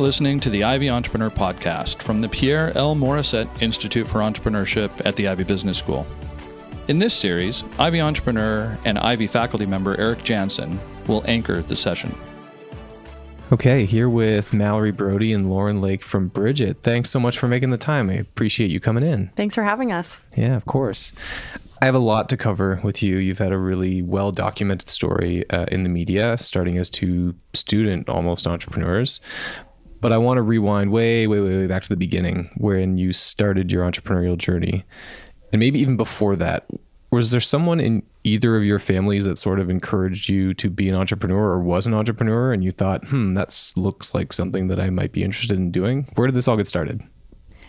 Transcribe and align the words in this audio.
are 0.00 0.02
listening 0.02 0.40
to 0.40 0.48
the 0.48 0.64
Ivey 0.64 0.88
Entrepreneur 0.88 1.28
Podcast 1.28 2.00
from 2.00 2.22
the 2.22 2.28
Pierre 2.28 2.74
L. 2.74 2.96
Morissette 2.96 3.50
Institute 3.60 4.08
for 4.08 4.20
Entrepreneurship 4.20 4.90
at 5.04 5.14
the 5.14 5.28
Ivey 5.28 5.44
Business 5.44 5.76
School. 5.76 6.06
In 6.88 6.98
this 6.98 7.12
series, 7.12 7.64
Ivey 7.78 8.00
entrepreneur 8.00 8.78
and 8.86 8.98
Ivey 8.98 9.26
faculty 9.26 9.66
member 9.66 10.00
Eric 10.00 10.24
Janssen 10.24 10.80
will 11.06 11.22
anchor 11.26 11.60
the 11.60 11.76
session. 11.76 12.14
Okay, 13.52 13.84
here 13.84 14.08
with 14.08 14.52
Mallorie 14.52 14.96
Brodie 14.96 15.34
and 15.34 15.50
Lauren 15.50 15.82
Lake 15.82 16.02
from 16.02 16.30
Bridgit. 16.30 16.78
Thanks 16.78 17.10
so 17.10 17.20
much 17.20 17.38
for 17.38 17.46
making 17.46 17.68
the 17.68 17.76
time. 17.76 18.08
I 18.08 18.14
appreciate 18.14 18.70
you 18.70 18.80
coming 18.80 19.04
in. 19.04 19.28
Thanks 19.36 19.54
for 19.54 19.64
having 19.64 19.92
us. 19.92 20.18
Yeah, 20.34 20.56
of 20.56 20.64
course. 20.64 21.12
I 21.82 21.86
have 21.86 21.94
a 21.94 21.98
lot 21.98 22.28
to 22.28 22.36
cover 22.36 22.80
with 22.82 23.02
you. 23.02 23.16
You've 23.16 23.38
had 23.38 23.52
a 23.52 23.58
really 23.58 24.00
well 24.02 24.32
documented 24.32 24.88
story 24.88 25.48
uh, 25.50 25.66
in 25.72 25.82
the 25.82 25.88
media, 25.88 26.38
starting 26.38 26.78
as 26.78 26.88
two 26.88 27.34
student 27.54 28.08
almost 28.08 28.46
entrepreneurs. 28.46 29.20
But 30.00 30.12
I 30.12 30.18
want 30.18 30.38
to 30.38 30.42
rewind 30.42 30.92
way, 30.92 31.26
way, 31.26 31.40
way, 31.40 31.56
way 31.58 31.66
back 31.66 31.82
to 31.82 31.88
the 31.88 31.96
beginning, 31.96 32.50
when 32.56 32.96
you 32.96 33.12
started 33.12 33.70
your 33.70 33.84
entrepreneurial 33.84 34.38
journey. 34.38 34.84
And 35.52 35.60
maybe 35.60 35.78
even 35.80 35.96
before 35.96 36.36
that, 36.36 36.66
was 37.10 37.32
there 37.32 37.40
someone 37.40 37.80
in 37.80 38.02
either 38.22 38.56
of 38.56 38.64
your 38.64 38.78
families 38.78 39.24
that 39.24 39.38
sort 39.38 39.58
of 39.58 39.68
encouraged 39.68 40.28
you 40.28 40.54
to 40.54 40.70
be 40.70 40.88
an 40.88 40.94
entrepreneur 40.94 41.50
or 41.50 41.60
was 41.60 41.86
an 41.86 41.94
entrepreneur 41.94 42.52
and 42.52 42.62
you 42.62 42.70
thought, 42.70 43.06
hmm, 43.08 43.34
that 43.34 43.72
looks 43.76 44.14
like 44.14 44.32
something 44.32 44.68
that 44.68 44.78
I 44.78 44.90
might 44.90 45.12
be 45.12 45.24
interested 45.24 45.56
in 45.56 45.70
doing? 45.70 46.08
Where 46.14 46.26
did 46.26 46.36
this 46.36 46.46
all 46.46 46.56
get 46.56 46.66
started? 46.66 47.02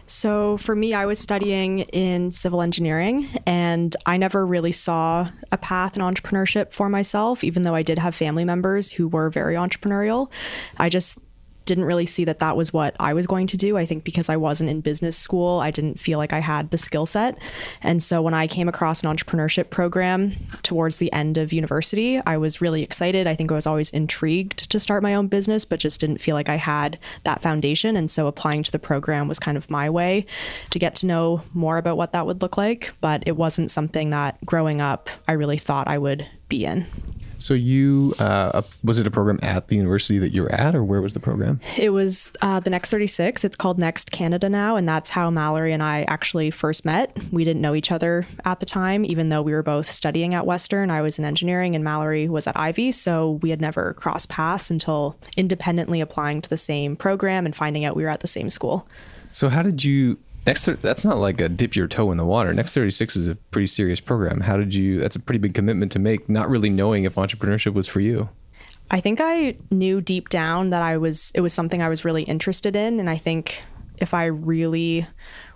So, 0.08 0.58
for 0.58 0.76
me, 0.76 0.94
I 0.94 1.06
was 1.06 1.20
studying 1.20 1.80
in 1.80 2.32
civil 2.32 2.62
engineering 2.62 3.30
and 3.46 3.96
I 4.06 4.18
never 4.18 4.46
really 4.46 4.74
saw 4.74 5.30
a 5.54 5.58
path 5.58 5.96
in 5.96 6.04
entrepreneurship 6.04 6.74
for 6.74 6.90
myself, 6.90 7.46
even 7.46 7.64
though 7.64 7.76
I 7.76 7.82
did 7.82 7.98
have 7.98 8.14
family 8.14 8.44
members 8.44 8.92
who 8.92 9.08
were 9.08 9.30
very 9.30 9.56
entrepreneurial. 9.56 10.30
I 10.78 10.90
just 10.90 11.18
didn't 11.66 11.86
really 11.86 12.06
see 12.06 12.26
that 12.26 12.40
that 12.40 12.58
was 12.58 12.74
what 12.74 12.96
I 13.00 13.14
was 13.14 13.28
going 13.28 13.48
to 13.48 13.58
do. 13.58 13.78
I 13.78 13.86
think 13.86 14.04
because 14.04 14.30
I 14.30 14.38
wasn't 14.38 14.70
in 14.70 14.82
business 14.82 15.18
school, 15.18 15.60
I 15.60 15.72
didn't 15.72 16.00
feel 16.00 16.18
like 16.18 16.34
I 16.34 16.40
had 16.40 16.72
the 16.72 16.78
skill 16.78 17.06
set. 17.06 17.38
And 17.82 18.02
so 18.02 18.22
when 18.22 18.34
I 18.34 18.48
came 18.48 18.68
across 18.68 19.04
an 19.04 19.16
entrepreneurship 19.16 19.70
program 19.70 20.34
towards 20.64 20.98
the 20.98 21.12
end 21.14 21.38
of 21.38 21.54
university, 21.54 22.20
I 22.26 22.38
was 22.38 22.62
really 22.62 22.84
excited. 22.84 23.28
I 23.28 23.36
think 23.36 23.52
I 23.52 23.56
was 23.56 23.68
always 23.68 23.90
intrigued 23.92 24.70
to 24.70 24.80
start 24.80 25.04
my 25.04 25.16
own 25.16 25.28
business, 25.28 25.66
but 25.66 25.80
just 25.80 26.02
didn't 26.02 26.20
feel 26.20 26.36
like 26.36 26.50
I 26.50 26.56
had 26.56 26.98
that 27.24 27.42
foundation. 27.42 27.96
And 27.96 28.10
so 28.10 28.28
applying 28.28 28.64
to 28.64 28.72
the 28.72 28.80
program 28.80 29.28
was 29.28 29.40
kind 29.40 29.58
of 29.58 29.70
my 29.70 29.90
way 29.90 30.26
to 30.72 30.80
get 30.80 30.96
to 30.96 31.06
know 31.06 31.42
more 31.54 31.78
about 31.78 31.98
what 31.98 32.14
that 32.14 32.26
would 32.26 32.42
look 32.42 32.58
like. 32.58 32.94
But 33.02 33.24
it 33.26 33.38
wasn't 33.38 33.72
something 33.72 34.10
that 34.10 34.44
growing 34.46 34.82
up 34.82 35.10
I 35.28 35.34
really 35.34 35.58
thought 35.58 35.88
I 35.88 35.98
would 35.98 36.28
be 36.50 36.66
in. 36.66 36.86
So 37.42 37.54
you 37.54 38.14
uh, 38.20 38.62
was 38.84 38.98
it 38.98 39.08
a 39.08 39.12
program 39.12 39.40
at 39.42 39.68
the 39.68 39.76
university 39.76 40.20
that 40.20 40.30
you 40.30 40.44
were 40.44 40.52
at, 40.52 40.76
or 40.76 40.84
where 40.84 41.02
was 41.02 41.14
the 41.14 41.20
program? 41.20 41.60
It 41.78 41.90
was 41.90 42.32
uh, 42.42 42.60
the 42.60 42.70
Next 42.70 42.92
36. 42.92 43.44
It's 43.44 43.56
called 43.56 43.80
Next 43.80 44.12
Canada 44.12 44.50
now, 44.50 44.76
and 44.76 44.88
that's 44.88 45.10
how 45.10 45.30
Mallorie 45.30 45.74
and 45.74 45.84
I 45.84 46.04
actually 46.04 46.52
first 46.52 46.86
met. 46.86 47.16
We 47.32 47.44
didn't 47.44 47.62
know 47.62 47.76
each 47.76 47.92
other 47.92 48.26
at 48.46 48.60
the 48.60 48.66
time, 48.66 49.04
even 49.06 49.30
though 49.30 49.42
we 49.42 49.54
were 49.54 49.64
both 49.64 49.90
studying 49.90 50.34
at 50.34 50.46
Western. 50.46 50.92
I 50.92 51.02
was 51.02 51.20
in 51.20 51.26
engineering, 51.26 51.76
and 51.76 51.84
Mallorie 51.84 52.30
was 52.30 52.48
at 52.48 52.58
Ivey, 52.58 52.92
so 52.92 53.40
we 53.42 53.50
had 53.50 53.62
never 53.62 53.94
crossed 53.94 54.30
paths 54.30 54.70
until 54.70 55.18
independently 55.36 56.02
applying 56.02 56.42
to 56.42 56.50
the 56.50 56.58
same 56.58 56.96
program 56.96 57.46
and 57.46 57.56
finding 57.56 57.86
out 57.86 57.96
we 57.96 58.04
were 58.04 58.10
at 58.10 58.22
the 58.22 58.28
same 58.28 58.50
school. 58.50 58.88
So 59.32 59.50
how 59.50 59.64
did 59.64 59.84
you 59.84 60.20
Next, 60.46 60.66
that's 60.82 61.06
not 61.06 61.18
like 61.18 61.40
a 61.40 61.50
dip 61.50 61.76
your 61.76 61.88
toe 61.88 62.12
in 62.12 62.18
the 62.18 62.26
water. 62.26 62.54
Next 62.54 62.74
36 62.74 63.16
is 63.16 63.28
a 63.28 63.36
pretty 63.36 63.68
serious 63.68 64.00
program. 64.00 64.42
How 64.42 64.58
did 64.58 64.74
you, 64.74 65.00
that's 65.00 65.16
a 65.16 65.20
pretty 65.20 65.38
big 65.38 65.54
commitment 65.54 65.92
to 65.92 66.00
make, 66.00 66.28
not 66.28 66.50
really 66.50 66.70
knowing 66.70 67.04
if 67.04 67.16
entrepreneurship 67.16 67.74
was 67.74 67.88
for 67.88 68.00
you. 68.00 68.30
I 68.90 69.00
think 69.00 69.20
I 69.22 69.56
knew 69.70 70.02
deep 70.02 70.30
down 70.30 70.72
that 70.72 70.82
I 70.82 70.98
was, 70.98 71.32
it 71.36 71.42
was 71.42 71.54
something 71.54 71.82
I 71.82 71.90
was 71.90 72.04
really 72.04 72.24
interested 72.24 72.76
in. 72.76 73.00
And 73.00 73.10
I 73.10 73.18
think 73.18 73.62
if 73.98 74.14
I 74.14 74.26
really 74.26 75.06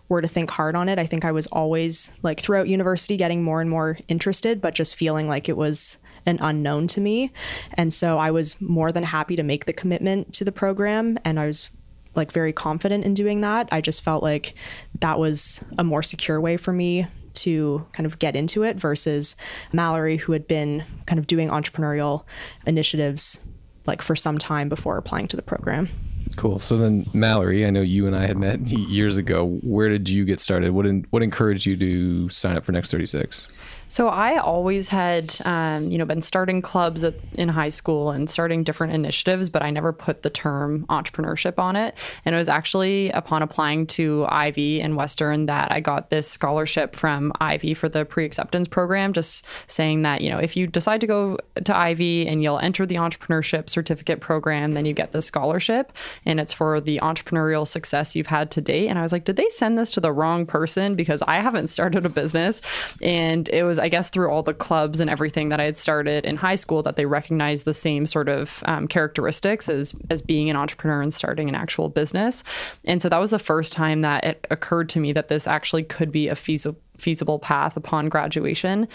were 0.08 0.22
to 0.22 0.28
think 0.28 0.52
hard 0.52 0.76
on 0.76 0.88
it, 0.88 1.00
I 1.00 1.06
think 1.08 1.26
I 1.26 1.32
was 1.32 1.48
always 1.48 2.14
like 2.22 2.40
throughout 2.40 2.68
university 2.68 3.18
getting 3.18 3.44
more 3.44 3.62
and 3.62 3.70
more 3.70 3.98
interested, 4.08 4.62
but 4.62 4.76
just 4.76 4.96
feeling 4.96 5.28
like 5.28 5.50
it 5.50 5.58
was 5.58 5.98
an 6.28 6.38
unknown 6.42 6.88
to 6.88 7.02
me. 7.02 7.32
And 7.74 7.94
so 7.94 8.18
I 8.18 8.32
was 8.32 8.60
more 8.62 8.92
than 8.92 9.04
happy 9.04 9.36
to 9.36 9.44
make 9.44 9.66
the 9.66 9.74
commitment 9.74 10.34
to 10.34 10.46
the 10.46 10.52
program. 10.52 11.18
And 11.26 11.40
I 11.40 11.48
was 11.48 11.72
like 12.16 12.32
very 12.32 12.54
confident 12.54 13.04
in 13.04 13.14
doing 13.14 13.42
that. 13.42 13.68
I 13.72 13.82
just 13.82 14.04
felt 14.04 14.24
like 14.24 14.56
that 15.00 15.20
was 15.20 15.64
a 15.78 15.84
more 15.84 16.04
secure 16.04 16.40
way 16.40 16.58
for 16.58 16.74
me 16.74 17.08
to 17.36 17.86
kind 17.92 18.06
of 18.06 18.18
get 18.20 18.36
into 18.36 18.64
it 18.64 18.78
versus 18.78 19.36
Mallorie, 19.74 20.20
who 20.20 20.32
had 20.32 20.48
been 20.48 20.84
kind 21.06 21.20
of 21.20 21.28
doing 21.28 21.50
entrepreneurial 21.50 22.24
initiatives 22.66 23.40
like 23.86 24.02
for 24.02 24.16
some 24.16 24.38
time 24.38 24.70
before 24.70 24.98
applying 24.98 25.28
to 25.28 25.36
the 25.36 25.42
program. 25.42 25.90
Cool. 26.38 26.60
So 26.60 26.78
then, 26.78 27.06
Mallorie, 27.06 27.68
I 27.68 27.70
know 27.70 27.82
you 27.82 28.08
and 28.08 28.16
I 28.16 28.26
had 28.26 28.38
met 28.38 28.60
years 28.68 29.18
ago. 29.18 29.60
Where 29.62 29.90
did 29.90 30.10
you 30.10 30.26
get 30.26 30.40
started? 30.40 30.72
What 30.72 30.86
in, 30.86 31.06
what 31.12 31.22
encouraged 31.22 31.66
you 31.66 31.78
to 31.78 32.30
sign 32.30 32.58
up 32.58 32.66
for 32.66 32.72
Next 32.72 32.92
Thirty 32.92 33.06
Six? 33.06 33.50
So 33.88 34.10
I 34.10 34.38
always 34.38 34.90
had, 34.90 35.36
um, 35.46 35.90
you 35.90 35.98
know, 35.98 36.06
been 36.06 36.22
starting 36.22 36.62
clubs 36.62 37.04
at, 37.04 37.16
in 37.34 37.50
high 37.50 37.70
school 37.70 38.12
and 38.12 38.30
starting 38.30 38.64
different 38.64 38.94
initiatives, 38.94 39.50
but 39.50 39.64
I 39.64 39.70
never 39.70 39.94
put 39.94 40.24
the 40.24 40.30
term 40.30 40.86
entrepreneurship 40.88 41.60
on 41.60 41.76
it. 41.76 41.96
And 42.26 42.36
it 42.36 42.38
was 42.38 42.50
actually 42.50 43.12
upon 43.12 43.42
applying 43.42 43.88
to 43.88 44.26
Ivey 44.30 44.82
and 44.82 44.96
Western 44.96 45.46
that 45.46 45.72
I 45.72 45.80
got 45.80 46.10
this 46.10 46.28
scholarship 46.28 46.96
from 46.96 47.32
Ivey 47.40 47.74
for 47.74 47.90
the 47.90 48.06
pre-acceptance 48.06 48.68
program, 48.68 49.14
just 49.14 49.46
saying 49.68 50.02
that 50.04 50.22
you 50.22 50.30
know 50.30 50.38
if 50.38 50.58
you 50.58 50.68
decide 50.68 51.02
to 51.02 51.08
go 51.08 51.38
to 51.64 51.76
Ivey 51.76 52.28
and 52.28 52.42
you'll 52.42 52.60
enter 52.60 52.86
the 52.86 52.96
entrepreneurship 52.96 53.70
certificate 53.70 54.20
program, 54.20 54.74
then 54.74 54.86
you 54.86 54.94
get 54.94 55.12
this 55.12 55.26
scholarship, 55.26 55.94
and 56.26 56.40
it's 56.40 56.54
for 56.54 56.82
the 56.82 57.00
entrepreneurial 57.02 57.68
success 57.68 58.16
you've 58.16 58.28
had 58.28 58.52
to 58.52 58.62
date. 58.62 58.88
And 58.88 59.00
I 59.00 59.02
was 59.02 59.12
like, 59.12 59.26
did 59.26 59.36
they 59.36 59.50
send 59.50 59.78
this 59.78 59.92
to 59.92 60.00
the 60.00 60.12
wrong 60.12 60.46
person 60.46 60.96
because 60.96 61.22
I 61.24 61.40
haven't 61.40 61.68
started 61.68 62.06
a 62.06 62.10
business, 62.10 62.62
and 63.02 63.48
it 63.50 63.64
was 63.64 63.75
was, 63.76 63.84
I 63.84 63.90
guess, 63.90 64.10
through 64.10 64.30
all 64.30 64.44
the 64.44 64.54
clubs 64.54 65.00
and 65.00 65.10
everything 65.10 65.50
that 65.50 65.60
I 65.60 65.66
had 65.66 65.78
started 65.78 66.26
in 66.26 66.38
high 66.38 66.56
school 66.56 66.82
that 66.84 66.96
they 66.96 67.06
recognized 67.06 67.66
the 67.66 67.74
same 67.74 68.06
sort 68.06 68.30
of 68.30 68.64
um, 68.66 68.88
characteristics 68.88 69.70
as 69.70 69.94
as 70.10 70.22
being 70.22 70.50
an 70.50 70.56
entrepreneur 70.56 71.02
and 71.02 71.14
starting 71.14 71.50
an 71.50 71.56
actual 71.56 71.90
business. 71.90 72.44
And 72.86 73.02
so 73.02 73.10
that 73.10 73.18
was 73.18 73.32
the 73.32 73.40
first 73.40 73.74
time 73.74 74.02
that 74.02 74.24
it 74.24 74.48
occurred 74.50 74.90
to 74.90 75.00
me 75.00 75.14
that 75.14 75.28
this 75.28 75.48
actually 75.48 75.84
could 75.84 76.12
be 76.12 76.30
a 76.30 76.36
feasible 76.36 76.80
feasible 76.98 77.40
path 77.40 77.78
upon 77.78 78.10
graduation. 78.10 78.88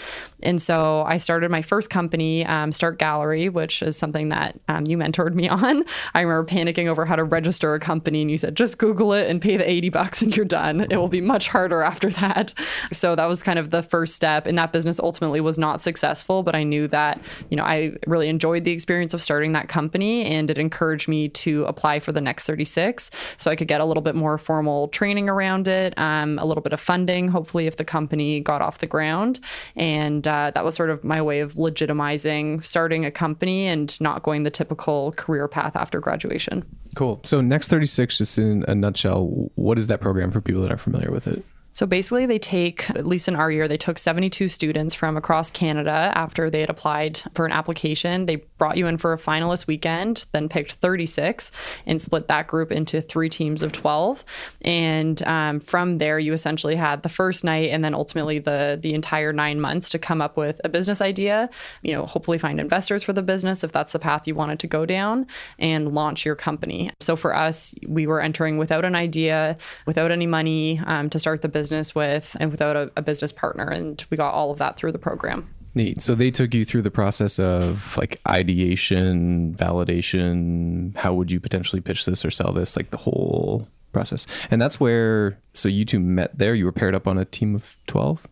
And 0.43 0.61
so 0.61 1.05
I 1.07 1.19
started 1.19 1.51
my 1.51 1.63
first 1.63 1.91
company, 1.91 2.45
um, 2.47 2.73
Start 2.73 2.99
Gallery, 2.99 3.49
which 3.49 3.83
is 3.83 3.97
something 3.97 4.31
that 4.31 4.59
um, 4.69 4.87
you 4.87 4.97
mentored 4.97 5.35
me 5.35 5.49
on. 5.51 5.85
I 6.15 6.23
remember 6.23 6.51
panicking 6.51 6.87
over 6.87 7.05
how 7.05 7.17
to 7.17 7.25
register 7.25 7.75
a 7.75 7.81
company, 7.81 8.23
and 8.23 8.31
you 8.31 8.39
said, 8.39 8.57
just 8.57 8.79
Google 8.79 9.13
it 9.13 9.29
and 9.29 9.41
pay 9.41 9.57
the 9.57 9.69
80 9.69 9.89
bucks 9.91 10.23
and 10.23 10.37
you're 10.37 10.45
done. 10.45 10.81
It 10.81 10.97
will 10.97 11.09
be 11.09 11.21
much 11.21 11.49
harder 11.49 11.83
after 11.83 12.11
that. 12.11 12.55
So 12.93 13.15
that 13.15 13.27
was 13.27 13.43
kind 13.43 13.59
of 13.59 13.71
the 13.71 13.83
first 13.83 14.17
step. 14.17 14.47
And 14.47 14.59
that 14.59 14.73
business 14.73 15.01
ultimately 15.01 15.41
was 15.41 15.59
not 15.59 15.81
successful, 15.81 16.43
but 16.43 16.55
I 16.55 16.63
knew 16.63 16.89
that, 16.89 17.21
you 17.51 17.57
know, 17.57 17.65
I 17.65 17.93
really 18.07 18.29
enjoyed 18.29 18.65
the 18.65 18.73
experience 18.73 19.15
of 19.15 19.23
starting 19.23 19.53
that 19.53 19.69
company 19.69 20.25
and 20.25 20.51
it 20.51 20.59
encouraged 20.59 21.09
me 21.09 21.29
to 21.29 21.65
apply 21.65 22.01
for 22.01 22.13
the 22.13 22.21
next 22.21 22.47
36 22.47 23.11
so 23.37 23.51
I 23.51 23.57
could 23.57 23.69
get 23.69 23.81
a 23.81 23.85
little 23.85 24.03
bit 24.03 24.15
more 24.15 24.39
formal 24.39 24.89
training 24.89 25.29
around 25.29 25.69
it, 25.69 25.95
um, 25.97 26.39
a 26.39 26.45
little 26.45 26.63
bit 26.63 26.73
of 26.73 26.81
funding, 26.81 27.29
hopefully, 27.29 27.67
if 27.67 27.77
the 27.77 27.85
company 27.91 28.41
got 28.41 28.63
off 28.63 28.79
the 28.79 28.87
ground. 28.87 29.41
And 29.77 30.27
uh, 30.27 30.53
that 30.55 30.65
was 30.65 30.75
sort 30.75 30.91
of 30.91 31.03
my 31.03 31.21
way 31.21 31.41
of 31.41 31.55
legitimizing 31.55 32.65
starting 32.65 33.05
a 33.05 33.11
company 33.11 33.67
and 33.67 34.01
not 34.01 34.23
going 34.23 34.45
the 34.45 34.51
typical 34.51 35.13
career 35.13 35.49
path 35.49 35.75
after 35.75 36.01
graduation. 36.01 36.65
Cool. 36.95 37.21
So, 37.25 37.41
Next 37.41 37.69
36, 37.69 38.19
just 38.19 38.39
in 38.39 38.65
a 38.69 38.75
nutshell, 38.75 39.51
what 39.55 39.79
is 39.79 39.89
that 39.89 40.01
program 40.01 40.31
for 40.31 40.41
people 40.41 40.63
that 40.63 40.71
aren't 40.71 40.81
familiar 40.81 41.11
with 41.11 41.27
it? 41.27 41.45
So 41.81 41.87
basically, 41.87 42.27
they 42.27 42.39
take, 42.39 42.91
at 42.91 43.07
least 43.07 43.27
in 43.27 43.35
our 43.35 43.51
year, 43.51 43.67
they 43.67 43.79
took 43.79 43.99
72 43.99 44.49
students 44.49 44.95
from 44.95 45.17
across 45.17 45.51
Canada 45.51 46.13
after 46.15 46.51
they 46.51 46.61
had 46.61 46.69
applied 46.69 47.23
for 47.35 47.47
an 47.47 47.53
application. 47.53 48.27
They 48.27 48.37
brought 48.59 48.77
you 48.77 48.87
in 48.87 48.99
for 48.99 49.15
a 49.15 49.17
finalist 49.17 49.67
weekend, 49.67 50.27
then 50.33 50.51
picked 50.51 50.73
36 50.73 51.51
and 51.87 51.99
split 51.99 52.29
that 52.29 52.49
group 52.49 52.71
into 52.71 53.01
three 53.01 53.31
teams 53.31 53.63
of 53.63 53.73
12. 53.73 54.27
And 54.61 55.23
um, 55.23 55.59
from 55.59 55.97
there, 55.97 56.19
you 56.19 56.35
essentially 56.35 56.77
had 56.77 57.03
the 57.03 57.09
first 57.09 57.45
night 57.45 57.71
and 57.71 57.83
then 57.83 57.95
ultimately 57.95 58.41
the, 58.41 58.79
the 58.79 58.93
entire 58.93 59.33
nine 59.33 59.59
months 59.59 59.89
to 59.89 59.99
come 59.99 60.21
up 60.21 60.37
with 60.37 60.61
a 60.65 60.69
business 60.69 61.01
idea, 61.01 61.49
you 61.81 61.95
know, 61.95 62.05
hopefully 62.05 62.37
find 62.37 62.61
investors 62.61 63.03
for 63.03 63.15
the 63.15 63.23
business 63.23 63.65
if 63.65 63.73
that's 63.73 63.93
the 63.93 63.99
path 63.99 64.29
you 64.29 64.35
wanted 64.35 64.59
to 64.59 64.67
go 64.67 64.85
down 64.85 65.27
and 65.59 65.95
launch 65.95 66.27
your 66.27 66.37
company. 66.37 66.91
So 67.01 67.17
for 67.17 67.35
us, 67.35 67.75
we 67.89 68.07
were 68.07 68.21
entering 68.21 68.59
without 68.59 68.85
an 68.85 68.95
idea, 68.95 69.57
without 69.87 70.11
any 70.11 70.27
money 70.27 70.79
um, 70.85 71.09
to 71.09 71.19
start 71.19 71.41
the 71.41 71.49
business 71.49 71.70
business 71.71 71.95
with 71.95 72.37
and 72.41 72.51
without 72.51 72.77
a, 72.77 72.91
a 72.97 73.03
business 73.03 73.33
partner. 73.33 73.69
And 73.69 74.05
we 74.11 74.17
got 74.17 74.35
all 74.35 74.51
of 74.51 74.59
that 74.59 74.77
through 74.77 74.93
the 74.93 74.99
program. 74.99 75.55
Neat. 75.75 76.03
So 76.03 76.17
they 76.17 76.33
took 76.33 76.53
you 76.53 76.65
through 76.65 76.83
the 76.83 76.91
process 76.91 77.39
of 77.39 77.97
like 77.97 78.21
ideation, 78.29 79.55
validation. 79.55 80.97
How 80.97 81.15
would 81.15 81.31
you 81.31 81.39
potentially 81.39 81.81
pitch 81.81 82.05
this 82.05 82.25
or 82.25 82.31
sell 82.31 82.53
this? 82.53 82.77
Like 82.77 82.91
the 82.91 82.97
whole 82.97 83.69
process. 83.93 84.27
And 84.51 84.61
that's 84.61 84.81
where, 84.81 85.39
so 85.55 85.69
you 85.69 85.85
two 85.85 86.01
met 86.01 86.37
there. 86.37 86.57
You 86.57 86.65
were 86.65 86.73
paired 86.73 86.97
up 86.97 87.07
on 87.07 87.19
a 87.19 87.25
team 87.25 87.55
of 87.55 87.77
12? 87.87 88.27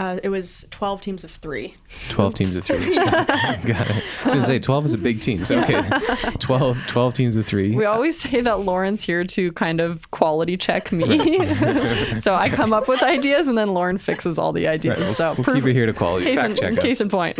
Uh, 0.00 0.18
it 0.22 0.30
was 0.30 0.66
12 0.70 1.02
teams 1.02 1.24
of 1.24 1.30
three. 1.30 1.74
12 2.08 2.32
teams 2.32 2.56
of 2.56 2.64
three. 2.64 2.94
Got 2.94 3.60
it. 3.66 3.66
I 3.68 4.02
was 4.24 4.24
going 4.24 4.40
to 4.40 4.46
say 4.46 4.58
12 4.58 4.86
is 4.86 4.94
a 4.94 4.98
big 4.98 5.20
team. 5.20 5.44
So, 5.44 5.60
okay. 5.60 5.82
12, 6.38 6.86
12 6.86 7.12
teams 7.12 7.36
of 7.36 7.44
three. 7.44 7.76
We 7.76 7.84
always 7.84 8.18
say 8.18 8.40
that 8.40 8.60
Lauren's 8.60 9.04
here 9.04 9.24
to 9.24 9.52
kind 9.52 9.78
of 9.78 10.10
quality 10.10 10.56
check 10.56 10.90
me. 10.90 12.18
so 12.18 12.34
I 12.34 12.48
come 12.48 12.72
up 12.72 12.88
with 12.88 13.02
ideas 13.02 13.46
and 13.46 13.58
then 13.58 13.74
Lauren 13.74 13.98
fixes 13.98 14.38
all 14.38 14.54
the 14.54 14.68
ideas. 14.68 14.96
Right, 14.96 15.04
we'll, 15.04 15.14
so 15.14 15.34
we'll 15.36 15.54
keep 15.54 15.66
it 15.66 15.74
here 15.74 15.84
to 15.84 15.92
quality 15.92 16.24
case 16.24 16.36
fact 16.36 16.50
in, 16.52 16.56
check. 16.56 16.72
us. 16.78 16.82
Case 16.82 17.00
in 17.02 17.10
point. 17.10 17.38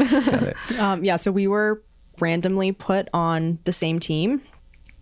Um, 0.78 1.02
yeah, 1.02 1.16
so 1.16 1.32
we 1.32 1.48
were 1.48 1.82
randomly 2.20 2.72
put 2.72 3.08
on 3.14 3.58
the 3.64 3.72
same 3.72 3.98
team. 3.98 4.42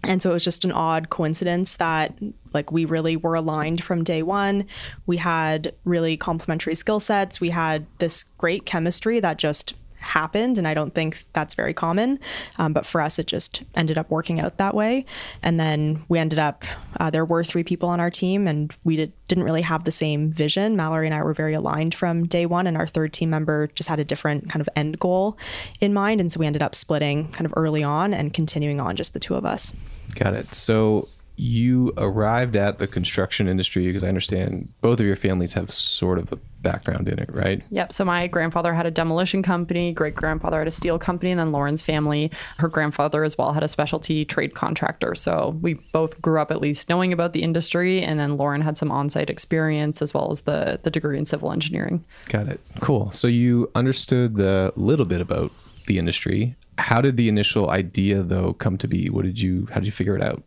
And 0.04 0.22
so 0.22 0.30
it 0.30 0.34
was 0.34 0.44
just 0.44 0.64
an 0.64 0.72
odd 0.72 1.10
coincidence 1.10 1.74
that 1.76 2.14
like 2.52 2.70
we 2.72 2.84
really 2.84 3.16
were 3.16 3.34
aligned 3.34 3.82
from 3.82 4.04
day 4.04 4.22
one. 4.22 4.64
We 5.06 5.16
had 5.16 5.74
really 5.84 6.16
complementary 6.16 6.74
skill 6.74 7.00
sets. 7.00 7.40
We 7.40 7.50
had 7.50 7.86
this 7.98 8.22
great 8.22 8.64
chemistry 8.64 9.20
that 9.20 9.38
just 9.38 9.74
happened 10.00 10.58
and 10.58 10.66
i 10.68 10.74
don't 10.74 10.94
think 10.94 11.24
that's 11.32 11.54
very 11.54 11.74
common. 11.74 12.18
Um, 12.58 12.72
but 12.72 12.86
for 12.86 13.00
us 13.00 13.18
it 13.18 13.26
just 13.26 13.62
ended 13.74 13.98
up 13.98 14.10
working 14.10 14.40
out 14.40 14.58
that 14.58 14.74
way. 14.74 15.04
And 15.42 15.58
then 15.58 16.04
we 16.08 16.18
ended 16.18 16.38
up 16.38 16.64
uh, 16.98 17.10
there 17.10 17.24
were 17.24 17.44
three 17.44 17.64
people 17.64 17.88
on 17.88 18.00
our 18.00 18.10
team 18.10 18.46
and 18.46 18.74
we 18.84 18.96
did, 18.96 19.12
didn't 19.28 19.44
really 19.44 19.62
have 19.62 19.84
the 19.84 19.92
same 19.92 20.30
vision. 20.30 20.76
Mallorie 20.76 21.06
and 21.06 21.14
i 21.14 21.22
were 21.22 21.34
very 21.34 21.54
aligned 21.54 21.94
from 21.94 22.26
day 22.26 22.46
one 22.46 22.66
and 22.66 22.76
our 22.76 22.86
third 22.86 23.12
team 23.12 23.30
member 23.30 23.68
just 23.68 23.88
had 23.88 24.00
a 24.00 24.04
different 24.04 24.48
kind 24.50 24.60
of 24.60 24.68
end 24.76 24.98
goal 24.98 25.38
in 25.80 25.92
mind. 25.92 26.20
And 26.20 26.32
so 26.32 26.40
we 26.40 26.46
ended 26.46 26.62
up 26.62 26.74
splitting 26.74 27.28
kind 27.32 27.46
of 27.46 27.52
early 27.56 27.82
on 27.82 28.14
and 28.14 28.32
continuing 28.32 28.80
on 28.80 28.96
just 28.96 29.12
the 29.12 29.20
two 29.20 29.34
of 29.34 29.44
us. 29.44 29.72
Got 30.14 30.34
it. 30.34 30.54
So 30.54 31.08
you 31.38 31.92
arrived 31.96 32.56
at 32.56 32.78
the 32.78 32.86
construction 32.86 33.46
industry 33.46 33.86
because 33.86 34.02
I 34.02 34.08
understand 34.08 34.72
both 34.80 34.98
of 34.98 35.06
your 35.06 35.16
families 35.16 35.52
have 35.52 35.70
sort 35.70 36.18
of 36.18 36.32
a 36.32 36.36
background 36.62 37.08
in 37.08 37.20
it, 37.20 37.32
right? 37.32 37.62
Yep. 37.70 37.92
So 37.92 38.04
my 38.04 38.26
grandfather 38.26 38.74
had 38.74 38.86
a 38.86 38.90
demolition 38.90 39.42
company, 39.42 39.92
great 39.92 40.16
grandfather 40.16 40.58
had 40.58 40.66
a 40.66 40.72
steel 40.72 40.98
company, 40.98 41.30
and 41.30 41.38
then 41.38 41.52
Lauren's 41.52 41.80
family, 41.80 42.32
her 42.58 42.66
grandfather 42.66 43.22
as 43.22 43.38
well, 43.38 43.52
had 43.52 43.62
a 43.62 43.68
specialty 43.68 44.24
trade 44.24 44.54
contractor. 44.54 45.14
So 45.14 45.56
we 45.62 45.74
both 45.92 46.20
grew 46.20 46.40
up 46.40 46.50
at 46.50 46.60
least 46.60 46.88
knowing 46.88 47.12
about 47.12 47.32
the 47.34 47.42
industry, 47.42 48.02
and 48.02 48.18
then 48.18 48.36
Lauren 48.36 48.60
had 48.60 48.76
some 48.76 48.90
on-site 48.90 49.30
experience 49.30 50.02
as 50.02 50.12
well 50.12 50.32
as 50.32 50.40
the 50.40 50.80
the 50.82 50.90
degree 50.90 51.18
in 51.18 51.24
civil 51.24 51.52
engineering. 51.52 52.04
Got 52.28 52.48
it. 52.48 52.60
Cool. 52.80 53.12
So 53.12 53.28
you 53.28 53.70
understood 53.76 54.36
the 54.36 54.72
little 54.74 55.06
bit 55.06 55.20
about 55.20 55.52
the 55.86 55.98
industry. 55.98 56.56
How 56.78 57.00
did 57.00 57.16
the 57.16 57.28
initial 57.28 57.70
idea 57.70 58.22
though 58.22 58.54
come 58.54 58.76
to 58.78 58.88
be? 58.88 59.08
What 59.08 59.24
did 59.24 59.40
you 59.40 59.68
how 59.70 59.76
did 59.76 59.86
you 59.86 59.92
figure 59.92 60.16
it 60.16 60.22
out? 60.22 60.42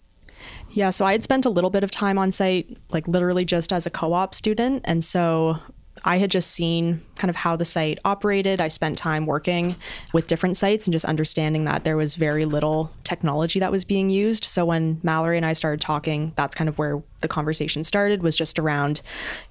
Yeah, 0.74 0.90
so 0.90 1.06
I 1.06 1.12
had 1.12 1.24
spent 1.24 1.46
a 1.46 1.50
little 1.50 1.70
bit 1.70 1.84
of 1.84 1.92
time 1.92 2.18
on 2.18 2.32
site, 2.32 2.78
like 2.92 3.08
literally 3.08 3.46
just 3.46 3.74
as 3.74 3.86
a 3.86 3.90
co 3.90 4.14
op 4.14 4.34
student. 4.34 4.82
And 4.86 5.04
so 5.04 5.60
I 6.04 6.18
had 6.18 6.32
just 6.32 6.52
seen 6.52 7.02
kind 7.16 7.30
of 7.30 7.36
how 7.36 7.56
the 7.56 7.66
site 7.66 8.00
operated. 8.04 8.60
I 8.60 8.68
spent 8.68 8.98
time 8.98 9.26
working 9.26 9.76
with 10.14 10.28
different 10.28 10.58
sites 10.58 10.88
and 10.88 10.94
just 10.94 11.06
understanding 11.06 11.66
that 11.66 11.84
there 11.84 11.98
was 11.98 12.16
very 12.16 12.46
little 12.46 12.92
technology 13.04 13.60
that 13.60 13.72
was 13.72 13.86
being 13.86 14.10
used. 14.10 14.44
So 14.46 14.66
when 14.66 14.98
Mallorie 14.98 15.38
and 15.38 15.46
I 15.46 15.54
started 15.54 15.82
talking, 15.82 16.34
that's 16.36 16.56
kind 16.56 16.68
of 16.68 16.78
where 16.78 17.04
the 17.22 17.28
conversation 17.28 17.84
started 17.84 18.24
was 18.24 18.36
just 18.36 18.58
around, 18.58 19.02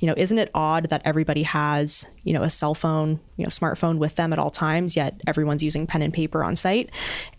you 0.00 0.08
know, 0.08 0.14
isn't 0.17 0.38
it 0.38 0.50
odd 0.55 0.91
that 0.91 1.02
everybody 1.05 1.44
has, 1.44 2.08
you 2.25 2.32
know, 2.32 2.43
a 2.43 2.50
cell 2.50 2.75
phone, 2.75 3.20
you 3.37 3.44
know, 3.44 3.49
smartphone 3.49 3.99
with 3.99 4.17
them 4.17 4.32
at 4.32 4.41
all 4.41 4.50
times, 4.50 4.97
yet 4.97 5.20
everyone's 5.29 5.62
using 5.62 5.87
pen 5.87 6.02
and 6.02 6.12
paper 6.12 6.43
on 6.43 6.56
site. 6.56 6.91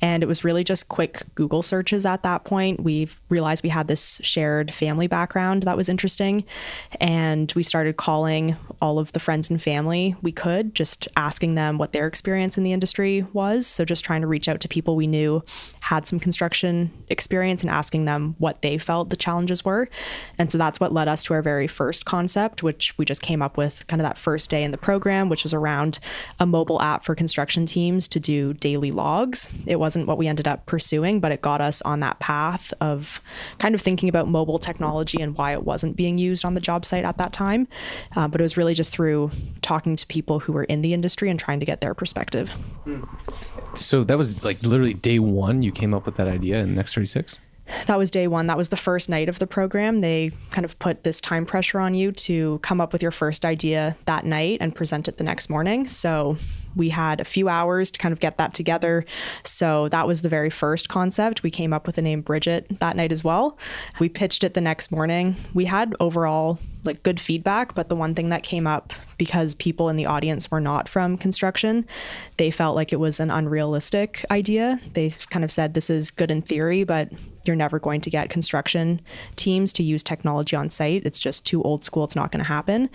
And 0.01 0.23
it 0.23 0.27
was 0.27 0.45
really 0.45 0.63
just 0.63 0.87
quick 0.87 1.23
Google 1.35 1.61
searches 1.61 2.05
at 2.05 2.23
that 2.23 2.45
point. 2.45 2.81
We 2.81 3.09
realized 3.27 3.61
we 3.63 3.69
had 3.69 3.89
this 3.89 4.21
shared 4.23 4.73
family 4.73 5.07
background 5.07 5.63
that 5.63 5.75
was 5.75 5.89
interesting. 5.89 6.45
And 7.01 7.51
we 7.55 7.63
started 7.63 7.97
calling 7.97 8.55
all 8.81 8.99
of 8.99 9.00
the 9.11 9.19
friends 9.19 9.49
and 9.49 9.61
family 9.61 10.15
we 10.21 10.31
could, 10.31 10.75
just 10.75 11.07
asking 11.15 11.55
them 11.55 11.77
what 11.77 11.93
their 11.93 12.07
experience 12.07 12.57
in 12.57 12.63
the 12.63 12.73
industry 12.73 13.25
was. 13.33 13.65
So 13.65 13.85
just 13.85 14.05
trying 14.05 14.21
to 14.21 14.27
reach 14.27 14.47
out 14.47 14.59
to 14.61 14.67
people 14.67 14.95
we 14.95 15.07
knew 15.07 15.43
had 15.79 16.05
some 16.05 16.19
construction 16.19 16.91
experience 17.09 17.63
and 17.63 17.71
asking 17.71 18.05
them 18.05 18.35
what 18.37 18.61
they 18.61 18.77
felt 18.77 19.09
the 19.09 19.15
challenges 19.15 19.65
were. 19.65 19.89
And 20.37 20.51
so 20.51 20.57
that's 20.57 20.79
what 20.79 20.93
led 20.93 21.07
us 21.07 21.23
to 21.25 21.33
our 21.33 21.41
very 21.41 21.67
first 21.67 22.05
concept, 22.05 22.63
which 22.63 22.97
we 22.97 23.05
just 23.05 23.21
came 23.21 23.41
up 23.41 23.57
with 23.57 23.85
kind 23.87 24.01
of 24.01 24.07
that 24.07 24.17
first 24.17 24.49
day 24.49 24.63
in 24.63 24.71
the 24.71 24.77
program, 24.77 25.29
which 25.29 25.43
was 25.43 25.53
around 25.53 25.99
a 26.39 26.45
mobile 26.45 26.81
app 26.81 27.03
for 27.03 27.15
construction 27.15 27.65
teams 27.65 28.07
to 28.09 28.19
do 28.19 28.53
daily 28.53 28.91
logs. 28.91 29.49
It 29.65 29.77
wasn't 29.77 30.07
what 30.07 30.17
we 30.17 30.27
ended 30.27 30.47
up 30.47 30.65
pursuing, 30.65 31.19
but 31.19 31.31
it 31.31 31.41
got 31.41 31.61
us 31.61 31.81
on 31.81 31.99
that 32.01 32.19
path 32.19 32.73
of 32.81 33.21
kind 33.59 33.75
of 33.75 33.81
thinking 33.81 34.09
about 34.09 34.27
mobile 34.27 34.59
technology 34.59 35.21
and 35.21 35.37
why 35.37 35.53
it 35.53 35.63
wasn't 35.63 35.95
being 35.95 36.17
used 36.17 36.45
on 36.45 36.53
the 36.53 36.59
job 36.59 36.85
site 36.85 37.05
at 37.05 37.17
that 37.17 37.33
time. 37.33 37.67
Uh, 38.15 38.27
but 38.27 38.39
it 38.39 38.43
was 38.43 38.57
really 38.57 38.73
just 38.73 38.90
through 38.91 39.31
talking 39.61 39.95
to 39.95 40.05
people 40.07 40.39
who 40.39 40.53
were 40.53 40.65
in 40.65 40.81
the 40.81 40.93
industry 40.93 41.29
and 41.29 41.39
trying 41.39 41.59
to 41.59 41.65
get 41.65 41.81
their 41.81 41.93
perspective. 41.93 42.51
So 43.73 44.03
that 44.03 44.17
was 44.17 44.43
like 44.43 44.61
literally 44.63 44.93
day 44.93 45.19
one 45.19 45.63
you 45.63 45.71
came 45.71 45.93
up 45.93 46.05
with 46.05 46.15
that 46.15 46.27
idea 46.27 46.59
in 46.59 46.75
Next 46.75 46.93
36? 46.93 47.39
that 47.87 47.97
was 47.97 48.11
day 48.11 48.27
one. 48.27 48.47
That 48.47 48.57
was 48.57 48.69
the 48.69 48.77
first 48.77 49.09
night 49.09 49.29
of 49.29 49.39
the 49.39 49.47
program. 49.47 50.01
They 50.01 50.31
kind 50.51 50.65
of 50.65 50.77
put 50.79 51.03
this 51.03 51.21
time 51.21 51.45
pressure 51.45 51.79
on 51.79 51.93
you 51.93 52.11
to 52.11 52.59
come 52.59 52.81
up 52.81 52.93
with 52.93 53.01
your 53.01 53.11
first 53.11 53.45
idea 53.45 53.95
that 54.05 54.25
night 54.25 54.57
and 54.61 54.75
present 54.75 55.07
it 55.07 55.17
the 55.17 55.23
next 55.23 55.49
morning. 55.49 55.87
So 55.87 56.37
we 56.75 56.89
had 56.89 57.19
a 57.19 57.25
few 57.25 57.49
hours 57.49 57.91
to 57.91 57.99
kind 57.99 58.13
of 58.13 58.19
get 58.19 58.37
that 58.37 58.53
together. 58.53 59.05
So 59.43 59.89
that 59.89 60.07
was 60.07 60.21
the 60.21 60.29
very 60.29 60.49
first 60.49 60.89
concept. 60.89 61.43
We 61.43 61.51
came 61.51 61.73
up 61.73 61.85
with 61.85 61.95
the 61.95 62.01
name 62.01 62.23
Bridgit 62.23 62.79
that 62.79 62.95
night 62.95 63.11
as 63.11 63.23
well. 63.23 63.57
We 63.99 64.09
pitched 64.09 64.43
it 64.43 64.53
the 64.53 64.61
next 64.61 64.91
morning. 64.91 65.35
We 65.53 65.65
had 65.65 65.95
overall 65.99 66.59
like 66.83 67.03
good 67.03 67.19
feedback, 67.19 67.75
but 67.75 67.89
the 67.89 67.95
one 67.95 68.15
thing 68.15 68.29
that 68.29 68.43
came 68.43 68.65
up 68.65 68.93
because 69.17 69.53
people 69.55 69.89
in 69.89 69.97
the 69.97 70.05
audience 70.05 70.49
were 70.49 70.59
not 70.59 70.89
from 70.89 71.17
construction, 71.17 71.85
they 72.37 72.49
felt 72.49 72.75
like 72.75 72.91
it 72.91 72.99
was 72.99 73.19
an 73.19 73.29
unrealistic 73.29 74.25
idea. 74.31 74.79
They 74.93 75.11
kind 75.29 75.43
of 75.43 75.51
said 75.51 75.73
this 75.73 75.89
is 75.89 76.09
good 76.09 76.31
in 76.31 76.41
theory, 76.41 76.83
but 76.83 77.09
you're 77.43 77.55
never 77.55 77.79
going 77.79 78.01
to 78.01 78.09
get 78.09 78.29
construction 78.29 79.01
teams 79.35 79.73
to 79.73 79.83
use 79.83 80.03
technology 80.03 80.55
on 80.55 80.69
site. 80.69 81.03
It's 81.05 81.19
just 81.19 81.45
too 81.45 81.61
old 81.63 81.83
school. 81.83 82.03
It's 82.03 82.15
not 82.15 82.31
going 82.31 82.43
to 82.43 82.47
happen. 82.47 82.89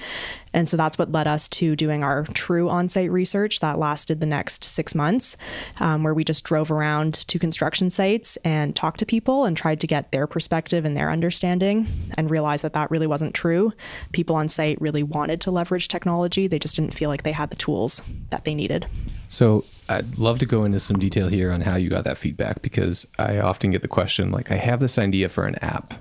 And 0.53 0.69
so 0.69 0.77
that's 0.77 0.99
what 0.99 1.13
led 1.13 1.27
us 1.27 1.49
to 1.51 1.77
doing 1.77 2.03
our 2.03 2.25
true 2.35 2.71
on 2.71 2.89
site 2.89 3.11
research 3.11 3.61
that 3.61 3.79
lasted 3.79 4.21
the 4.21 4.27
next 4.27 4.65
six 4.65 4.95
months, 4.95 5.37
um, 5.81 6.03
where 6.03 6.15
we 6.15 6.25
just 6.25 6.45
drove 6.45 6.71
around 6.71 7.15
to 7.29 7.39
construction 7.39 7.91
sites 7.91 8.37
and 8.45 8.75
talked 8.75 8.99
to 9.01 9.07
people 9.07 9.45
and 9.45 9.57
tried 9.57 9.81
to 9.81 9.87
get 9.87 10.13
their 10.13 10.27
perspective 10.27 10.85
and 10.85 10.97
their 10.97 11.11
understanding 11.11 11.87
and 12.17 12.31
realized 12.31 12.65
that 12.65 12.73
that 12.73 12.91
really 12.91 13.07
wasn't 13.07 13.35
true. 13.35 13.73
People 14.13 14.37
on 14.37 14.49
site 14.49 14.81
really 14.81 15.03
wanted 15.03 15.41
to 15.43 15.51
leverage 15.51 15.89
technology, 15.89 16.47
they 16.47 16.59
just 16.59 16.77
didn't 16.77 16.95
feel 16.95 17.11
like 17.11 17.23
they 17.23 17.33
had 17.33 17.51
the 17.51 17.57
tools 17.57 18.03
that 18.31 18.45
they 18.45 18.55
needed. 18.55 18.87
So 19.29 19.65
I'd 19.89 20.19
love 20.19 20.39
to 20.41 20.47
go 20.47 20.65
into 20.65 20.81
some 20.81 20.99
detail 20.99 21.29
here 21.29 21.51
on 21.51 21.61
how 21.61 21.77
you 21.77 21.91
got 21.91 22.05
that 22.05 22.19
feedback 22.19 22.63
because 22.63 23.07
I 23.19 23.39
often 23.39 23.71
get 23.71 23.83
the 23.83 23.89
question 23.89 24.31
like, 24.31 24.51
I 24.51 24.57
have 24.57 24.81
this 24.81 24.99
idea 24.99 25.29
for 25.29 25.47
an 25.47 25.57
app. 25.57 25.95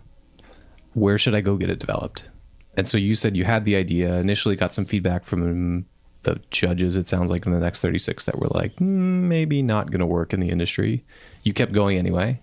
Where 0.94 1.17
should 1.17 1.36
I 1.36 1.41
go 1.41 1.58
get 1.58 1.70
it 1.70 1.79
developed? 1.79 2.29
And 2.77 2.88
so 2.88 2.98
you 2.98 3.15
said 3.15 3.38
you 3.38 3.46
had 3.46 3.65
the 3.65 3.75
idea, 3.75 4.15
initially 4.15 4.55
got 4.55 4.74
some 4.74 4.86
feedback 4.86 5.24
from 5.24 5.86
the 6.24 6.41
judges, 6.50 6.98
it 6.98 7.08
sounds 7.08 7.32
like 7.32 7.46
in 7.46 7.51
the 7.51 7.60
next 7.60 7.82
36 7.82 8.25
that 8.25 8.39
were 8.39 8.48
like, 8.48 8.75
mm, 8.77 8.82
maybe 8.82 9.62
not 9.62 9.91
going 9.91 10.00
to 10.00 10.05
work 10.05 10.34
in 10.34 10.39
the 10.39 10.50
industry. 10.50 11.03
You 11.44 11.53
kept 11.53 11.72
going 11.72 11.98
anyway. 11.98 12.39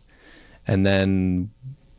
And 0.67 0.87
then 0.87 1.51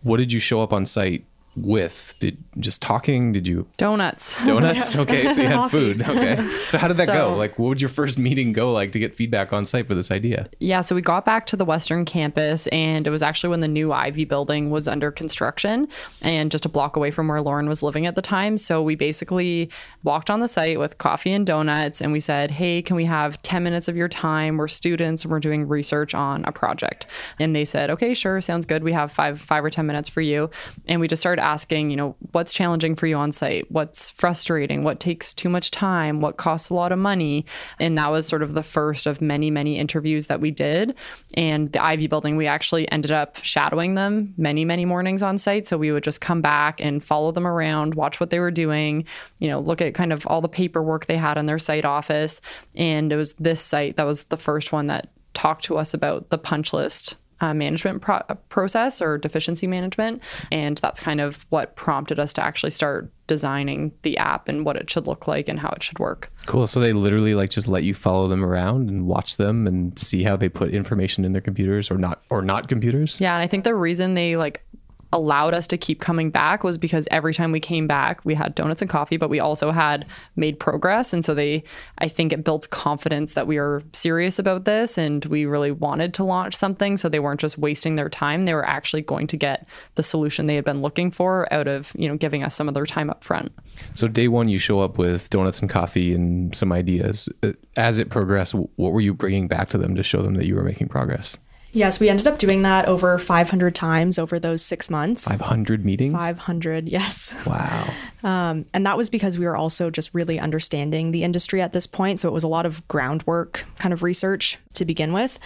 what 0.01 0.17
did 0.17 0.31
you 0.31 0.39
show 0.39 0.61
up 0.61 0.73
on 0.73 0.85
site 0.85 1.25
with? 1.55 2.15
Did 2.19 2.37
just 2.59 2.81
talking? 2.81 3.31
Did 3.33 3.47
you 3.47 3.67
Donuts. 3.77 4.43
donuts? 4.45 4.95
Okay, 4.95 5.27
so 5.27 5.41
you 5.41 5.47
had 5.47 5.69
food. 5.69 6.01
Okay, 6.01 6.41
so 6.67 6.77
how 6.77 6.87
did 6.87 6.97
that 6.97 7.07
go? 7.07 7.35
Like, 7.35 7.57
what 7.59 7.69
would 7.69 7.81
your 7.81 7.89
first 7.89 8.17
meeting 8.17 8.53
go 8.53 8.71
like 8.71 8.91
to 8.93 8.99
get 8.99 9.15
feedback 9.15 9.53
on 9.53 9.65
site 9.65 9.87
for 9.87 9.95
this 9.95 10.11
idea? 10.11 10.49
Yeah, 10.59 10.81
so 10.81 10.95
we 10.95 11.01
got 11.01 11.25
back 11.25 11.45
to 11.47 11.55
the 11.55 11.65
Western 11.65 12.05
campus, 12.05 12.67
and 12.67 13.05
it 13.05 13.09
was 13.09 13.21
actually 13.23 13.49
when 13.49 13.61
the 13.61 13.67
new 13.67 13.91
Ivey 13.91 14.25
building 14.25 14.69
was 14.69 14.87
under 14.87 15.11
construction 15.11 15.87
and 16.21 16.51
just 16.51 16.65
a 16.65 16.69
block 16.69 16.95
away 16.95 17.11
from 17.11 17.27
where 17.27 17.41
Lauren 17.41 17.67
was 17.67 17.83
living 17.83 18.05
at 18.05 18.15
the 18.15 18.21
time. 18.21 18.57
So 18.57 18.81
we 18.81 18.95
basically 18.95 19.69
walked 20.03 20.29
on 20.29 20.39
the 20.39 20.47
site 20.47 20.79
with 20.79 20.97
coffee 20.97 21.33
and 21.33 21.45
donuts, 21.45 22.01
and 22.01 22.11
we 22.11 22.19
said, 22.19 22.51
Hey, 22.51 22.81
can 22.81 22.95
we 22.95 23.05
have 23.05 23.41
10 23.43 23.63
minutes 23.63 23.87
of 23.87 23.95
your 23.95 24.07
time? 24.09 24.57
We're 24.57 24.67
students 24.67 25.23
and 25.23 25.31
we're 25.31 25.39
doing 25.39 25.67
research 25.67 26.13
on 26.13 26.45
a 26.45 26.51
project. 26.51 27.05
And 27.39 27.55
they 27.55 27.65
said, 27.65 27.89
Okay, 27.89 28.13
sure, 28.13 28.41
sounds 28.41 28.65
good. 28.65 28.83
We 28.83 28.93
have 28.93 29.11
five, 29.11 29.39
five 29.39 29.63
or 29.63 29.69
10 29.69 29.85
minutes 29.85 30.09
for 30.09 30.21
you. 30.21 30.49
And 30.87 30.99
we 30.99 31.07
just 31.07 31.21
started 31.21 31.42
asking, 31.43 31.91
you 31.91 31.97
know, 31.97 32.15
what's 32.31 32.53
challenging 32.53 32.95
for 32.95 33.05
you 33.05 33.15
on 33.15 33.31
site? 33.31 33.69
What's 33.71 34.11
frustrating? 34.11 34.83
What 34.83 34.99
takes 34.99 35.33
too 35.33 35.49
much 35.49 35.71
time? 35.71 36.21
What 36.21 36.37
costs 36.37 36.69
a 36.69 36.73
lot 36.73 36.91
of 36.91 36.99
money? 36.99 37.45
And 37.79 37.97
that 37.97 38.09
was 38.09 38.27
sort 38.27 38.41
of 38.41 38.53
the 38.53 38.63
first 38.63 39.05
of 39.05 39.21
many, 39.21 39.51
many 39.51 39.77
interviews 39.77 40.27
that 40.27 40.41
we 40.41 40.51
did. 40.51 40.95
And 41.35 41.71
the 41.71 41.83
Ivey 41.83 42.07
building, 42.07 42.37
we 42.37 42.47
actually 42.47 42.89
ended 42.91 43.11
up 43.11 43.37
shadowing 43.43 43.95
them 43.95 44.33
many, 44.37 44.65
many 44.65 44.85
mornings 44.85 45.21
on 45.21 45.37
site. 45.37 45.67
So 45.67 45.77
we 45.77 45.91
would 45.91 46.03
just 46.03 46.21
come 46.21 46.41
back 46.41 46.79
and 46.81 47.03
follow 47.03 47.31
them 47.31 47.45
around, 47.45 47.95
watch 47.95 48.19
what 48.19 48.29
they 48.29 48.39
were 48.39 48.51
doing, 48.51 49.05
you 49.39 49.47
know, 49.49 49.59
look 49.59 49.81
at 49.81 49.93
kind 49.93 50.13
of 50.13 50.25
all 50.27 50.41
the 50.41 50.49
paperwork 50.49 51.05
they 51.05 51.17
had 51.17 51.37
in 51.37 51.45
their 51.45 51.59
site 51.59 51.85
office. 51.85 52.41
And 52.75 53.11
it 53.11 53.17
was 53.17 53.33
this 53.33 53.61
site 53.61 53.97
that 53.97 54.05
was 54.05 54.25
the 54.25 54.37
first 54.37 54.71
one 54.71 54.87
that 54.87 55.09
talked 55.33 55.65
to 55.65 55.77
us 55.77 55.93
about 55.93 56.29
the 56.29 56.37
punch 56.37 56.73
list 56.73 57.15
uh, 57.43 57.53
management 57.53 58.01
pro- 58.01 58.23
process 58.47 59.01
or 59.01 59.17
deficiency 59.17 59.67
management. 59.67 60.23
And 60.49 60.77
that's 60.77 61.01
kind 61.01 61.19
of 61.19 61.45
what 61.49 61.75
prompted 61.75 62.17
us 62.17 62.31
to 62.33 62.43
actually 62.43 62.69
start 62.69 63.11
designing 63.27 63.91
the 64.03 64.17
app 64.17 64.47
and 64.47 64.65
what 64.65 64.77
it 64.77 64.89
should 64.89 65.07
look 65.07 65.27
like 65.27 65.49
and 65.49 65.59
how 65.59 65.69
it 65.71 65.83
should 65.83 65.99
work. 65.99 66.31
Cool. 66.45 66.67
So 66.67 66.79
they 66.79 66.93
literally 66.93 67.35
like 67.35 67.49
just 67.49 67.67
let 67.67 67.83
you 67.83 67.93
follow 67.93 68.29
them 68.29 68.45
around 68.45 68.89
and 68.89 69.07
watch 69.07 69.35
them 69.35 69.67
and 69.67 69.97
see 69.99 70.23
how 70.23 70.37
they 70.37 70.47
put 70.47 70.71
information 70.71 71.25
in 71.25 71.33
their 71.33 71.41
computers 71.41 71.91
or 71.91 71.97
not 71.97 72.23
or 72.29 72.41
not 72.41 72.69
computers. 72.69 73.19
Yeah, 73.19 73.33
and 73.33 73.43
I 73.43 73.47
think 73.47 73.65
the 73.65 73.75
reason 73.75 74.13
they 74.13 74.37
like 74.37 74.65
allowed 75.13 75.53
us 75.53 75.67
to 75.67 75.77
keep 75.77 76.01
coming 76.01 76.31
back 76.31 76.63
was 76.63 76.77
because 76.77 77.07
every 77.11 77.33
time 77.33 77.51
we 77.51 77.59
came 77.59 77.87
back, 77.87 78.25
we 78.25 78.33
had 78.33 78.55
donuts 78.55 78.81
and 78.81 78.89
coffee, 78.89 79.15
but 79.15 79.29
we 79.29 79.39
also 79.39 79.71
had 79.71 80.05
made 80.35 80.59
progress. 80.59 81.13
And 81.13 81.23
so 81.23 81.33
they, 81.33 81.63
I 81.99 82.07
think 82.07 82.33
it 82.33 82.43
built 82.43 82.69
confidence 82.71 83.35
that 83.35 83.47
we 83.47 83.57
are 83.57 83.83
serious 83.93 84.39
about 84.39 84.65
this 84.65 84.97
and 84.97 85.23
we 85.25 85.45
really 85.45 85.71
wanted 85.71 86.13
to 86.15 86.23
launch 86.23 86.55
something. 86.55 86.97
So 86.97 87.07
they 87.07 87.19
weren't 87.19 87.39
just 87.39 87.57
wasting 87.57 87.95
their 87.95 88.09
time. 88.09 88.45
They 88.45 88.55
were 88.55 88.67
actually 88.67 89.03
going 89.03 89.27
to 89.27 89.37
get 89.37 89.67
the 89.95 90.03
solution 90.03 90.47
they 90.47 90.55
had 90.55 90.65
been 90.65 90.81
looking 90.81 91.11
for 91.11 91.51
out 91.53 91.67
of, 91.67 91.93
you 91.95 92.09
know, 92.09 92.17
giving 92.17 92.43
us 92.43 92.55
some 92.55 92.67
of 92.67 92.73
their 92.73 92.87
time 92.87 93.09
up 93.09 93.23
front. 93.23 93.51
So 93.93 94.07
day 94.07 94.27
one, 94.27 94.49
you 94.49 94.57
show 94.57 94.79
up 94.79 94.97
with 94.97 95.29
donuts 95.29 95.61
and 95.61 95.69
coffee 95.69 96.13
and 96.13 96.55
some 96.55 96.71
ideas. 96.71 97.29
Uh, 97.43 97.53
as 97.75 97.99
it 97.99 98.09
progressed, 98.09 98.55
what 98.55 98.91
were 98.91 99.01
you 99.01 99.13
bringing 99.13 99.47
back 99.47 99.69
to 99.69 99.77
them 99.77 99.95
to 99.95 100.03
show 100.03 100.23
them 100.23 100.33
that 100.35 100.47
you 100.47 100.55
were 100.55 100.63
making 100.63 100.87
progress? 100.87 101.37
Yes, 101.75 101.99
we 101.99 102.07
ended 102.07 102.27
up 102.27 102.37
doing 102.37 102.61
that 102.61 102.85
over 102.85 103.17
500 103.17 103.73
times 103.73 104.19
over 104.19 104.39
those 104.39 104.61
six 104.61 104.91
months. 104.91 105.27
500 105.27 105.83
meetings? 105.83 106.13
500, 106.13 106.87
yes. 106.87 107.33
Wow. 107.45 107.93
Um, 108.23 108.63
and 108.73 108.85
that 108.85 108.95
was 108.95 109.09
because 109.09 109.37
we 109.37 109.45
were 109.45 109.57
also 109.57 109.89
just 109.89 110.13
really 110.13 110.39
understanding 110.39 111.11
the 111.11 111.25
industry 111.25 111.61
at 111.61 111.73
this 111.73 111.85
point. 111.85 112.21
So 112.21 112.29
it 112.29 112.31
was 112.31 112.45
a 112.45 112.47
lot 112.47 112.65
of 112.65 112.87
groundwork 112.87 113.65
kind 113.79 113.91
of 113.91 114.01
research 114.01 114.57
to 114.75 114.85
begin 114.85 115.11
with, 115.11 115.39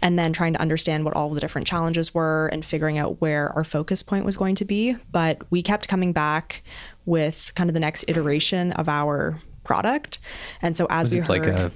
and 0.00 0.18
then 0.18 0.32
trying 0.32 0.54
to 0.54 0.58
understand 0.58 1.04
what 1.04 1.14
all 1.14 1.28
the 1.28 1.38
different 1.38 1.66
challenges 1.66 2.14
were 2.14 2.46
and 2.46 2.64
figuring 2.64 2.96
out 2.96 3.20
where 3.20 3.52
our 3.52 3.62
focus 3.62 4.02
point 4.02 4.24
was 4.24 4.38
going 4.38 4.54
to 4.54 4.64
be. 4.64 4.96
But 5.12 5.42
we 5.50 5.62
kept 5.62 5.86
coming 5.86 6.14
back 6.14 6.62
with 7.04 7.52
kind 7.56 7.68
of 7.68 7.74
the 7.74 7.80
next 7.80 8.06
iteration 8.08 8.72
of 8.72 8.88
our 8.88 9.38
product. 9.64 10.18
And 10.62 10.74
so 10.74 10.86
as 10.88 11.08
was 11.08 11.14
we 11.14 11.20
heard, 11.20 11.28
like 11.28 11.46
a 11.46 11.72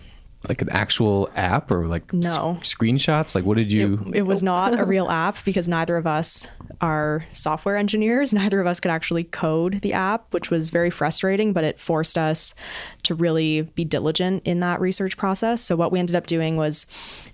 like 0.48 0.62
an 0.62 0.68
actual 0.70 1.28
app 1.34 1.70
or 1.70 1.86
like 1.88 2.12
No. 2.12 2.58
s- 2.60 2.72
screenshots? 2.74 3.34
Like 3.34 3.44
what 3.44 3.56
did 3.56 3.72
you? 3.72 4.10
It 4.14 4.22
was 4.22 4.42
not 4.42 4.78
a 4.78 4.84
real 4.84 5.08
app 5.08 5.44
because 5.44 5.68
neither 5.68 5.96
of 5.96 6.06
us 6.06 6.46
are 6.80 7.24
software 7.32 7.76
engineers. 7.76 8.32
Neither 8.38 8.60
of 8.60 8.66
us 8.66 8.78
could 8.78 8.90
actually 8.92 9.24
code 9.24 9.80
the 9.82 9.92
app, 9.94 10.32
which 10.32 10.50
was 10.50 10.70
very 10.70 10.90
frustrating, 10.90 11.52
but 11.52 11.64
it 11.64 11.80
forced 11.80 12.16
us 12.16 12.54
to 13.02 13.14
really 13.16 13.62
be 13.62 13.84
diligent 13.84 14.42
in 14.44 14.60
that 14.60 14.80
research 14.80 15.16
process. 15.16 15.60
So, 15.60 15.74
what 15.74 15.90
we 15.90 15.98
ended 15.98 16.14
up 16.14 16.26
doing 16.28 16.56
was 16.56 16.86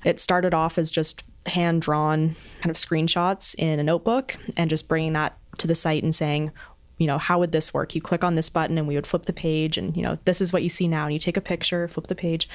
it 0.05 0.19
started 0.19 0.55
off 0.55 0.79
as 0.79 0.91
just 0.91 1.23
hand 1.47 1.83
drawn 1.83 2.35
kind 2.63 2.71
of 2.71 2.77
screenshots 2.77 3.55
in 3.59 3.79
a 3.79 3.83
notebook 3.83 4.35
and 4.57 4.71
just 4.71 4.89
bringing 4.89 5.13
that 5.13 5.37
to 5.59 5.67
the 5.67 5.75
site 5.75 6.03
and 6.03 6.15
saying, 6.15 6.51
you 6.99 7.07
know, 7.07 7.19
how 7.19 7.39
would 7.39 7.53
this 7.53 7.75
work? 7.75 7.95
You 7.95 8.01
click 8.01 8.23
on 8.23 8.35
this 8.35 8.49
button 8.49 8.79
and 8.79 8.87
we 8.87 8.95
would 8.95 9.07
flip 9.07 9.27
the 9.27 9.33
page 9.33 9.77
and, 9.77 9.97
you 9.97 10.03
know, 10.03 10.19
this 10.25 10.41
is 10.41 10.53
what 10.53 10.63
you 10.63 10.69
see 10.69 10.89
now. 10.89 11.05
And 11.05 11.13
you 11.13 11.19
take 11.19 11.37
a 11.37 11.41
picture, 11.43 11.89
flip 11.89 12.07
the 12.07 12.15
page. 12.15 12.49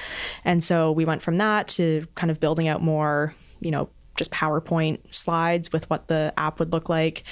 And 0.44 0.64
so 0.64 0.92
we 0.92 1.04
went 1.04 1.22
from 1.22 1.38
that 1.38 1.68
to 1.68 2.06
kind 2.14 2.30
of 2.30 2.40
building 2.40 2.68
out 2.68 2.82
more, 2.82 3.34
you 3.60 3.70
know, 3.70 3.88
just 4.16 4.30
PowerPoint 4.30 4.98
slides 5.10 5.72
with 5.72 5.88
what 5.88 6.08
the 6.08 6.32
app 6.36 6.58
would 6.58 6.72
look 6.72 6.88
like. 6.88 7.24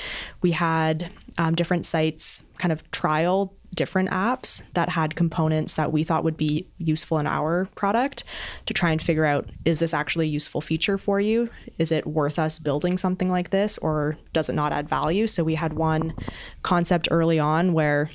We 0.42 0.52
had 0.52 1.10
um, 1.36 1.54
different 1.54 1.84
sites 1.84 2.42
kind 2.58 2.72
of 2.72 2.88
trial 2.90 3.54
different 3.74 4.10
apps 4.10 4.62
that 4.74 4.88
had 4.88 5.14
components 5.14 5.74
that 5.74 5.92
we 5.92 6.02
thought 6.02 6.24
would 6.24 6.36
be 6.36 6.66
useful 6.78 7.18
in 7.18 7.26
our 7.26 7.68
product 7.74 8.24
to 8.66 8.74
try 8.74 8.90
and 8.90 9.02
figure 9.02 9.24
out 9.24 9.48
is 9.64 9.78
this 9.78 9.94
actually 9.94 10.26
a 10.26 10.30
useful 10.30 10.60
feature 10.60 10.98
for 10.98 11.20
you? 11.20 11.48
Is 11.78 11.92
it 11.92 12.06
worth 12.06 12.38
us 12.38 12.58
building 12.58 12.96
something 12.96 13.30
like 13.30 13.50
this 13.50 13.78
or 13.78 14.16
does 14.32 14.48
it 14.48 14.54
not 14.54 14.72
add 14.72 14.88
value? 14.88 15.26
So 15.26 15.44
we 15.44 15.54
had 15.54 15.74
one 15.74 16.14
concept 16.62 17.08
early 17.10 17.38
on 17.38 17.72
where 17.72 18.10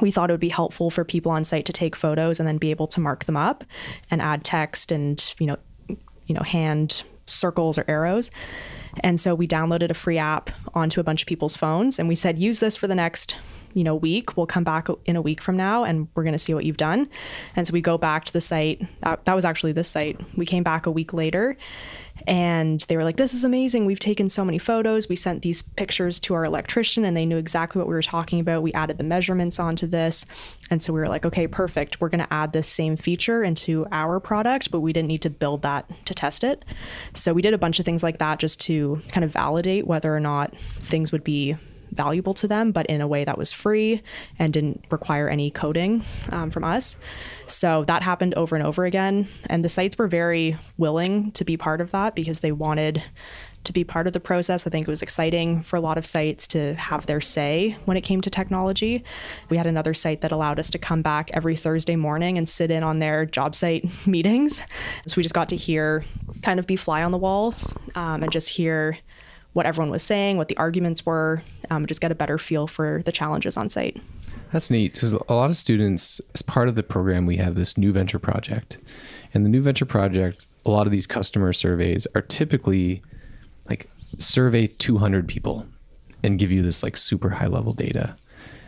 we 0.00 0.10
thought 0.10 0.30
it 0.30 0.32
would 0.32 0.40
be 0.40 0.48
helpful 0.48 0.90
for 0.90 1.04
people 1.04 1.32
on 1.32 1.44
site 1.44 1.64
to 1.66 1.72
take 1.72 1.96
photos 1.96 2.38
and 2.38 2.46
then 2.46 2.58
be 2.58 2.70
able 2.70 2.86
to 2.88 3.00
mark 3.00 3.24
them 3.24 3.36
up 3.36 3.64
and 4.10 4.20
add 4.20 4.44
text 4.44 4.92
and 4.92 5.34
you 5.38 5.46
know 5.46 5.56
you 5.88 6.34
know 6.34 6.42
hand 6.42 7.02
circles 7.26 7.78
or 7.78 7.84
arrows 7.88 8.30
and 9.00 9.20
so 9.20 9.34
we 9.34 9.46
downloaded 9.46 9.90
a 9.90 9.94
free 9.94 10.18
app 10.18 10.50
onto 10.74 11.00
a 11.00 11.04
bunch 11.04 11.22
of 11.22 11.28
people's 11.28 11.56
phones 11.56 11.98
and 11.98 12.08
we 12.08 12.14
said 12.14 12.38
use 12.38 12.58
this 12.58 12.76
for 12.76 12.86
the 12.86 12.94
next 12.94 13.36
you 13.76 13.84
know 13.84 13.94
week. 13.94 14.36
We'll 14.36 14.46
come 14.46 14.64
back 14.64 14.88
in 15.04 15.16
a 15.16 15.22
week 15.22 15.40
from 15.40 15.56
now 15.56 15.84
and 15.84 16.08
we're 16.14 16.22
going 16.22 16.32
to 16.32 16.38
see 16.38 16.54
what 16.54 16.64
you've 16.64 16.78
done. 16.78 17.08
And 17.54 17.66
so 17.66 17.72
we 17.72 17.82
go 17.82 17.98
back 17.98 18.24
to 18.24 18.32
the 18.32 18.40
site. 18.40 18.82
That, 19.02 19.24
that 19.26 19.34
was 19.34 19.44
actually 19.44 19.72
this 19.72 19.88
site. 19.88 20.18
We 20.34 20.46
came 20.46 20.62
back 20.62 20.86
a 20.86 20.90
week 20.90 21.12
later 21.12 21.58
and 22.26 22.80
they 22.88 22.96
were 22.96 23.04
like 23.04 23.18
this 23.18 23.34
is 23.34 23.44
amazing. 23.44 23.84
We've 23.84 24.00
taken 24.00 24.30
so 24.30 24.46
many 24.46 24.56
photos. 24.58 25.10
We 25.10 25.16
sent 25.16 25.42
these 25.42 25.60
pictures 25.60 26.18
to 26.20 26.32
our 26.32 26.46
electrician 26.46 27.04
and 27.04 27.14
they 27.14 27.26
knew 27.26 27.36
exactly 27.36 27.78
what 27.78 27.86
we 27.86 27.92
were 27.92 28.00
talking 28.00 28.40
about. 28.40 28.62
We 28.62 28.72
added 28.72 28.96
the 28.96 29.04
measurements 29.04 29.60
onto 29.60 29.86
this. 29.86 30.24
And 30.70 30.82
so 30.82 30.94
we 30.94 31.00
were 31.00 31.08
like 31.08 31.26
okay 31.26 31.46
perfect. 31.46 32.00
We're 32.00 32.08
going 32.08 32.24
to 32.24 32.32
add 32.32 32.54
this 32.54 32.68
same 32.68 32.96
feature 32.96 33.44
into 33.44 33.86
our 33.92 34.18
product 34.20 34.70
but 34.70 34.80
we 34.80 34.94
didn't 34.94 35.08
need 35.08 35.22
to 35.22 35.30
build 35.30 35.60
that 35.62 35.90
to 36.06 36.14
test 36.14 36.44
it. 36.44 36.64
So 37.12 37.34
we 37.34 37.42
did 37.42 37.52
a 37.52 37.58
bunch 37.58 37.78
of 37.78 37.84
things 37.84 38.02
like 38.02 38.18
that 38.18 38.38
just 38.38 38.58
to 38.62 38.85
kind 39.12 39.24
of 39.24 39.32
validate 39.32 39.86
whether 39.86 40.14
or 40.14 40.20
not 40.20 40.56
things 40.56 41.12
would 41.12 41.24
be 41.24 41.56
valuable 41.92 42.34
to 42.34 42.48
them, 42.48 42.72
but 42.72 42.86
in 42.86 43.00
a 43.00 43.06
way 43.06 43.24
that 43.24 43.38
was 43.38 43.52
free 43.52 44.02
and 44.38 44.52
didn't 44.52 44.84
require 44.90 45.28
any 45.28 45.50
coding 45.50 46.04
um, 46.30 46.50
from 46.50 46.64
us. 46.64 46.98
So 47.46 47.84
that 47.84 48.02
happened 48.02 48.34
over 48.34 48.54
and 48.56 48.64
over 48.64 48.84
again. 48.84 49.28
And 49.48 49.64
the 49.64 49.68
sites 49.68 49.96
were 49.98 50.08
very 50.08 50.56
willing 50.76 51.32
to 51.32 51.44
be 51.44 51.56
part 51.56 51.80
of 51.80 51.90
that 51.92 52.14
because 52.14 52.40
they 52.40 52.52
wanted 52.52 53.02
to 53.66 53.72
be 53.72 53.84
part 53.84 54.06
of 54.06 54.12
the 54.12 54.20
process. 54.20 54.66
I 54.66 54.70
think 54.70 54.88
it 54.88 54.90
was 54.90 55.02
exciting 55.02 55.62
for 55.62 55.76
a 55.76 55.80
lot 55.80 55.98
of 55.98 56.06
sites 56.06 56.46
to 56.48 56.74
have 56.74 57.06
their 57.06 57.20
say 57.20 57.76
when 57.84 57.96
it 57.96 58.00
came 58.00 58.20
to 58.22 58.30
technology. 58.30 59.04
We 59.48 59.56
had 59.56 59.66
another 59.66 59.94
site 59.94 60.22
that 60.22 60.32
allowed 60.32 60.58
us 60.58 60.70
to 60.70 60.78
come 60.78 61.02
back 61.02 61.30
every 61.34 61.56
Thursday 61.56 61.96
morning 61.96 62.38
and 62.38 62.48
sit 62.48 62.70
in 62.70 62.82
on 62.82 62.98
their 62.98 63.26
job 63.26 63.54
site 63.54 63.84
meetings. 64.06 64.62
So 65.06 65.14
we 65.16 65.22
just 65.22 65.34
got 65.34 65.48
to 65.50 65.56
hear, 65.56 66.04
kind 66.42 66.58
of 66.58 66.66
be 66.66 66.76
fly 66.76 67.02
on 67.02 67.12
the 67.12 67.18
walls 67.18 67.74
um, 67.94 68.22
and 68.22 68.32
just 68.32 68.48
hear 68.48 68.98
what 69.52 69.66
everyone 69.66 69.90
was 69.90 70.02
saying, 70.02 70.36
what 70.36 70.48
the 70.48 70.56
arguments 70.58 71.06
were, 71.06 71.42
um, 71.70 71.86
just 71.86 72.00
get 72.00 72.12
a 72.12 72.14
better 72.14 72.38
feel 72.38 72.66
for 72.66 73.02
the 73.04 73.12
challenges 73.12 73.56
on 73.56 73.68
site. 73.68 73.96
That's 74.52 74.70
neat 74.70 74.94
because 74.94 75.12
a 75.12 75.32
lot 75.32 75.50
of 75.50 75.56
students, 75.56 76.20
as 76.34 76.42
part 76.42 76.68
of 76.68 76.76
the 76.76 76.82
program, 76.82 77.26
we 77.26 77.36
have 77.38 77.54
this 77.54 77.76
new 77.76 77.92
venture 77.92 78.18
project. 78.18 78.78
And 79.34 79.44
the 79.44 79.48
new 79.48 79.60
venture 79.60 79.86
project, 79.86 80.46
a 80.64 80.70
lot 80.70 80.86
of 80.86 80.92
these 80.92 81.06
customer 81.06 81.52
surveys 81.52 82.06
are 82.14 82.22
typically 82.22 83.02
survey 84.18 84.66
200 84.66 85.28
people 85.28 85.66
and 86.22 86.38
give 86.38 86.50
you 86.50 86.62
this 86.62 86.82
like 86.82 86.96
super 86.96 87.30
high 87.30 87.46
level 87.46 87.72
data. 87.72 88.16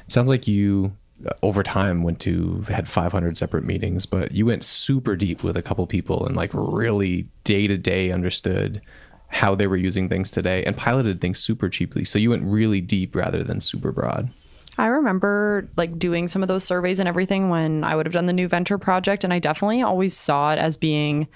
It 0.06 0.12
sounds 0.12 0.30
like 0.30 0.46
you 0.46 0.92
uh, 1.26 1.30
over 1.42 1.62
time 1.62 2.02
went 2.02 2.20
to 2.20 2.64
had 2.68 2.88
500 2.88 3.36
separate 3.36 3.64
meetings, 3.64 4.06
but 4.06 4.32
you 4.32 4.46
went 4.46 4.64
super 4.64 5.16
deep 5.16 5.42
with 5.42 5.56
a 5.56 5.62
couple 5.62 5.86
people 5.86 6.24
and 6.26 6.36
like 6.36 6.50
really 6.54 7.28
day 7.44 7.66
to 7.66 7.76
day 7.76 8.12
understood 8.12 8.80
how 9.28 9.54
they 9.54 9.66
were 9.66 9.76
using 9.76 10.08
things 10.08 10.30
today 10.30 10.64
and 10.64 10.76
piloted 10.76 11.20
things 11.20 11.38
super 11.38 11.68
cheaply. 11.68 12.04
So 12.04 12.18
you 12.18 12.30
went 12.30 12.44
really 12.44 12.80
deep 12.80 13.14
rather 13.14 13.42
than 13.42 13.60
super 13.60 13.92
broad. 13.92 14.30
I 14.78 14.86
remember 14.86 15.66
like 15.76 15.98
doing 15.98 16.28
some 16.28 16.42
of 16.42 16.48
those 16.48 16.62
surveys 16.62 17.00
and 17.00 17.08
everything 17.08 17.50
when 17.50 17.82
I 17.82 17.96
would 17.96 18.06
have 18.06 18.12
done 18.12 18.26
the 18.26 18.32
new 18.32 18.46
venture 18.46 18.78
project 18.78 19.24
and 19.24 19.32
I 19.32 19.40
definitely 19.40 19.82
always 19.82 20.16
saw 20.16 20.52
it 20.52 20.58
as 20.58 20.76
being 20.76 21.26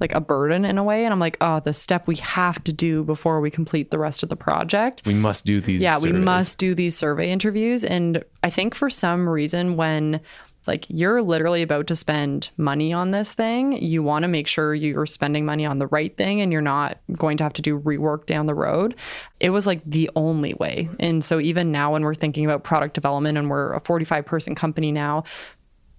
like 0.00 0.12
a 0.12 0.20
burden 0.20 0.64
in 0.64 0.78
a 0.78 0.84
way 0.84 1.04
and 1.04 1.12
I'm 1.12 1.20
like, 1.20 1.36
"Oh, 1.40 1.60
the 1.60 1.72
step 1.72 2.06
we 2.06 2.16
have 2.16 2.62
to 2.64 2.72
do 2.72 3.04
before 3.04 3.40
we 3.40 3.50
complete 3.50 3.90
the 3.90 3.98
rest 3.98 4.22
of 4.22 4.28
the 4.28 4.36
project." 4.36 5.02
We 5.06 5.14
must 5.14 5.44
do 5.44 5.60
these. 5.60 5.80
Yeah, 5.80 5.98
we 6.02 6.12
must 6.12 6.58
do 6.58 6.74
these 6.74 6.96
survey 6.96 7.30
interviews 7.30 7.84
and 7.84 8.24
I 8.42 8.50
think 8.50 8.74
for 8.74 8.90
some 8.90 9.28
reason 9.28 9.76
when 9.76 10.20
like 10.66 10.86
you're 10.88 11.22
literally 11.22 11.62
about 11.62 11.86
to 11.86 11.94
spend 11.94 12.50
money 12.56 12.92
on 12.92 13.10
this 13.10 13.34
thing 13.34 13.72
you 13.72 14.02
want 14.02 14.22
to 14.22 14.28
make 14.28 14.46
sure 14.46 14.74
you're 14.74 15.06
spending 15.06 15.44
money 15.44 15.64
on 15.64 15.78
the 15.78 15.86
right 15.88 16.16
thing 16.16 16.40
and 16.40 16.52
you're 16.52 16.60
not 16.60 16.98
going 17.12 17.36
to 17.36 17.44
have 17.44 17.52
to 17.54 17.62
do 17.62 17.78
rework 17.80 18.26
down 18.26 18.46
the 18.46 18.54
road 18.54 18.94
it 19.40 19.50
was 19.50 19.66
like 19.66 19.80
the 19.86 20.10
only 20.16 20.54
way 20.54 20.88
and 20.98 21.24
so 21.24 21.38
even 21.40 21.70
now 21.70 21.92
when 21.92 22.02
we're 22.02 22.14
thinking 22.14 22.44
about 22.44 22.64
product 22.64 22.94
development 22.94 23.38
and 23.38 23.48
we're 23.50 23.72
a 23.72 23.80
45 23.80 24.26
person 24.26 24.54
company 24.54 24.92
now 24.92 25.24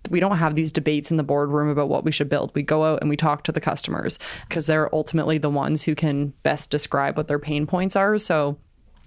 we 0.09 0.19
don't 0.19 0.37
have 0.37 0.55
these 0.55 0.71
debates 0.71 1.11
in 1.11 1.17
the 1.17 1.23
boardroom 1.23 1.69
about 1.69 1.89
what 1.89 2.03
we 2.03 2.11
should 2.11 2.29
build. 2.29 2.51
We 2.55 2.63
go 2.63 2.83
out 2.83 3.01
and 3.01 3.09
we 3.09 3.17
talk 3.17 3.43
to 3.43 3.51
the 3.51 3.61
customers 3.61 4.19
because 4.47 4.65
they're 4.65 4.93
ultimately 4.93 5.37
the 5.37 5.49
ones 5.49 5.83
who 5.83 5.95
can 5.95 6.33
best 6.43 6.69
describe 6.69 7.17
what 7.17 7.27
their 7.27 7.39
pain 7.39 7.67
points 7.67 7.95
are. 7.95 8.17
So 8.17 8.57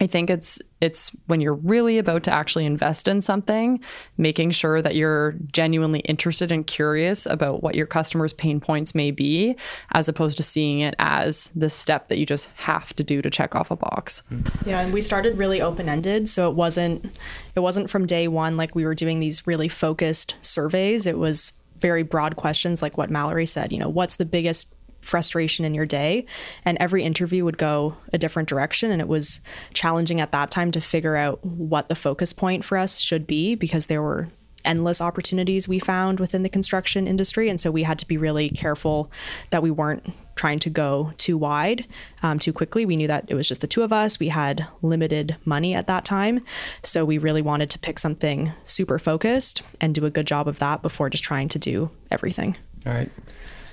I 0.00 0.07
think 0.07 0.30
it's 0.30 0.59
it's 0.80 1.11
when 1.26 1.42
you're 1.42 1.54
really 1.54 1.99
about 1.99 2.23
to 2.23 2.30
actually 2.33 2.64
invest 2.64 3.07
in 3.07 3.21
something, 3.21 3.80
making 4.16 4.52
sure 4.52 4.80
that 4.80 4.95
you're 4.95 5.35
genuinely 5.52 6.00
interested 6.00 6.50
and 6.50 6.66
curious 6.66 7.26
about 7.26 7.62
what 7.62 7.75
your 7.75 7.87
customers' 7.87 8.33
pain 8.33 8.61
points 8.61 8.95
may 8.95 9.11
be, 9.11 9.57
as 9.92 10.09
opposed 10.09 10.38
to 10.38 10.42
seeing 10.42 10.80
it 10.80 10.95
as 10.99 11.52
the 11.54 11.69
step 11.69 12.09
that 12.09 12.16
you 12.16 12.25
just 12.25 12.49
have 12.54 12.95
to 12.97 13.04
do 13.04 13.21
to 13.21 13.28
check 13.28 13.54
off 13.54 13.71
a 13.71 13.76
box. 13.76 14.23
Yeah, 14.64 14.80
and 14.80 14.92
we 14.92 15.02
started 15.02 15.37
really 15.37 15.61
open-ended, 15.61 16.28
so 16.28 16.49
it 16.49 16.57
wasn't 16.57 17.19
it 17.54 17.61
wasn't 17.61 17.90
from 17.90 18.07
day 18.07 18.26
one 18.26 18.57
like 18.57 18.75
we 18.75 18.87
were 18.87 18.95
doing 18.95 19.21
these 19.21 19.47
really 19.47 19.69
focused 19.69 20.35
surveys. 20.40 21.07
It 21.07 21.19
was 21.19 21.52
very 21.78 22.02
broad 22.02 22.37
questions 22.37 22.83
like 22.83 22.97
what 22.97 23.11
Mallorie 23.11 23.49
said, 23.49 23.73
you 23.73 23.78
know, 23.78 23.88
what's 23.88 24.16
the 24.16 24.26
biggest 24.26 24.73
frustration 25.00 25.64
in 25.64 25.75
your 25.75 25.87
day. 25.87 26.26
And 26.64 26.78
every 26.78 27.04
interview 27.04 27.45
would 27.45 27.59
go 27.59 27.97
a 28.12 28.19
different 28.19 28.49
direction. 28.49 28.90
And 28.90 29.00
it 29.00 29.09
was 29.09 29.40
challenging 29.75 30.21
at 30.21 30.33
that 30.33 30.50
time 30.50 30.71
to 30.73 30.80
figure 30.80 31.16
out 31.16 31.45
what 31.45 31.88
the 31.88 31.95
focus 31.95 32.33
point 32.33 32.64
for 32.64 32.78
us 32.78 32.99
should 32.99 33.26
be 33.26 33.54
because 33.54 33.87
there 33.87 34.02
were 34.02 34.28
endless 34.64 35.00
opportunities 35.00 35.69
we 35.69 35.78
found 35.78 36.21
within 36.21 36.42
the 36.42 36.49
construction 36.49 37.07
industry. 37.07 37.49
And 37.49 37.61
so 37.61 37.71
we 37.71 37.83
had 37.83 37.99
to 38.00 38.07
be 38.07 38.16
really 38.16 38.50
careful 38.50 39.11
that 39.50 39.62
we 39.62 39.71
weren't 39.71 40.12
trying 40.37 40.59
to 40.61 40.71
go 40.71 41.12
too 41.16 41.37
wide 41.37 41.87
um, 42.23 42.38
too 42.38 42.52
quickly. 42.52 42.87
We 42.87 42.97
knew 42.97 43.07
that 43.09 43.26
it 43.28 43.35
was 43.35 43.49
just 43.49 43.61
the 43.61 43.66
two 43.66 43.83
of 43.83 43.92
us. 43.92 44.19
We 44.19 44.28
had 44.28 44.66
limited 44.83 45.37
money 45.45 45.75
at 45.75 45.87
that 45.87 46.04
time. 46.04 46.45
So 46.83 47.04
we 47.04 47.19
really 47.19 47.42
wanted 47.42 47.71
to 47.71 47.78
pick 47.78 47.99
something 47.99 48.52
super 48.66 48.99
focused 48.99 49.62
and 49.80 49.95
do 49.95 50.07
a 50.07 50.11
good 50.11 50.26
job 50.26 50.49
of 50.49 50.59
that 50.59 50.83
before 50.83 51.11
just 51.11 51.25
trying 51.25 51.49
to 51.49 51.59
do 51.59 51.90
everything. 52.11 52.57
All 52.87 52.92
right. 52.92 53.11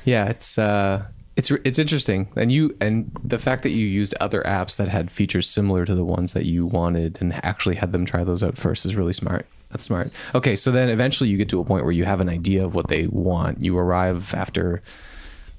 Yeah, 0.04 0.30
it's 0.30 0.58
uh 0.58 1.06
it's 1.38 1.52
it's 1.52 1.78
interesting. 1.78 2.28
And 2.36 2.52
you 2.52 2.76
and 2.82 3.12
the 3.24 3.38
fact 3.38 3.62
that 3.64 3.70
you 3.70 3.86
used 3.86 4.16
other 4.20 4.42
apps 4.42 4.76
that 4.78 4.90
had 4.90 5.12
features 5.12 5.48
similar 5.48 5.86
to 5.86 5.94
the 5.94 6.04
ones 6.04 6.34
that 6.34 6.46
you 6.46 6.66
wanted 6.66 7.20
and 7.22 7.34
actually 7.46 7.76
had 7.76 7.92
them 7.92 8.06
try 8.06 8.24
those 8.24 8.44
out 8.44 8.58
first 8.58 8.86
is 8.86 8.96
really 8.96 9.14
smart. 9.14 9.46
That's 9.70 9.84
smart. 9.84 10.12
Okay, 10.34 10.56
so 10.56 10.72
then 10.72 10.90
eventually 10.90 11.30
you 11.30 11.38
get 11.38 11.50
to 11.50 11.60
a 11.60 11.64
point 11.64 11.84
where 11.84 11.94
you 11.94 12.06
have 12.06 12.22
an 12.22 12.30
idea 12.30 12.66
of 12.66 12.74
what 12.74 12.88
they 12.88 13.06
want. 13.06 13.62
You 13.64 13.78
arrive 13.78 14.34
after 14.34 14.82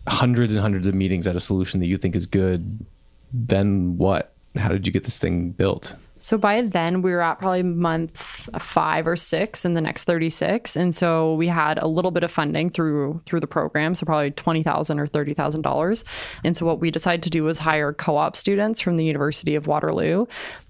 hundreds 0.09 0.55
and 0.55 0.63
hundreds 0.63 0.89
of 0.89 0.95
meetings 0.95 1.27
at 1.27 1.37
a 1.37 1.41
solution 1.41 1.79
that 1.81 1.87
you 1.87 1.97
think 1.97 2.17
is 2.17 2.27
good. 2.27 2.85
Then 3.33 3.99
what? 3.99 4.33
How 4.57 4.69
did 4.71 4.85
you 4.85 4.93
get 4.93 5.05
this 5.05 5.19
thing 5.19 5.51
built? 5.51 5.95
So 6.21 6.39
by 6.39 6.63
then 6.63 7.03
we 7.03 7.13
were 7.13 7.21
at 7.21 7.39
probably 7.39 7.63
month 7.63 8.49
five 8.59 9.07
or 9.07 9.17
six 9.17 9.65
in 9.65 9.75
the 9.75 9.81
next 9.81 10.05
36. 10.05 10.77
And 10.77 10.95
so 10.95 11.35
we 11.35 11.47
had 11.47 11.79
a 11.79 11.87
little 11.87 12.11
bit 12.11 12.23
of 12.23 12.31
funding 12.31 12.71
through 12.71 13.21
through 13.27 13.41
the 13.41 13.47
program. 13.47 13.95
So 13.95 14.07
probably 14.07 14.31
twenty 14.31 14.63
thousand 14.63 14.99
or 14.99 15.07
thirty 15.07 15.35
thousand 15.35 15.63
dollars. 15.63 16.05
And 16.45 16.57
so 16.57 16.67
what 16.67 16.81
we 16.81 16.91
decided 16.91 17.23
to 17.25 17.31
do 17.31 17.45
was 17.45 17.59
hire 17.59 17.93
co-op 17.93 18.37
students 18.37 18.81
from 18.81 18.97
the 18.97 19.05
University 19.05 19.55
of 19.55 19.67
Waterloo. 19.67 20.27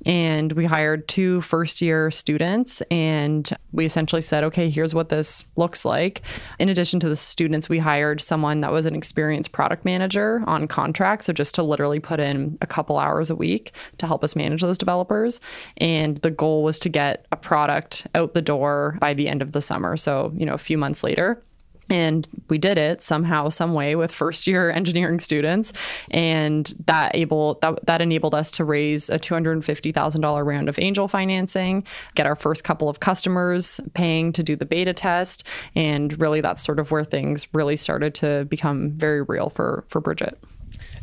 And 0.06 0.52
we 0.52 0.64
hired 0.64 1.08
two 1.08 1.40
first 1.42 1.80
year 1.80 2.10
students 2.10 2.80
and 2.90 3.48
we 3.72 3.84
essentially 3.84 4.22
said, 4.22 4.44
okay, 4.44 4.70
here's 4.70 4.94
what 4.94 5.08
this 5.08 5.46
looks 5.56 5.84
like. 5.84 6.22
In 6.58 6.68
addition 6.68 7.00
to 7.00 7.08
the 7.08 7.16
students, 7.16 7.68
we 7.68 7.78
hired 7.78 8.20
someone 8.20 8.60
that 8.60 8.72
was 8.72 8.86
an 8.86 8.94
experienced 8.94 9.52
product 9.52 9.84
manager 9.84 10.42
on 10.46 10.66
contract. 10.66 11.24
So 11.24 11.32
just 11.32 11.54
to 11.56 11.62
literally 11.62 12.00
put 12.00 12.20
in 12.20 12.58
a 12.60 12.66
couple 12.66 12.98
hours 12.98 13.30
a 13.30 13.36
week 13.36 13.72
to 13.98 14.06
help 14.06 14.24
us 14.24 14.34
manage 14.34 14.62
those 14.62 14.78
developers. 14.78 15.37
And 15.78 16.16
the 16.18 16.30
goal 16.30 16.62
was 16.62 16.78
to 16.80 16.88
get 16.88 17.26
a 17.32 17.36
product 17.36 18.06
out 18.14 18.34
the 18.34 18.42
door 18.42 18.96
by 19.00 19.14
the 19.14 19.28
end 19.28 19.42
of 19.42 19.52
the 19.52 19.60
summer. 19.60 19.96
So, 19.96 20.32
you 20.36 20.46
know, 20.46 20.54
a 20.54 20.58
few 20.58 20.78
months 20.78 21.02
later. 21.02 21.42
And 21.90 22.28
we 22.48 22.58
did 22.58 22.76
it 22.76 23.00
somehow, 23.00 23.48
some 23.48 23.72
way 23.72 23.96
with 23.96 24.12
first 24.12 24.46
year 24.46 24.70
engineering 24.78 25.20
students. 25.20 25.72
And 26.10 26.72
that 26.86 27.14
able 27.14 27.54
that, 27.62 27.84
that 27.86 28.00
enabled 28.00 28.34
us 28.34 28.50
to 28.52 28.64
raise 28.64 29.08
a 29.10 29.18
$250,000 29.18 30.44
round 30.44 30.68
of 30.68 30.78
angel 30.78 31.08
financing, 31.08 31.84
get 32.14 32.26
our 32.26 32.36
first 32.36 32.64
couple 32.64 32.88
of 32.88 33.00
customers 33.00 33.80
paying 33.94 34.32
to 34.32 34.42
do 34.42 34.56
the 34.56 34.66
beta 34.66 34.92
test. 34.92 35.44
And 35.74 36.18
really 36.20 36.40
that's 36.40 36.62
sort 36.62 36.78
of 36.78 36.90
where 36.90 37.04
things 37.04 37.46
really 37.54 37.76
started 37.76 38.14
to 38.16 38.44
become 38.46 38.90
very 38.90 39.22
real 39.22 39.48
for 39.48 39.84
for 39.88 40.00
Bridgit. 40.00 40.34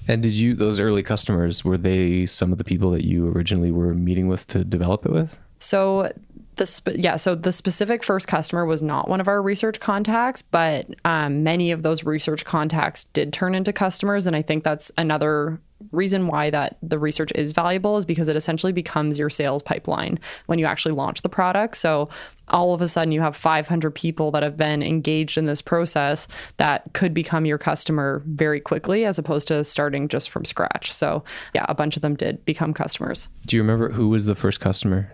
And 0.07 0.21
did 0.21 0.33
you 0.33 0.53
those 0.53 0.79
early 0.79 1.03
customers 1.03 1.65
were 1.65 1.77
they 1.77 2.25
some 2.25 2.51
of 2.51 2.57
the 2.57 2.63
people 2.63 2.91
that 2.91 3.05
you 3.05 3.27
originally 3.29 3.71
were 3.71 3.93
meeting 3.93 4.27
with 4.27 4.47
to 4.47 4.63
develop 4.63 5.05
it 5.05 5.12
with? 5.12 5.38
So 5.59 6.12
the 6.55 6.95
yeah, 6.95 7.15
so 7.15 7.35
the 7.35 7.51
specific 7.51 8.03
first 8.03 8.27
customer 8.27 8.65
was 8.65 8.81
not 8.81 9.09
one 9.09 9.19
of 9.19 9.27
our 9.27 9.41
research 9.41 9.79
contacts, 9.79 10.41
but 10.41 10.88
um, 11.03 11.43
many 11.43 11.71
of 11.71 11.83
those 11.83 12.03
research 12.03 12.45
contacts 12.45 13.05
did 13.05 13.33
turn 13.33 13.55
into 13.55 13.74
customers, 13.74 14.27
and 14.27 14.35
I 14.35 14.41
think 14.41 14.63
that's 14.63 14.91
another 14.97 15.59
reason 15.91 16.27
why 16.27 16.50
that 16.50 16.77
the 16.82 16.98
research 16.98 17.32
is 17.36 17.51
valuable 17.51 17.98
is 17.98 18.05
because 18.05 18.27
it 18.27 18.36
essentially 18.36 18.72
becomes 18.72 19.20
your 19.20 19.29
sales 19.29 19.62
pipeline 19.62 20.20
when 20.46 20.60
you 20.60 20.65
actually 20.65 20.94
launch 20.94 21.22
the 21.22 21.29
product. 21.29 21.75
So 21.75 22.10
all 22.48 22.74
of 22.74 22.82
a 22.82 22.88
sudden 22.88 23.12
you 23.12 23.22
have 23.22 23.36
500 23.36 23.91
people 23.91 24.32
that 24.32 24.44
have 24.44 24.55
been 24.55 24.82
engaged 24.82 25.38
in 25.38 25.46
this 25.46 25.62
process 25.62 26.27
that 26.58 26.94
could 26.94 27.13
become 27.13 27.46
your 27.46 27.58
customer 27.58 28.22
very 28.25 28.60
quickly 28.60 29.05
as 29.05 29.20
opposed 29.20 29.48
to 29.50 29.63
starting 29.63 30.08
just 30.08 30.29
from 30.29 30.46
scratch. 30.46 30.91
So 30.91 31.24
yeah, 31.53 31.65
a 31.67 31.75
bunch 31.75 31.96
of 31.96 32.01
them 32.01 32.16
did 32.16 32.44
become 32.46 32.74
customers. 32.74 33.29
Do 33.46 33.55
you 33.55 33.61
remember 33.61 33.92
who 33.92 34.09
was 34.09 34.25
the 34.25 34.35
first 34.35 34.59
customer? 34.59 35.11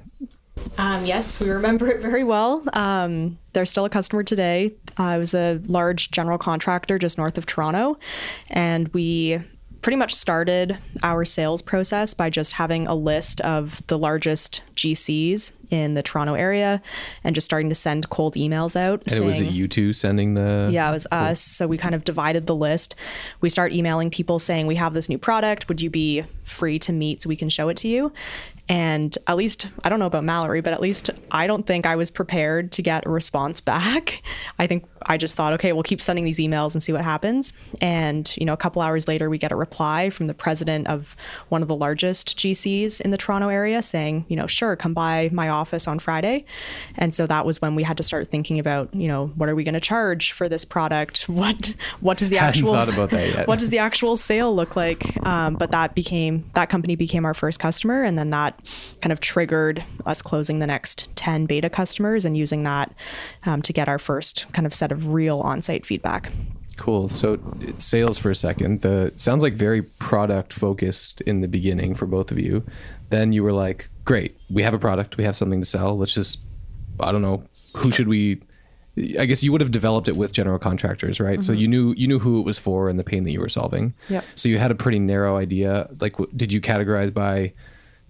Um, 0.77 1.05
yes, 1.05 1.39
we 1.39 1.49
remember 1.49 1.89
it 1.89 2.01
very 2.01 2.23
well. 2.23 2.63
Um, 2.73 3.39
they're 3.53 3.65
still 3.65 3.85
a 3.85 3.89
customer 3.89 4.23
today. 4.23 4.75
Uh, 4.99 5.03
I 5.03 5.17
was 5.17 5.33
a 5.33 5.59
large 5.65 6.11
general 6.11 6.37
contractor 6.37 6.99
just 6.99 7.17
north 7.17 7.37
of 7.37 7.45
Toronto, 7.45 7.97
and 8.49 8.87
we 8.89 9.39
pretty 9.81 9.95
much 9.95 10.13
started 10.13 10.77
our 11.03 11.25
sales 11.25 11.61
process 11.61 12.13
by 12.13 12.29
just 12.29 12.53
having 12.53 12.87
a 12.87 12.95
list 12.95 13.41
of 13.41 13.81
the 13.87 13.97
largest 13.97 14.61
GCs 14.75 15.51
in 15.71 15.93
the 15.93 16.03
Toronto 16.03 16.33
area 16.33 16.81
and 17.23 17.33
just 17.33 17.45
starting 17.45 17.69
to 17.69 17.75
send 17.75 18.09
cold 18.09 18.35
emails 18.35 18.75
out. 18.75 19.01
And 19.03 19.11
saying, 19.11 19.25
was 19.25 19.39
it 19.41 19.51
you 19.51 19.67
two 19.67 19.93
sending 19.93 20.35
the? 20.35 20.69
Yeah, 20.71 20.89
it 20.89 20.91
was 20.91 21.07
cool. 21.11 21.19
us. 21.19 21.41
So 21.41 21.65
we 21.65 21.77
kind 21.77 21.95
of 21.95 22.03
divided 22.03 22.45
the 22.45 22.55
list. 22.55 22.95
We 23.39 23.49
start 23.49 23.73
emailing 23.73 24.11
people 24.11 24.37
saying, 24.37 24.67
"We 24.67 24.75
have 24.75 24.93
this 24.93 25.09
new 25.09 25.17
product. 25.17 25.67
Would 25.67 25.81
you 25.81 25.89
be 25.89 26.23
free 26.43 26.77
to 26.79 26.91
meet 26.91 27.21
so 27.21 27.29
we 27.29 27.35
can 27.35 27.49
show 27.49 27.69
it 27.69 27.77
to 27.77 27.87
you?" 27.87 28.11
And 28.69 29.17
at 29.27 29.35
least, 29.35 29.67
I 29.83 29.89
don't 29.89 29.99
know 29.99 30.05
about 30.05 30.23
Mallorie, 30.23 30.63
but 30.63 30.73
at 30.73 30.81
least 30.81 31.09
I 31.31 31.47
don't 31.47 31.65
think 31.65 31.85
I 31.85 31.95
was 31.95 32.09
prepared 32.09 32.71
to 32.73 32.81
get 32.81 33.05
a 33.05 33.09
response 33.09 33.59
back. 33.61 34.21
I 34.59 34.67
think 34.67 34.85
I 35.03 35.17
just 35.17 35.35
thought, 35.35 35.53
okay, 35.53 35.73
we'll 35.73 35.83
keep 35.83 36.01
sending 36.01 36.25
these 36.25 36.39
emails 36.39 36.73
and 36.73 36.81
see 36.81 36.93
what 36.93 37.03
happens. 37.03 37.53
And, 37.81 38.31
you 38.37 38.45
know, 38.45 38.53
a 38.53 38.57
couple 38.57 38.81
hours 38.81 39.07
later, 39.07 39.29
we 39.29 39.37
get 39.37 39.51
a 39.51 39.55
reply 39.55 40.09
from 40.09 40.27
the 40.27 40.33
president 40.33 40.87
of 40.87 41.15
one 41.49 41.61
of 41.61 41.67
the 41.67 41.75
largest 41.75 42.37
GCs 42.37 43.01
in 43.01 43.11
the 43.11 43.17
Toronto 43.17 43.49
area 43.49 43.81
saying, 43.81 44.25
you 44.27 44.35
know, 44.35 44.47
sure, 44.47 44.75
come 44.75 44.93
by 44.93 45.29
my 45.31 45.49
office 45.49 45.87
on 45.87 45.99
Friday. 45.99 46.45
And 46.97 47.13
so 47.13 47.27
that 47.27 47.45
was 47.45 47.61
when 47.61 47.75
we 47.75 47.83
had 47.83 47.97
to 47.97 48.03
start 48.03 48.29
thinking 48.29 48.59
about, 48.59 48.93
you 48.93 49.07
know, 49.07 49.27
what 49.35 49.49
are 49.49 49.55
we 49.55 49.63
going 49.63 49.73
to 49.73 49.79
charge 49.79 50.31
for 50.31 50.47
this 50.47 50.65
product? 50.65 51.27
What, 51.41 51.73
what 52.01 52.17
does 52.19 52.29
the 52.29 52.37
actual, 52.37 52.73
what 53.45 53.57
does 53.57 53.71
the 53.71 53.79
actual 53.79 54.15
sale 54.15 54.53
look 54.53 54.75
like? 54.75 55.25
Um, 55.25 55.55
but 55.55 55.71
that 55.71 55.95
became, 55.95 56.45
that 56.53 56.69
company 56.69 56.95
became 56.95 57.25
our 57.25 57.33
first 57.33 57.59
customer. 57.59 58.03
And 58.03 58.15
then 58.15 58.29
that 58.29 58.50
kind 59.01 59.11
of 59.11 59.19
triggered 59.19 59.83
us 60.05 60.21
closing 60.21 60.59
the 60.59 60.67
next 60.67 61.07
10 61.15 61.45
beta 61.45 61.69
customers 61.69 62.25
and 62.25 62.37
using 62.37 62.63
that 62.63 62.93
um, 63.45 63.61
to 63.61 63.73
get 63.73 63.87
our 63.87 63.99
first 63.99 64.51
kind 64.53 64.65
of 64.65 64.73
set 64.73 64.91
of 64.91 65.09
real 65.09 65.39
on 65.41 65.61
site 65.61 65.85
feedback. 65.85 66.31
Cool. 66.77 67.09
So 67.09 67.39
sales 67.77 68.17
for 68.17 68.31
a 68.31 68.35
second. 68.35 68.81
The 68.81 69.13
sounds 69.17 69.43
like 69.43 69.53
very 69.53 69.83
product 69.99 70.53
focused 70.53 71.21
in 71.21 71.41
the 71.41 71.47
beginning 71.47 71.93
for 71.93 72.05
both 72.05 72.31
of 72.31 72.39
you. 72.39 72.63
Then 73.09 73.33
you 73.33 73.43
were 73.43 73.51
like, 73.51 73.89
"Great, 74.03 74.37
we 74.49 74.63
have 74.63 74.73
a 74.73 74.79
product. 74.79 75.17
We 75.17 75.23
have 75.25 75.35
something 75.35 75.59
to 75.59 75.65
sell. 75.65 75.97
Let's 75.97 76.13
just 76.13 76.39
I 76.99 77.11
don't 77.11 77.21
know, 77.21 77.43
who 77.75 77.91
should 77.91 78.07
we 78.07 78.41
I 79.17 79.25
guess 79.25 79.41
you 79.41 79.51
would 79.53 79.61
have 79.61 79.71
developed 79.71 80.09
it 80.09 80.17
with 80.17 80.33
general 80.33 80.59
contractors, 80.59 81.19
right? 81.19 81.39
Mm-hmm. 81.39 81.41
So 81.41 81.53
you 81.53 81.67
knew 81.67 81.93
you 81.95 82.07
knew 82.07 82.19
who 82.19 82.39
it 82.39 82.45
was 82.45 82.57
for 82.57 82.89
and 82.89 82.99
the 82.99 83.03
pain 83.03 83.23
that 83.23 83.31
you 83.31 83.39
were 83.39 83.49
solving. 83.49 83.93
Yeah. 84.09 84.21
So 84.35 84.49
you 84.49 84.57
had 84.57 84.69
a 84.69 84.75
pretty 84.75 84.99
narrow 84.99 85.37
idea. 85.37 85.89
Like, 85.99 86.15
did 86.35 86.51
you 86.51 86.59
categorize 86.59 87.13
by 87.13 87.53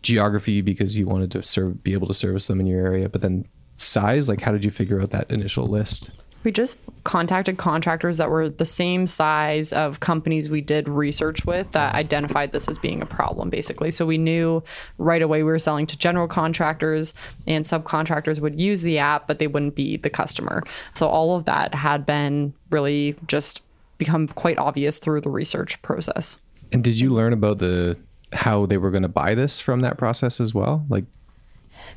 geography 0.02 0.62
because 0.62 0.98
you 0.98 1.06
wanted 1.06 1.32
to 1.32 1.44
serve, 1.44 1.84
be 1.84 1.94
able 1.94 2.08
to 2.08 2.14
service 2.14 2.48
them 2.48 2.60
in 2.60 2.66
your 2.66 2.84
area, 2.84 3.10
but 3.10 3.22
then 3.22 3.46
size, 3.76 4.30
like 4.30 4.42
how 4.42 4.52
did 4.52 4.66
you 4.66 4.72
figure 4.72 5.02
out 5.02 5.12
that 5.12 5.30
initial 5.32 5.68
list? 5.68 6.12
We 6.44 6.52
just 6.52 6.78
contacted 7.04 7.60
contractors 7.60 8.18
that 8.18 8.32
were 8.32 8.50
the 8.50 8.66
same 8.66 9.06
size 9.06 9.72
of 9.74 10.00
companies 10.00 10.50
we 10.50 10.62
did 10.62 10.90
research 10.90 11.46
with 11.46 11.72
that 11.74 11.94
identified 11.94 12.52
this 12.52 12.68
as 12.68 12.80
being 12.80 13.00
a 13.02 13.06
problem, 13.06 13.52
basically. 13.52 13.92
So 13.92 14.08
we 14.08 14.18
knew 14.18 14.64
right 14.98 15.22
away 15.22 15.44
we 15.44 15.52
were 15.52 15.60
selling 15.60 15.86
to 15.86 15.98
general 15.98 16.28
contractors 16.28 17.14
and 17.46 17.64
subcontractors 17.64 18.40
would 18.40 18.60
use 18.60 18.82
the 18.82 18.98
app, 18.98 19.28
but 19.28 19.38
they 19.38 19.46
wouldn't 19.46 19.76
be 19.76 19.98
the 19.98 20.10
customer. 20.10 20.64
So 20.96 21.08
all 21.08 21.36
of 21.36 21.46
that 21.46 21.76
had 21.76 22.08
been 22.08 22.56
really 22.72 23.16
just 23.28 23.62
become 24.00 24.28
quite 24.28 24.58
obvious 24.58 24.98
through 24.98 25.22
the 25.22 25.30
research 25.30 25.80
process. 25.84 26.40
And 26.72 26.84
did 26.84 27.00
you 27.00 27.14
learn 27.14 27.34
about 27.34 27.60
the 27.60 28.00
how 28.34 28.65
they 28.65 28.78
were 28.78 28.91
going 28.91 29.04
to 29.04 29.10
buy 29.10 29.36
this 29.36 29.60
from 29.60 29.82
that 29.82 29.98
process 29.98 30.39
as 30.39 30.54
well? 30.54 30.86
Like 30.89 31.06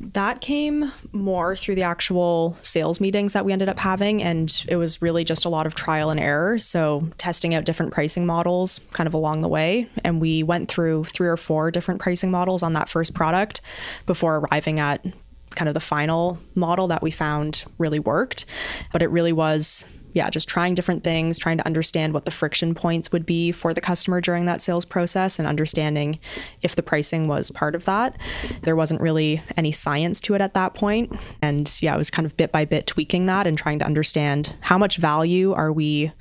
that 0.01 0.41
came 0.41 0.91
more 1.13 1.57
through 1.57 1.75
the 1.75 1.83
actual 1.83 2.57
sales 2.63 3.01
meetings 3.01 3.33
that 3.33 3.45
we 3.45 3.53
ended 3.53 3.69
up 3.69 3.79
having 3.79 4.23
and 4.23 4.65
it 4.69 4.77
was 4.77 5.03
really 5.03 5.25
just 5.25 5.45
a 5.45 5.49
lot 5.49 5.67
of 5.67 5.75
trial 5.75 6.11
and 6.11 6.21
error 6.21 6.59
so 6.59 7.09
testing 7.17 7.55
out 7.55 7.65
different 7.65 7.93
pricing 7.93 8.27
models 8.27 8.81
kind 8.93 9.07
of 9.07 9.15
along 9.15 9.41
the 9.41 9.49
way 9.49 9.89
and 10.03 10.21
we 10.21 10.43
went 10.43 10.69
through 10.69 11.05
three 11.05 11.29
or 11.29 11.37
four 11.37 11.71
different 11.71 12.01
pricing 12.01 12.31
models 12.31 12.63
on 12.63 12.73
that 12.73 12.89
first 12.89 13.15
product 13.15 13.61
before 14.07 14.37
arriving 14.37 14.81
at 14.81 15.05
kind 15.51 15.69
of 15.69 15.75
the 15.75 15.81
final 15.81 16.39
model 16.55 16.89
that 16.89 17.03
we 17.03 17.11
found 17.11 17.65
really 17.79 17.99
worked 17.99 18.47
but 18.93 19.03
it 19.03 19.11
really 19.11 19.33
was 19.33 19.85
yeah, 20.15 20.31
just 20.31 20.49
trying 20.49 20.75
different 20.75 21.05
things, 21.05 21.39
trying 21.39 21.59
to 21.59 21.67
understand 21.67 22.15
what 22.15 22.25
the 22.25 22.31
friction 22.31 22.75
points 22.75 23.13
would 23.13 23.27
be 23.27 23.53
for 23.53 23.75
the 23.75 23.81
customer 23.81 24.21
during 24.21 24.47
that 24.47 24.63
sales 24.63 24.85
process 24.85 25.39
and 25.39 25.47
understanding 25.47 26.19
if 26.63 26.77
the 26.77 26.83
pricing 26.83 27.29
was 27.29 27.51
part 27.51 27.75
of 27.75 27.85
that. 27.85 28.17
There 28.63 28.77
wasn't 28.77 29.01
really 29.01 29.43
any 29.57 29.73
science 29.73 30.21
to 30.23 30.35
it 30.35 30.41
at 30.41 30.55
that 30.55 30.75
point. 30.75 31.13
And 31.43 31.71
yeah, 31.83 31.95
it 31.95 31.99
was 31.99 32.11
kind 32.11 32.25
of 32.25 32.37
bit 32.37 32.53
by 32.53 32.65
bit 32.65 32.87
tweaking 32.87 33.27
that 33.27 33.47
and 33.47 33.59
trying 33.59 33.81
to 33.81 33.85
understand 33.85 34.55
how 34.61 34.79
much 34.79 34.97
value 34.97 35.53
are 35.53 35.73
we 35.73 36.13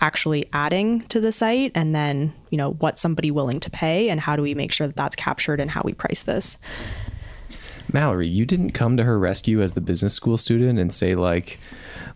actually 0.00 0.48
adding 0.52 1.02
to 1.02 1.20
the 1.20 1.30
site 1.30 1.70
and 1.74 1.94
then 1.94 2.32
you 2.48 2.56
know 2.56 2.70
what's 2.78 3.02
somebody 3.02 3.30
willing 3.30 3.60
to 3.60 3.68
pay 3.68 4.08
and 4.08 4.18
how 4.18 4.34
do 4.34 4.40
we 4.40 4.54
make 4.54 4.72
sure 4.72 4.86
that 4.86 4.96
that's 4.96 5.14
captured 5.14 5.60
and 5.60 5.70
how 5.70 5.82
we 5.84 5.92
price 5.92 6.22
this 6.22 6.56
Mallorie, 7.92 8.32
you 8.32 8.46
didn't 8.46 8.70
come 8.70 8.96
to 8.96 9.04
her 9.04 9.18
rescue 9.18 9.60
as 9.60 9.72
the 9.72 9.80
business 9.80 10.14
school 10.14 10.38
student 10.38 10.78
and 10.78 10.94
say 10.94 11.14
like 11.14 11.58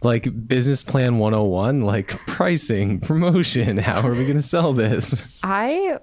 like 0.04 0.46
business 0.46 0.82
plan 0.82 1.18
101 1.18 1.82
like 1.82 2.08
pricing, 2.26 3.00
promotion, 3.00 3.76
how 3.78 4.06
are 4.06 4.12
we 4.12 4.24
going 4.24 4.34
to 4.34 4.42
sell 4.42 4.72
this? 4.72 5.22
I 5.42 5.98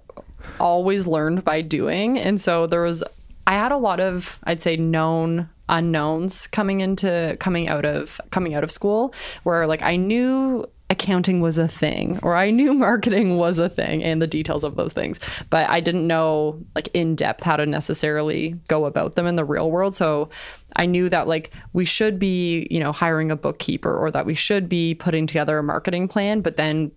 always 0.59 1.07
learned 1.07 1.43
by 1.43 1.61
doing. 1.61 2.17
And 2.17 2.39
so 2.39 2.67
there 2.67 2.81
was, 2.81 3.03
I 3.47 3.53
had 3.53 3.71
a 3.71 3.77
lot 3.77 3.99
of, 3.99 4.39
I'd 4.43 4.61
say, 4.61 4.75
known 4.75 5.49
unknowns 5.69 6.47
coming 6.47 6.81
into 6.81 7.37
coming 7.39 7.69
out 7.69 7.85
of 7.85 8.19
coming 8.29 8.53
out 8.53 8.61
of 8.63 8.69
school 8.69 9.13
where 9.43 9.65
like 9.65 9.81
I 9.81 9.95
knew 9.95 10.65
accounting 10.91 11.39
was 11.39 11.57
a 11.57 11.67
thing 11.67 12.19
or 12.21 12.35
I 12.35 12.51
knew 12.51 12.73
marketing 12.89 13.37
was 13.37 13.57
a 13.57 13.69
thing 13.69 14.03
and 14.03 14.21
the 14.21 14.27
details 14.27 14.63
of 14.63 14.75
those 14.75 14.93
things 14.93 15.19
but 15.49 15.67
I 15.69 15.79
didn't 15.79 16.05
know 16.05 16.59
like 16.75 16.89
in 16.93 17.15
depth 17.15 17.43
how 17.43 17.55
to 17.55 17.65
necessarily 17.65 18.59
go 18.67 18.85
about 18.85 19.15
them 19.15 19.25
in 19.25 19.37
the 19.37 19.45
real 19.45 19.71
world. 19.71 19.95
So 19.95 20.29
I 20.75 20.85
knew 20.85 21.09
that 21.09 21.27
like 21.27 21.51
we 21.73 21.85
should 21.85 22.19
be 22.19 22.67
you 22.69 22.79
know 22.79 22.91
hiring 22.91 23.31
a 23.31 23.35
bookkeeper 23.35 23.95
or 23.95 24.11
that 24.11 24.25
we 24.25 24.35
should 24.35 24.69
be 24.69 24.93
putting 24.93 25.27
together 25.27 25.57
a 25.57 25.63
marketing 25.63 26.07
plan 26.07 26.41
but 26.41 26.57
then 26.57 26.91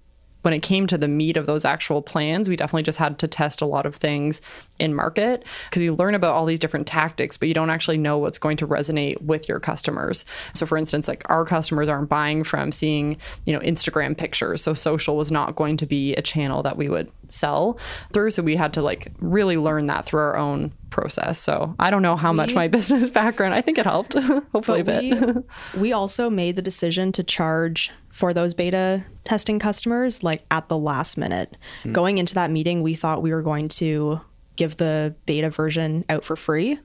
when 0.44 0.52
it 0.52 0.61
came 0.61 0.87
to 0.87 0.98
the 0.98 1.09
meat 1.09 1.38
of 1.38 1.46
those 1.46 1.64
actual 1.64 2.02
plans, 2.02 2.50
we 2.50 2.57
definitely 2.57 2.83
just 2.83 2.98
had 2.98 3.18
to 3.18 3.26
test 3.26 3.62
a 3.62 3.66
lot 3.66 3.87
of 3.87 3.96
things 3.96 4.42
in 4.78 4.94
market 4.94 5.42
because 5.70 5.83
you 5.83 5.94
learn 5.94 6.14
about 6.14 6.35
all 6.35 6.44
these 6.44 6.59
different 6.59 6.87
tactics, 6.87 7.38
but 7.38 7.48
you 7.48 7.54
don't 7.54 7.70
actually 7.70 7.96
know 7.96 8.18
what's 8.18 8.37
going 8.37 8.59
to 8.59 8.66
resonate 8.66 9.22
with 9.22 9.48
your 9.48 9.59
customers. 9.59 10.26
So, 10.52 10.66
for 10.66 10.76
instance, 10.76 11.09
like 11.09 11.22
our 11.30 11.46
customers 11.46 11.88
aren't 11.88 12.11
buying 12.11 12.44
from 12.44 12.72
seeing, 12.72 13.16
you 13.46 13.54
know, 13.54 13.61
Instagram 13.61 14.14
pictures. 14.14 14.62
So, 14.62 14.74
social 14.74 15.16
was 15.16 15.33
not 15.33 15.57
going 15.57 15.78
to 15.78 15.87
be 15.87 16.14
a 16.14 16.22
channel 16.22 16.62
that 16.62 16.76
we 16.76 16.90
would 16.90 17.11
sell 17.35 17.79
through. 18.12 18.31
So, 18.31 18.42
we 18.42 18.57
had 18.57 18.73
to 18.75 18.83
like 18.83 19.12
really 19.18 19.57
learn 19.57 19.87
that 19.87 20.07
through 20.07 20.20
our 20.20 20.37
own 20.37 20.73
process. 20.94 21.40
So 21.40 21.75
I 21.81 21.90
don't 21.90 22.03
know 22.03 22.14
how 22.14 22.31
we, 22.31 22.37
much 22.37 22.55
my 22.55 22.68
business 22.79 23.11
background. 23.11 23.53
I 23.53 23.61
think 23.61 23.79
it 23.79 23.85
helped. 23.85 24.14
Hopefully 24.53 24.81
a 24.81 24.85
bit. 24.85 25.03
We, 25.03 25.42
we 25.81 25.92
also 25.92 26.31
made 26.31 26.57
the 26.57 26.62
decision 26.62 27.11
to 27.12 27.25
charge 27.25 27.90
for 28.11 28.33
those 28.33 28.55
beta 28.55 29.05
testing 29.25 29.59
customers 29.59 30.23
like 30.23 30.44
at 30.53 30.68
the 30.68 30.79
last 30.79 31.18
minute. 31.18 31.57
Mm. 31.83 31.92
Going 31.92 32.18
into 32.18 32.35
that 32.35 32.51
meeting, 32.51 32.83
we 32.83 32.94
thought 32.94 33.23
we 33.23 33.33
were 33.33 33.42
going 33.42 33.68
to 33.68 34.20
give 34.57 34.77
the 34.77 35.14
beta 35.27 35.51
version 35.51 36.05
out 36.09 36.25
for 36.25 36.37
free 36.37 36.79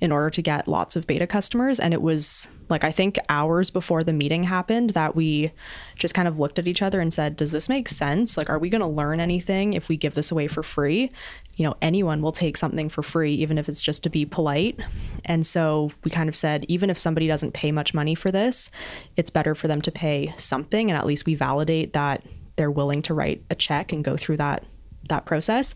in 0.00 0.12
order 0.12 0.30
to 0.30 0.42
get 0.42 0.68
lots 0.68 0.96
of 0.96 1.06
beta 1.06 1.26
customers. 1.26 1.80
And 1.80 1.94
it 1.94 2.02
was 2.02 2.48
like, 2.68 2.84
I 2.84 2.92
think 2.92 3.18
hours 3.28 3.70
before 3.70 4.04
the 4.04 4.12
meeting 4.12 4.44
happened 4.44 4.90
that 4.90 5.16
we 5.16 5.52
just 5.96 6.14
kind 6.14 6.28
of 6.28 6.38
looked 6.38 6.58
at 6.58 6.66
each 6.66 6.82
other 6.82 7.00
and 7.00 7.12
said, 7.12 7.36
Does 7.36 7.50
this 7.52 7.68
make 7.68 7.88
sense? 7.88 8.36
Like, 8.36 8.50
are 8.50 8.58
we 8.58 8.68
going 8.68 8.80
to 8.80 8.86
learn 8.86 9.20
anything 9.20 9.74
if 9.74 9.88
we 9.88 9.96
give 9.96 10.14
this 10.14 10.30
away 10.30 10.48
for 10.48 10.62
free? 10.62 11.10
You 11.56 11.66
know, 11.66 11.76
anyone 11.80 12.20
will 12.20 12.32
take 12.32 12.56
something 12.56 12.88
for 12.88 13.02
free, 13.02 13.34
even 13.34 13.58
if 13.58 13.68
it's 13.68 13.82
just 13.82 14.02
to 14.02 14.10
be 14.10 14.26
polite. 14.26 14.80
And 15.24 15.46
so 15.46 15.92
we 16.02 16.10
kind 16.10 16.28
of 16.28 16.34
said, 16.34 16.66
even 16.68 16.90
if 16.90 16.98
somebody 16.98 17.26
doesn't 17.26 17.52
pay 17.52 17.70
much 17.70 17.94
money 17.94 18.14
for 18.14 18.30
this, 18.30 18.70
it's 19.16 19.30
better 19.30 19.54
for 19.54 19.68
them 19.68 19.80
to 19.82 19.92
pay 19.92 20.34
something. 20.36 20.90
And 20.90 20.98
at 20.98 21.06
least 21.06 21.26
we 21.26 21.34
validate 21.34 21.92
that 21.92 22.22
they're 22.56 22.70
willing 22.70 23.02
to 23.02 23.14
write 23.14 23.44
a 23.50 23.54
check 23.54 23.92
and 23.92 24.04
go 24.04 24.16
through 24.16 24.36
that 24.38 24.64
that 25.08 25.24
process. 25.26 25.74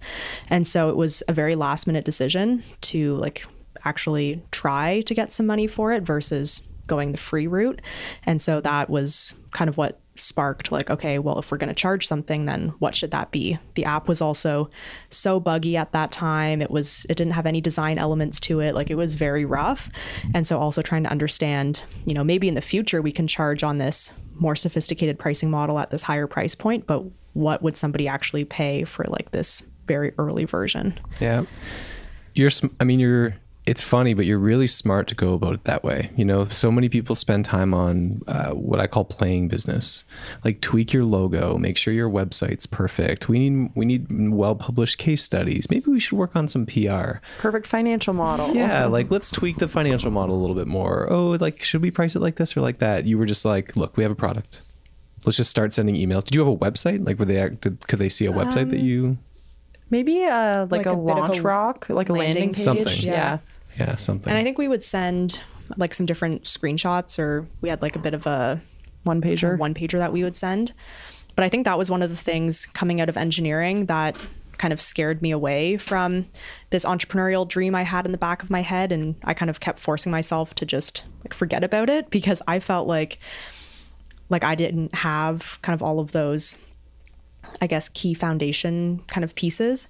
And 0.48 0.66
so 0.66 0.90
it 0.90 0.96
was 0.96 1.22
a 1.28 1.32
very 1.32 1.54
last 1.54 1.86
minute 1.86 2.04
decision 2.04 2.62
to 2.82 3.16
like 3.16 3.44
actually 3.84 4.42
try 4.50 5.02
to 5.02 5.14
get 5.14 5.32
some 5.32 5.46
money 5.46 5.66
for 5.66 5.92
it 5.92 6.02
versus 6.02 6.62
going 6.86 7.12
the 7.12 7.18
free 7.18 7.46
route. 7.46 7.80
And 8.24 8.40
so 8.40 8.60
that 8.60 8.90
was 8.90 9.34
kind 9.52 9.68
of 9.68 9.76
what 9.76 10.00
sparked 10.20 10.72
like 10.72 10.90
okay 10.90 11.18
well 11.18 11.38
if 11.38 11.50
we're 11.50 11.58
going 11.58 11.68
to 11.68 11.74
charge 11.74 12.06
something 12.06 12.46
then 12.46 12.68
what 12.80 12.94
should 12.94 13.10
that 13.10 13.30
be 13.30 13.58
the 13.74 13.84
app 13.84 14.08
was 14.08 14.20
also 14.20 14.68
so 15.10 15.38
buggy 15.38 15.76
at 15.76 15.92
that 15.92 16.10
time 16.10 16.60
it 16.60 16.70
was 16.70 17.06
it 17.08 17.16
didn't 17.16 17.34
have 17.34 17.46
any 17.46 17.60
design 17.60 17.98
elements 17.98 18.40
to 18.40 18.60
it 18.60 18.74
like 18.74 18.90
it 18.90 18.96
was 18.96 19.14
very 19.14 19.44
rough 19.44 19.88
and 20.34 20.46
so 20.46 20.58
also 20.58 20.82
trying 20.82 21.04
to 21.04 21.10
understand 21.10 21.82
you 22.04 22.14
know 22.14 22.24
maybe 22.24 22.48
in 22.48 22.54
the 22.54 22.60
future 22.60 23.00
we 23.00 23.12
can 23.12 23.28
charge 23.28 23.62
on 23.62 23.78
this 23.78 24.10
more 24.34 24.56
sophisticated 24.56 25.18
pricing 25.18 25.50
model 25.50 25.78
at 25.78 25.90
this 25.90 26.02
higher 26.02 26.26
price 26.26 26.54
point 26.54 26.86
but 26.86 27.04
what 27.38 27.62
would 27.62 27.76
somebody 27.76 28.08
actually 28.08 28.44
pay 28.44 28.84
for 28.84 29.04
like 29.08 29.30
this 29.30 29.62
very 29.86 30.12
early 30.18 30.44
version 30.44 30.98
yeah 31.20 31.44
you're 32.34 32.50
i 32.80 32.84
mean 32.84 32.98
you're 32.98 33.34
it's 33.68 33.82
funny, 33.82 34.14
but 34.14 34.24
you're 34.24 34.38
really 34.38 34.66
smart 34.66 35.08
to 35.08 35.14
go 35.14 35.34
about 35.34 35.52
it 35.52 35.64
that 35.64 35.84
way. 35.84 36.10
You 36.16 36.24
know, 36.24 36.46
so 36.46 36.72
many 36.72 36.88
people 36.88 37.14
spend 37.14 37.44
time 37.44 37.74
on 37.74 38.22
uh, 38.26 38.52
what 38.52 38.80
I 38.80 38.86
call 38.86 39.04
playing 39.04 39.48
business, 39.48 40.04
like 40.42 40.62
tweak 40.62 40.94
your 40.94 41.04
logo, 41.04 41.58
make 41.58 41.76
sure 41.76 41.92
your 41.92 42.08
website's 42.08 42.64
perfect. 42.64 43.28
We 43.28 43.50
need 43.50 43.70
we 43.74 43.84
need 43.84 44.06
well 44.32 44.54
published 44.54 44.96
case 44.96 45.22
studies. 45.22 45.68
Maybe 45.68 45.90
we 45.90 46.00
should 46.00 46.16
work 46.16 46.34
on 46.34 46.48
some 46.48 46.64
PR. 46.64 47.18
Perfect 47.40 47.66
financial 47.66 48.14
model. 48.14 48.54
Yeah, 48.54 48.86
like 48.86 49.10
let's 49.10 49.30
tweak 49.30 49.58
the 49.58 49.68
financial 49.68 50.10
model 50.10 50.34
a 50.34 50.40
little 50.40 50.56
bit 50.56 50.66
more. 50.66 51.06
Oh, 51.12 51.32
like 51.32 51.62
should 51.62 51.82
we 51.82 51.90
price 51.90 52.16
it 52.16 52.20
like 52.20 52.36
this 52.36 52.56
or 52.56 52.62
like 52.62 52.78
that? 52.78 53.04
You 53.04 53.18
were 53.18 53.26
just 53.26 53.44
like, 53.44 53.76
look, 53.76 53.98
we 53.98 54.02
have 54.02 54.12
a 54.12 54.16
product. 54.16 54.62
Let's 55.28 55.36
just 55.36 55.50
start 55.50 55.72
sending 55.72 55.94
emails. 55.94 56.24
Did 56.24 56.34
you 56.34 56.40
have 56.40 56.48
a 56.48 56.56
website? 56.56 57.06
Like, 57.06 57.18
were 57.18 57.24
they 57.26 57.34
did, 57.60 57.86
could 57.86 57.98
they 57.98 58.08
see 58.08 58.26
a 58.26 58.32
website 58.32 58.62
um, 58.62 58.70
that 58.70 58.80
you? 58.80 59.18
Maybe 59.90 60.24
uh, 60.24 60.62
like, 60.70 60.84
like 60.84 60.86
a, 60.86 60.92
a 60.92 60.92
launch 60.92 61.38
a 61.38 61.42
rock, 61.42 61.86
like 61.88 62.08
a 62.08 62.12
landing, 62.12 62.52
landing 62.52 62.54
page. 62.54 62.64
Something. 62.64 62.98
yeah. 63.02 63.12
yeah 63.12 63.38
yeah 63.78 63.96
something 63.96 64.30
and 64.30 64.38
i 64.38 64.42
think 64.42 64.58
we 64.58 64.68
would 64.68 64.82
send 64.82 65.40
like 65.76 65.94
some 65.94 66.06
different 66.06 66.44
screenshots 66.44 67.18
or 67.18 67.46
we 67.60 67.68
had 67.68 67.80
like 67.82 67.96
a 67.96 67.98
bit 67.98 68.14
of 68.14 68.26
a 68.26 68.60
one 69.04 69.20
pager 69.20 69.56
one 69.56 69.74
pager 69.74 69.98
that 69.98 70.12
we 70.12 70.24
would 70.24 70.36
send 70.36 70.72
but 71.36 71.44
i 71.44 71.48
think 71.48 71.64
that 71.64 71.78
was 71.78 71.90
one 71.90 72.02
of 72.02 72.10
the 72.10 72.16
things 72.16 72.66
coming 72.66 73.00
out 73.00 73.08
of 73.08 73.16
engineering 73.16 73.86
that 73.86 74.16
kind 74.58 74.72
of 74.72 74.80
scared 74.80 75.22
me 75.22 75.30
away 75.30 75.76
from 75.76 76.26
this 76.70 76.84
entrepreneurial 76.84 77.46
dream 77.46 77.76
I 77.76 77.84
had 77.84 78.04
in 78.06 78.10
the 78.10 78.18
back 78.18 78.42
of 78.42 78.50
my 78.50 78.60
head 78.60 78.90
and 78.90 79.14
I 79.22 79.32
kind 79.32 79.50
of 79.50 79.60
kept 79.60 79.78
forcing 79.78 80.10
myself 80.10 80.52
to 80.56 80.66
just 80.66 81.04
like 81.22 81.32
forget 81.32 81.62
about 81.62 81.88
it 81.88 82.10
because 82.10 82.42
I 82.48 82.58
felt 82.58 82.88
like 82.88 83.20
like 84.28 84.44
I 84.44 84.54
didn't 84.54 84.94
have 84.94 85.58
kind 85.62 85.74
of 85.74 85.82
all 85.82 86.00
of 86.00 86.12
those 86.12 86.56
I 87.60 87.66
guess 87.66 87.88
key 87.88 88.14
foundation 88.14 89.02
kind 89.06 89.24
of 89.24 89.34
pieces 89.34 89.88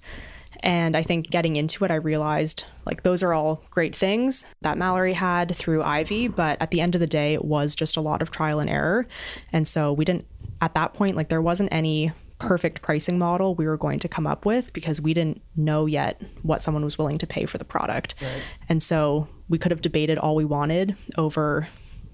and 0.61 0.97
I 0.97 1.03
think 1.03 1.29
getting 1.29 1.55
into 1.55 1.85
it, 1.85 1.91
I 1.91 1.95
realized 1.95 2.65
like 2.85 3.03
those 3.03 3.23
are 3.23 3.33
all 3.33 3.63
great 3.69 3.95
things 3.95 4.45
that 4.61 4.77
Mallorie 4.77 5.13
had 5.13 5.55
through 5.55 5.83
Ivey, 5.83 6.27
but 6.27 6.61
at 6.61 6.71
the 6.71 6.81
end 6.81 6.95
of 6.95 7.01
the 7.01 7.07
day, 7.07 7.33
it 7.33 7.45
was 7.45 7.75
just 7.75 7.97
a 7.97 8.01
lot 8.01 8.21
of 8.21 8.31
trial 8.31 8.59
and 8.59 8.69
error. 8.69 9.07
And 9.53 9.67
so 9.67 9.93
we 9.93 10.05
didn't, 10.05 10.25
at 10.61 10.73
that 10.73 10.93
point, 10.93 11.15
like 11.15 11.29
there 11.29 11.41
wasn't 11.41 11.69
any 11.71 12.11
perfect 12.39 12.81
pricing 12.81 13.17
model 13.17 13.53
we 13.55 13.67
were 13.67 13.77
going 13.77 13.99
to 13.99 14.07
come 14.07 14.25
up 14.25 14.45
with 14.45 14.71
because 14.73 15.01
we 15.01 15.13
didn't 15.13 15.41
know 15.55 15.85
yet 15.85 16.21
what 16.41 16.63
someone 16.63 16.83
was 16.83 16.97
willing 16.97 17.17
to 17.17 17.27
pay 17.27 17.45
for 17.45 17.57
the 17.57 17.65
product. 17.65 18.15
Right. 18.21 18.41
And 18.69 18.81
so 18.81 19.27
we 19.49 19.57
could 19.57 19.71
have 19.71 19.81
debated 19.81 20.17
all 20.17 20.35
we 20.35 20.45
wanted 20.45 20.95
over 21.17 21.67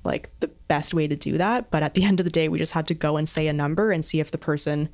like 0.05 0.29
the 0.39 0.47
best 0.67 0.93
way 0.93 1.07
to 1.07 1.15
do 1.15 1.37
that 1.37 1.69
but 1.71 1.83
at 1.83 1.93
the 1.93 2.03
end 2.03 2.19
of 2.19 2.23
the 2.23 2.29
day 2.29 2.47
we 2.47 2.57
just 2.57 2.71
had 2.71 2.87
to 2.87 2.93
go 2.93 3.17
and 3.17 3.27
say 3.27 3.47
a 3.47 3.53
number 3.53 3.91
and 3.91 4.05
see 4.05 4.19
if 4.19 4.31
the 4.31 4.37
person 4.37 4.87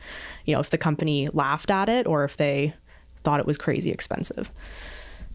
you 0.46 0.54
know 0.54 0.60
if 0.60 0.70
the 0.70 0.78
company 0.78 1.30
laughed 1.34 1.70
at 1.70 1.90
it 1.90 2.08
or 2.08 2.24
if 2.24 2.38
they 2.38 2.74
thought 3.24 3.40
it 3.40 3.46
was 3.46 3.58
crazy 3.58 3.92
expensive. 3.92 4.52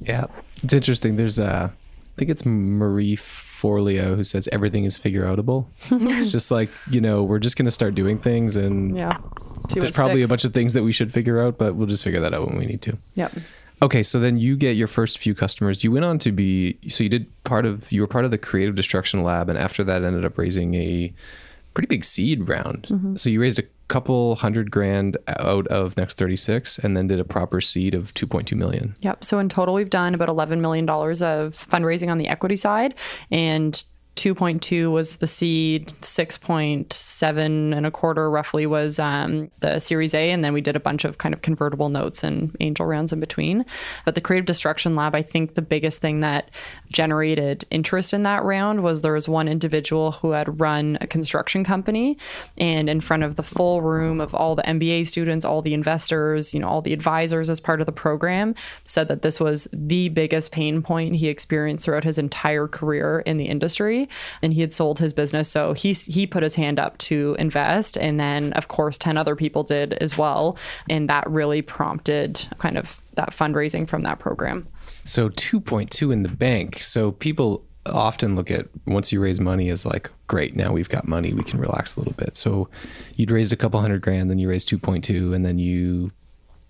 Yeah, 0.00 0.26
it's 0.62 0.74
interesting. 0.74 1.16
There's 1.16 1.38
a, 1.38 1.72
I 1.72 2.18
think 2.18 2.30
it's 2.30 2.44
Marie 2.44 3.16
Forleo 3.16 4.16
who 4.16 4.24
says 4.24 4.48
everything 4.52 4.84
is 4.84 4.96
figure 4.96 5.24
outable. 5.24 5.66
it's 5.90 6.32
just 6.32 6.50
like 6.50 6.70
you 6.90 7.00
know 7.00 7.22
we're 7.22 7.38
just 7.38 7.56
gonna 7.56 7.70
start 7.70 7.94
doing 7.94 8.18
things 8.18 8.56
and 8.56 8.96
yeah, 8.96 9.18
there's 9.74 9.92
probably 9.92 10.16
sticks. 10.22 10.26
a 10.26 10.32
bunch 10.32 10.44
of 10.44 10.54
things 10.54 10.72
that 10.74 10.82
we 10.82 10.92
should 10.92 11.12
figure 11.12 11.40
out, 11.42 11.58
but 11.58 11.74
we'll 11.74 11.86
just 11.86 12.04
figure 12.04 12.20
that 12.20 12.34
out 12.34 12.46
when 12.46 12.58
we 12.58 12.66
need 12.66 12.82
to. 12.82 12.98
Yep. 13.14 13.32
Okay, 13.82 14.02
so 14.02 14.18
then 14.18 14.38
you 14.38 14.56
get 14.56 14.76
your 14.76 14.88
first 14.88 15.18
few 15.18 15.34
customers. 15.34 15.84
You 15.84 15.92
went 15.92 16.04
on 16.04 16.18
to 16.20 16.32
be 16.32 16.78
so 16.88 17.04
you 17.04 17.10
did 17.10 17.26
part 17.44 17.66
of 17.66 17.90
you 17.92 18.00
were 18.00 18.06
part 18.06 18.24
of 18.24 18.30
the 18.30 18.38
Creative 18.38 18.74
Destruction 18.74 19.22
Lab, 19.22 19.48
and 19.48 19.58
after 19.58 19.84
that 19.84 20.02
ended 20.02 20.24
up 20.24 20.38
raising 20.38 20.74
a 20.74 21.12
pretty 21.74 21.86
big 21.86 22.04
seed 22.04 22.48
round. 22.48 22.84
Mm-hmm. 22.90 23.16
So 23.16 23.28
you 23.28 23.40
raised 23.40 23.58
a 23.58 23.64
couple 23.88 24.34
hundred 24.36 24.70
grand 24.70 25.16
out 25.28 25.66
of 25.68 25.96
next 25.96 26.18
36 26.18 26.78
and 26.78 26.96
then 26.96 27.06
did 27.06 27.20
a 27.20 27.24
proper 27.24 27.60
seed 27.60 27.94
of 27.94 28.12
2.2 28.14 28.56
million 28.56 28.94
yep 29.00 29.22
so 29.22 29.38
in 29.38 29.48
total 29.48 29.74
we've 29.74 29.90
done 29.90 30.12
about 30.12 30.28
11 30.28 30.60
million 30.60 30.84
dollars 30.84 31.22
of 31.22 31.52
fundraising 31.52 32.10
on 32.10 32.18
the 32.18 32.26
equity 32.26 32.56
side 32.56 32.96
and 33.30 33.84
2.2 34.16 34.90
was 34.90 35.18
the 35.18 35.26
seed, 35.26 35.92
6.7 36.00 37.36
and 37.76 37.86
a 37.86 37.90
quarter 37.90 38.30
roughly 38.30 38.66
was 38.66 38.98
um, 38.98 39.50
the 39.60 39.78
Series 39.78 40.14
A, 40.14 40.30
and 40.30 40.42
then 40.42 40.54
we 40.54 40.62
did 40.62 40.74
a 40.74 40.80
bunch 40.80 41.04
of 41.04 41.18
kind 41.18 41.34
of 41.34 41.42
convertible 41.42 41.90
notes 41.90 42.24
and 42.24 42.56
angel 42.60 42.86
rounds 42.86 43.12
in 43.12 43.20
between. 43.20 43.66
But 44.06 44.14
the 44.14 44.22
Creative 44.22 44.46
Destruction 44.46 44.96
Lab, 44.96 45.14
I 45.14 45.20
think 45.20 45.54
the 45.54 45.62
biggest 45.62 46.00
thing 46.00 46.20
that 46.20 46.50
generated 46.90 47.66
interest 47.70 48.14
in 48.14 48.22
that 48.22 48.42
round 48.42 48.82
was 48.82 49.02
there 49.02 49.12
was 49.12 49.28
one 49.28 49.48
individual 49.48 50.12
who 50.12 50.30
had 50.30 50.60
run 50.60 50.96
a 51.02 51.06
construction 51.06 51.62
company, 51.62 52.16
and 52.56 52.88
in 52.88 53.02
front 53.02 53.22
of 53.22 53.36
the 53.36 53.42
full 53.42 53.82
room 53.82 54.22
of 54.22 54.34
all 54.34 54.56
the 54.56 54.62
MBA 54.62 55.06
students, 55.08 55.44
all 55.44 55.60
the 55.60 55.74
investors, 55.74 56.54
you 56.54 56.60
know, 56.60 56.68
all 56.68 56.80
the 56.80 56.94
advisors 56.94 57.50
as 57.50 57.60
part 57.60 57.80
of 57.80 57.86
the 57.86 57.92
program, 57.92 58.54
said 58.86 59.08
that 59.08 59.20
this 59.20 59.38
was 59.38 59.68
the 59.74 60.08
biggest 60.08 60.52
pain 60.52 60.80
point 60.80 61.14
he 61.14 61.28
experienced 61.28 61.84
throughout 61.84 62.04
his 62.04 62.18
entire 62.18 62.66
career 62.66 63.22
in 63.26 63.36
the 63.36 63.44
industry 63.44 64.05
And 64.42 64.52
he 64.52 64.60
had 64.60 64.72
sold 64.72 64.98
his 64.98 65.12
business. 65.12 65.48
So 65.48 65.72
he 65.72 65.92
he 65.92 66.26
put 66.26 66.42
his 66.42 66.54
hand 66.54 66.78
up 66.78 66.98
to 66.98 67.36
invest, 67.38 67.96
and 67.96 68.18
then 68.18 68.52
of 68.54 68.68
course 68.68 68.98
ten 68.98 69.16
other 69.16 69.36
people 69.36 69.62
did 69.62 69.94
as 69.94 70.16
well, 70.16 70.56
and 70.88 71.08
that 71.08 71.28
really 71.28 71.62
prompted 71.62 72.46
kind 72.58 72.78
of 72.78 73.00
that 73.14 73.30
fundraising 73.30 73.88
from 73.88 74.02
that 74.02 74.18
program. 74.18 74.66
So 75.04 75.30
2.2 75.30 76.12
in 76.12 76.22
the 76.22 76.28
bank. 76.28 76.80
So 76.80 77.12
people 77.12 77.64
often 77.86 78.34
look 78.34 78.50
at 78.50 78.66
once 78.86 79.12
you 79.12 79.20
raise 79.20 79.40
money 79.40 79.68
as 79.70 79.86
like 79.86 80.10
great 80.26 80.56
now 80.56 80.72
we've 80.72 80.88
got 80.88 81.06
money 81.06 81.32
we 81.32 81.44
can 81.44 81.60
relax 81.60 81.94
a 81.94 82.00
little 82.00 82.14
bit 82.14 82.36
so 82.36 82.68
you'd 83.14 83.30
raised 83.30 83.52
a 83.52 83.56
couple 83.56 83.80
hundred 83.80 84.02
grand 84.02 84.28
then 84.28 84.38
you 84.40 84.48
raised 84.48 84.68
2.2 84.68 85.32
and 85.32 85.46
then 85.46 85.56
you 85.56 86.10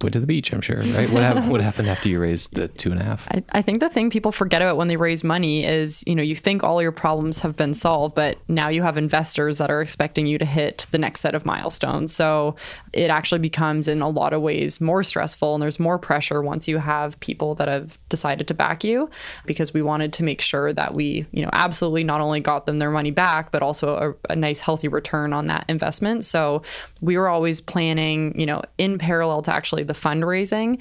went 0.03 0.13
to 0.13 0.21
the 0.21 0.27
beach, 0.27 0.53
I'm 0.53 0.61
sure, 0.61 0.77
right? 0.77 1.11
What 1.11 1.23
happened, 1.23 1.49
what 1.51 1.63
happened 1.63 1.89
after 1.89 2.11
you 2.11 2.21
raised 2.21 2.55
the 2.55 2.69
two 2.69 2.93
and 2.93 3.01
a 3.01 3.05
half? 3.05 3.27
I, 3.31 3.43
I 3.53 3.63
think 3.63 3.81
the 3.81 3.89
thing 3.89 4.11
people 4.11 4.31
forget 4.31 4.61
about 4.61 4.77
when 4.77 4.89
they 4.89 4.97
raise 4.97 5.25
money 5.25 5.65
is, 5.65 6.05
you 6.07 6.15
know, 6.15 6.23
you 6.23 6.37
think 6.37 6.63
all 6.63 6.83
your 6.83 6.93
problems 6.93 7.39
have 7.39 7.57
been 7.57 7.73
solved, 7.73 8.15
but 8.15 8.37
now 8.47 8.69
you 8.69 8.83
have 8.83 8.99
investors 8.99 9.57
that 9.57 9.71
are 9.71 9.81
expecting 9.81 10.27
you 10.27 10.37
to 10.37 10.45
hit 10.45 10.87
the 10.91 10.99
next 10.99 11.21
set 11.21 11.35
of 11.35 11.47
milestones. 11.47 12.15
So 12.15 12.57
it 12.93 13.09
actually 13.09 13.39
becomes, 13.39 13.89
in 13.89 14.03
a 14.03 14.09
lot 14.09 14.35
of 14.35 14.43
ways, 14.43 14.83
more 14.83 15.03
stressful 15.03 15.55
and 15.55 15.63
there's 15.63 15.81
more 15.81 15.99
pressure 15.99 16.43
once 16.43 16.69
you 16.69 16.77
have 16.77 17.19
people 17.21 17.55
that 17.55 17.69
have 17.69 17.99
decided 18.11 18.49
to 18.49 18.55
back 18.55 18.85
you 18.85 19.09
because 19.47 19.73
we 19.73 19.81
wanted 19.81 20.13
to 20.13 20.23
make 20.23 20.43
sure 20.43 20.75
that 20.75 20.93
we, 20.93 21.27
you 21.33 21.43
know, 21.43 21.51
absolutely 21.55 22.05
not 22.05 22.21
only 22.21 22.41
got 22.41 22.67
them 22.67 22.79
their 22.79 22.91
money 22.91 23.11
back, 23.11 23.51
but 23.51 23.63
also 23.63 24.15
a, 24.29 24.33
a 24.33 24.37
nice, 24.37 24.61
healthy 24.61 24.89
return 24.89 25.33
on 25.33 25.47
that 25.47 25.65
investment. 25.71 26.23
So 26.23 26.61
we 27.01 27.17
were 27.17 27.29
always 27.29 27.63
planning, 27.63 28.39
you 28.39 28.45
know, 28.45 28.61
in 28.77 28.99
parallel 28.99 29.41
to 29.43 29.55
actually 29.55 29.86
the 29.87 29.94
fundraising 29.94 30.81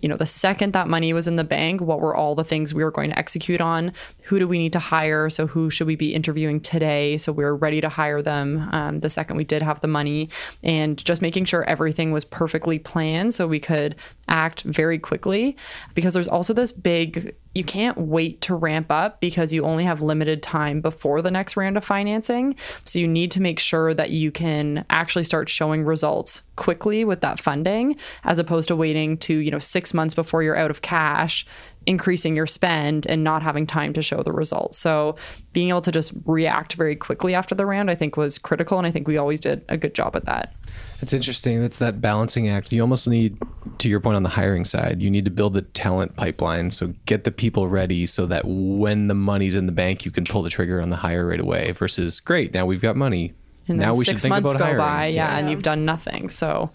you 0.00 0.08
know, 0.08 0.16
the 0.16 0.26
second 0.26 0.72
that 0.72 0.88
money 0.88 1.12
was 1.12 1.28
in 1.28 1.36
the 1.36 1.44
bank, 1.44 1.80
what 1.80 2.00
were 2.00 2.14
all 2.14 2.34
the 2.34 2.44
things 2.44 2.74
we 2.74 2.84
were 2.84 2.90
going 2.90 3.10
to 3.10 3.18
execute 3.18 3.60
on? 3.60 3.92
Who 4.22 4.38
do 4.38 4.48
we 4.48 4.58
need 4.58 4.72
to 4.72 4.78
hire? 4.78 5.30
So, 5.30 5.46
who 5.46 5.70
should 5.70 5.86
we 5.86 5.96
be 5.96 6.14
interviewing 6.14 6.60
today? 6.60 7.16
So, 7.16 7.32
we 7.32 7.44
were 7.44 7.56
ready 7.56 7.80
to 7.80 7.88
hire 7.88 8.22
them 8.22 8.68
um, 8.72 9.00
the 9.00 9.10
second 9.10 9.36
we 9.36 9.44
did 9.44 9.62
have 9.62 9.80
the 9.80 9.88
money, 9.88 10.30
and 10.62 11.02
just 11.04 11.22
making 11.22 11.44
sure 11.46 11.64
everything 11.64 12.12
was 12.12 12.24
perfectly 12.24 12.78
planned 12.78 13.34
so 13.34 13.46
we 13.46 13.60
could 13.60 13.96
act 14.28 14.62
very 14.62 14.98
quickly. 14.98 15.56
Because 15.94 16.14
there's 16.14 16.28
also 16.28 16.52
this 16.52 16.72
big 16.72 17.34
you 17.54 17.64
can't 17.64 17.96
wait 17.96 18.40
to 18.42 18.54
ramp 18.54 18.90
up 18.90 19.20
because 19.20 19.52
you 19.52 19.64
only 19.64 19.84
have 19.84 20.02
limited 20.02 20.42
time 20.42 20.80
before 20.80 21.22
the 21.22 21.30
next 21.30 21.56
round 21.56 21.76
of 21.76 21.84
financing. 21.84 22.56
So 22.84 22.98
you 22.98 23.06
need 23.06 23.30
to 23.32 23.40
make 23.40 23.58
sure 23.58 23.94
that 23.94 24.10
you 24.10 24.30
can 24.30 24.84
actually 24.90 25.24
start 25.24 25.48
showing 25.48 25.84
results 25.84 26.42
quickly 26.56 27.04
with 27.04 27.20
that 27.20 27.38
funding 27.38 27.96
as 28.24 28.38
opposed 28.38 28.68
to 28.68 28.76
waiting 28.76 29.16
to, 29.18 29.36
you 29.36 29.50
know, 29.50 29.58
6 29.58 29.94
months 29.94 30.14
before 30.14 30.42
you're 30.42 30.56
out 30.56 30.70
of 30.70 30.82
cash 30.82 31.46
increasing 31.86 32.36
your 32.36 32.46
spend 32.46 33.06
and 33.06 33.24
not 33.24 33.42
having 33.42 33.66
time 33.66 33.92
to 33.92 34.02
show 34.02 34.22
the 34.22 34.32
results. 34.32 34.78
So 34.78 35.16
being 35.52 35.68
able 35.68 35.80
to 35.82 35.92
just 35.92 36.12
react 36.24 36.74
very 36.74 36.96
quickly 36.96 37.34
after 37.34 37.54
the 37.54 37.66
round, 37.66 37.90
I 37.90 37.94
think 37.94 38.16
was 38.16 38.38
critical. 38.38 38.78
And 38.78 38.86
I 38.86 38.90
think 38.90 39.06
we 39.06 39.16
always 39.16 39.40
did 39.40 39.64
a 39.68 39.76
good 39.76 39.94
job 39.94 40.16
at 40.16 40.24
that. 40.24 40.54
It's 41.00 41.12
interesting. 41.12 41.62
It's 41.62 41.78
that 41.78 42.00
balancing 42.00 42.48
act. 42.48 42.72
You 42.72 42.80
almost 42.80 43.06
need, 43.08 43.36
to 43.78 43.88
your 43.88 44.00
point 44.00 44.16
on 44.16 44.22
the 44.22 44.28
hiring 44.28 44.64
side, 44.64 45.02
you 45.02 45.10
need 45.10 45.24
to 45.26 45.30
build 45.30 45.54
the 45.54 45.62
talent 45.62 46.16
pipeline. 46.16 46.70
So 46.70 46.94
get 47.06 47.24
the 47.24 47.30
people 47.30 47.68
ready 47.68 48.06
so 48.06 48.26
that 48.26 48.44
when 48.46 49.08
the 49.08 49.14
money's 49.14 49.54
in 49.54 49.66
the 49.66 49.72
bank, 49.72 50.04
you 50.04 50.10
can 50.10 50.24
pull 50.24 50.42
the 50.42 50.50
trigger 50.50 50.80
on 50.80 50.90
the 50.90 50.96
hire 50.96 51.26
right 51.26 51.40
away 51.40 51.72
versus 51.72 52.20
great. 52.20 52.54
Now 52.54 52.66
we've 52.66 52.82
got 52.82 52.96
money. 52.96 53.34
And 53.68 53.78
now 53.78 53.94
we 53.94 54.04
six 54.04 54.20
should 54.20 54.22
think 54.22 54.42
months 54.42 54.54
about 54.54 54.58
go 54.58 54.64
hiring. 54.64 54.78
by, 54.78 55.06
yeah, 55.06 55.38
and 55.38 55.50
you've 55.50 55.62
done 55.62 55.84
nothing. 55.84 56.28
So 56.28 56.70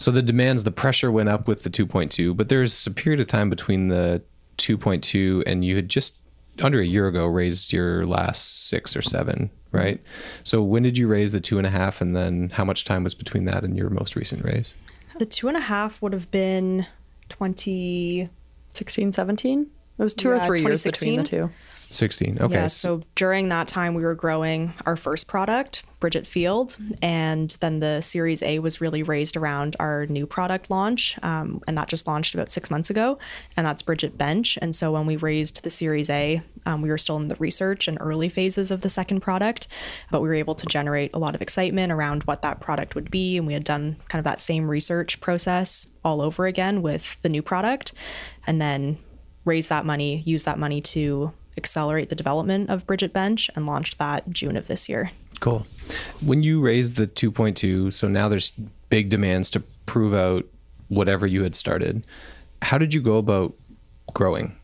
So 0.00 0.10
the 0.10 0.22
demands, 0.22 0.64
the 0.64 0.70
pressure 0.70 1.12
went 1.12 1.28
up 1.28 1.46
with 1.46 1.62
the 1.62 1.68
2.2, 1.68 2.34
but 2.34 2.48
there's 2.48 2.86
a 2.86 2.90
period 2.90 3.20
of 3.20 3.26
time 3.26 3.50
between 3.50 3.88
the 3.88 4.22
2.2 4.60 5.42
and 5.46 5.64
you 5.64 5.76
had 5.76 5.88
just 5.88 6.16
under 6.62 6.80
a 6.80 6.86
year 6.86 7.08
ago 7.08 7.26
raised 7.26 7.72
your 7.72 8.06
last 8.06 8.68
six 8.68 8.94
or 8.94 9.02
seven, 9.02 9.50
right? 9.72 10.00
So 10.42 10.62
when 10.62 10.82
did 10.82 10.98
you 10.98 11.08
raise 11.08 11.32
the 11.32 11.40
two 11.40 11.58
and 11.58 11.66
a 11.66 11.70
half, 11.70 12.00
and 12.00 12.14
then 12.14 12.50
how 12.50 12.64
much 12.64 12.84
time 12.84 13.02
was 13.04 13.14
between 13.14 13.46
that 13.46 13.64
and 13.64 13.76
your 13.76 13.90
most 13.90 14.14
recent 14.14 14.44
raise? 14.44 14.74
The 15.18 15.26
two 15.26 15.48
and 15.48 15.56
a 15.56 15.60
half 15.60 16.00
would 16.02 16.12
have 16.12 16.30
been 16.30 16.86
20. 17.30 18.28
16, 18.72 19.12
17? 19.12 19.70
It 19.98 20.02
was 20.02 20.14
two 20.14 20.30
or 20.30 20.38
three 20.40 20.62
years 20.62 20.84
between 20.84 21.16
the 21.16 21.24
2016. 21.24 21.48
two. 21.48 21.54
16. 21.92 22.38
Okay. 22.40 22.54
Yeah, 22.54 22.66
so 22.68 23.02
during 23.16 23.48
that 23.48 23.66
time, 23.66 23.94
we 23.94 24.04
were 24.04 24.14
growing 24.14 24.72
our 24.86 24.96
first 24.96 25.26
product, 25.26 25.82
Bridgit 26.00 26.26
Field, 26.26 26.76
and 27.02 27.56
then 27.60 27.80
the 27.80 28.00
Series 28.00 28.42
A 28.42 28.58
was 28.58 28.80
really 28.80 29.02
raised 29.02 29.36
around 29.36 29.76
our 29.78 30.06
new 30.06 30.26
product 30.26 30.70
launch, 30.70 31.18
um, 31.22 31.62
and 31.66 31.76
that 31.76 31.88
just 31.88 32.06
launched 32.06 32.34
about 32.34 32.50
six 32.50 32.70
months 32.70 32.90
ago, 32.90 33.18
and 33.56 33.66
that's 33.66 33.82
Bridgit 33.82 34.16
Bench. 34.16 34.58
And 34.62 34.74
so 34.74 34.92
when 34.92 35.06
we 35.06 35.16
raised 35.16 35.62
the 35.62 35.70
Series 35.70 36.08
A, 36.10 36.42
um, 36.66 36.82
we 36.82 36.88
were 36.88 36.98
still 36.98 37.18
in 37.18 37.28
the 37.28 37.36
research 37.36 37.86
and 37.86 37.98
early 38.00 38.28
phases 38.28 38.70
of 38.70 38.80
the 38.80 38.88
second 38.88 39.20
product, 39.20 39.68
but 40.10 40.20
we 40.20 40.28
were 40.28 40.34
able 40.34 40.54
to 40.54 40.66
generate 40.66 41.14
a 41.14 41.18
lot 41.18 41.34
of 41.34 41.42
excitement 41.42 41.92
around 41.92 42.24
what 42.24 42.42
that 42.42 42.60
product 42.60 42.94
would 42.94 43.10
be, 43.10 43.36
and 43.36 43.46
we 43.46 43.52
had 43.52 43.64
done 43.64 43.96
kind 44.08 44.18
of 44.18 44.24
that 44.24 44.40
same 44.40 44.68
research 44.68 45.20
process 45.20 45.86
all 46.04 46.20
over 46.20 46.46
again 46.46 46.82
with 46.82 47.20
the 47.22 47.28
new 47.28 47.42
product, 47.42 47.92
and 48.46 48.60
then 48.60 48.98
raise 49.44 49.68
that 49.68 49.86
money, 49.86 50.22
use 50.26 50.44
that 50.44 50.58
money 50.58 50.80
to 50.80 51.32
accelerate 51.56 52.08
the 52.08 52.14
development 52.14 52.70
of 52.70 52.86
Bridgit 52.86 53.12
Bench 53.12 53.50
and 53.54 53.66
launched 53.66 53.98
that 53.98 54.28
June 54.30 54.56
of 54.56 54.66
this 54.66 54.88
year. 54.88 55.10
Cool. 55.40 55.66
When 56.24 56.42
you 56.42 56.60
raised 56.60 56.96
the 56.96 57.06
2.2, 57.06 57.92
so 57.92 58.08
now 58.08 58.28
there's 58.28 58.52
big 58.88 59.08
demands 59.08 59.50
to 59.50 59.62
prove 59.86 60.14
out 60.14 60.44
whatever 60.88 61.26
you 61.26 61.42
had 61.42 61.54
started. 61.54 62.04
How 62.62 62.78
did 62.78 62.92
you 62.92 63.00
go 63.00 63.16
about 63.16 63.54
growing? 64.12 64.54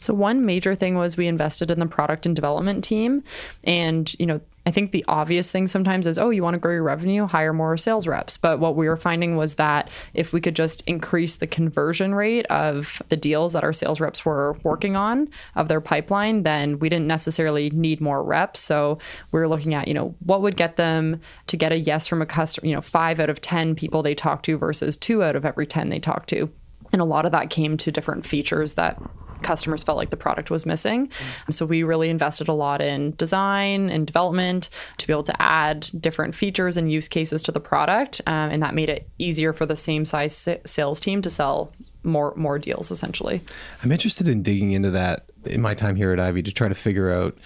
So 0.00 0.14
one 0.14 0.46
major 0.46 0.74
thing 0.74 0.96
was 0.96 1.16
we 1.16 1.26
invested 1.26 1.70
in 1.70 1.80
the 1.80 1.86
product 1.86 2.26
and 2.26 2.36
development 2.36 2.84
team 2.84 3.24
and 3.64 4.14
you 4.18 4.26
know 4.26 4.40
I 4.66 4.72
think 4.72 4.90
the 4.90 5.04
obvious 5.06 5.50
thing 5.50 5.68
sometimes 5.68 6.08
is, 6.08 6.18
oh, 6.18 6.30
you 6.30 6.42
want 6.42 6.54
to 6.54 6.58
grow 6.58 6.72
your 6.72 6.82
revenue, 6.82 7.26
hire 7.26 7.52
more 7.52 7.76
sales 7.76 8.08
reps. 8.08 8.36
But 8.36 8.58
what 8.58 8.74
we 8.74 8.88
were 8.88 8.96
finding 8.96 9.36
was 9.36 9.54
that 9.54 9.88
if 10.12 10.32
we 10.32 10.40
could 10.40 10.56
just 10.56 10.82
increase 10.88 11.36
the 11.36 11.46
conversion 11.46 12.16
rate 12.16 12.46
of 12.46 13.00
the 13.08 13.16
deals 13.16 13.52
that 13.52 13.62
our 13.62 13.72
sales 13.72 14.00
reps 14.00 14.24
were 14.24 14.56
working 14.64 14.96
on 14.96 15.28
of 15.54 15.68
their 15.68 15.80
pipeline, 15.80 16.42
then 16.42 16.80
we 16.80 16.88
didn't 16.88 17.06
necessarily 17.06 17.70
need 17.70 18.00
more 18.00 18.24
reps. 18.24 18.58
So 18.58 18.98
we 19.30 19.38
were 19.38 19.48
looking 19.48 19.72
at, 19.72 19.86
you 19.86 19.94
know, 19.94 20.16
what 20.24 20.42
would 20.42 20.56
get 20.56 20.76
them 20.76 21.20
to 21.46 21.56
get 21.56 21.70
a 21.70 21.78
yes 21.78 22.08
from 22.08 22.20
a 22.20 22.26
customer, 22.26 22.66
you 22.66 22.74
know, 22.74 22.80
five 22.80 23.20
out 23.20 23.30
of 23.30 23.40
10 23.40 23.76
people 23.76 24.02
they 24.02 24.16
talk 24.16 24.42
to 24.42 24.58
versus 24.58 24.96
two 24.96 25.22
out 25.22 25.36
of 25.36 25.44
every 25.44 25.66
10 25.66 25.90
they 25.90 26.00
talk 26.00 26.26
to. 26.26 26.50
And 26.92 27.00
a 27.00 27.04
lot 27.04 27.24
of 27.24 27.32
that 27.32 27.50
came 27.50 27.76
to 27.76 27.92
different 27.92 28.26
features 28.26 28.72
that 28.72 29.00
customers 29.42 29.82
felt 29.82 29.98
like 29.98 30.10
the 30.10 30.16
product 30.16 30.50
was 30.50 30.66
missing. 30.66 31.10
So 31.50 31.66
we 31.66 31.82
really 31.82 32.10
invested 32.10 32.48
a 32.48 32.52
lot 32.52 32.80
in 32.80 33.14
design 33.16 33.90
and 33.90 34.06
development 34.06 34.68
to 34.98 35.06
be 35.06 35.12
able 35.12 35.22
to 35.24 35.42
add 35.42 35.88
different 36.00 36.34
features 36.34 36.76
and 36.76 36.90
use 36.90 37.08
cases 37.08 37.42
to 37.44 37.52
the 37.52 37.60
product, 37.60 38.20
um, 38.26 38.50
and 38.50 38.62
that 38.62 38.74
made 38.74 38.88
it 38.88 39.08
easier 39.18 39.52
for 39.52 39.66
the 39.66 39.76
same 39.76 40.04
size 40.04 40.48
sales 40.64 41.00
team 41.00 41.22
to 41.22 41.30
sell 41.30 41.72
more 42.02 42.32
more 42.36 42.58
deals 42.58 42.90
essentially. 42.90 43.42
I'm 43.82 43.90
interested 43.90 44.28
in 44.28 44.42
digging 44.42 44.72
into 44.72 44.90
that 44.90 45.26
in 45.44 45.60
my 45.60 45.74
time 45.74 45.96
here 45.96 46.12
at 46.12 46.20
Ivey 46.20 46.42
to 46.42 46.52
try 46.52 46.68
to 46.68 46.74
figure 46.74 47.10
out 47.10 47.36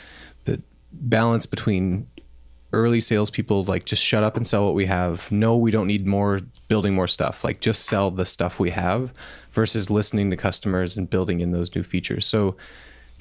the 0.45 0.63
balance 0.93 1.47
between 1.47 2.07
early 2.73 3.01
salespeople 3.01 3.65
like 3.65 3.85
just 3.85 4.03
shut 4.03 4.23
up 4.23 4.37
and 4.37 4.47
sell 4.47 4.65
what 4.65 4.75
we 4.75 4.87
have. 4.87 5.31
No, 5.33 5.57
we 5.57 5.71
don't 5.71 5.87
need 5.87 6.07
more 6.07 6.41
building 6.69 6.95
more 6.95 7.09
stuff. 7.09 7.43
Like 7.45 7.61
just 7.61 7.87
sell 7.87 8.11
the 8.11 8.27
stuff 8.27 8.61
we 8.61 8.71
have 8.71 9.13
versus 9.53 9.91
listening 9.91 10.31
to 10.31 10.37
customers 10.37 10.97
and 10.97 11.11
building 11.11 11.41
in 11.41 11.51
those 11.51 11.75
new 11.75 11.83
features. 11.83 12.27
So 12.27 12.57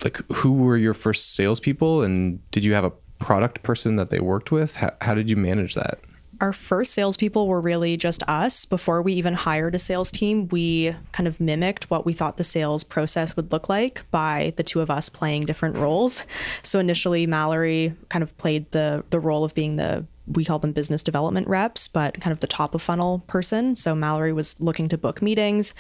like 0.04 0.18
who 0.32 0.54
were 0.54 0.78
your 0.78 0.94
first 0.94 1.36
salespeople 1.36 2.04
and 2.04 2.40
did 2.52 2.64
you 2.64 2.74
have 2.74 2.86
a 2.86 2.92
product 3.20 3.64
person 3.64 3.96
that 3.98 4.10
they 4.10 4.20
worked 4.20 4.52
with? 4.52 4.76
How, 4.76 4.92
how 5.02 5.14
did 5.14 5.30
you 5.30 5.36
manage 5.36 5.76
that? 5.76 6.00
Our 6.42 6.54
first 6.54 6.94
salespeople 6.94 7.48
were 7.48 7.60
really 7.60 7.98
just 7.98 8.24
us. 8.24 8.66
Before 8.66 9.02
we 9.02 9.14
even 9.14 9.34
hired 9.34 9.76
a 9.76 9.80
sales 9.80 10.10
team, 10.10 10.48
we 10.48 10.96
kind 11.12 11.28
of 11.28 11.40
mimicked 11.40 11.90
what 11.90 12.06
we 12.06 12.14
thought 12.14 12.38
the 12.38 12.44
sales 12.44 12.84
process 12.84 13.36
would 13.36 13.52
look 13.52 13.68
like 13.68 14.10
by 14.10 14.54
the 14.56 14.64
two 14.64 14.80
of 14.80 14.90
us 14.90 15.10
playing 15.10 15.46
different 15.46 15.76
roles. 15.76 16.24
So 16.64 16.80
initially, 16.80 17.28
Mallorie 17.28 17.96
kind 18.10 18.24
of 18.24 18.38
played 18.38 18.72
the 18.72 19.04
the 19.10 19.20
role 19.20 19.44
of 19.44 19.54
being 19.54 19.76
the 19.76 20.06
we 20.30 20.46
call 20.46 20.60
them 20.60 20.72
business 20.72 21.02
development 21.02 21.48
reps, 21.48 21.88
but 21.88 22.20
kind 22.22 22.32
of 22.32 22.40
the 22.40 22.48
top 22.48 22.76
of 22.76 22.82
funnel 22.82 23.24
person. 23.28 23.76
So 23.76 23.96
Mallorie 23.96 24.34
was 24.34 24.60
looking 24.60 24.88
to 24.90 24.98
book 24.98 25.22
meetings 25.22 25.74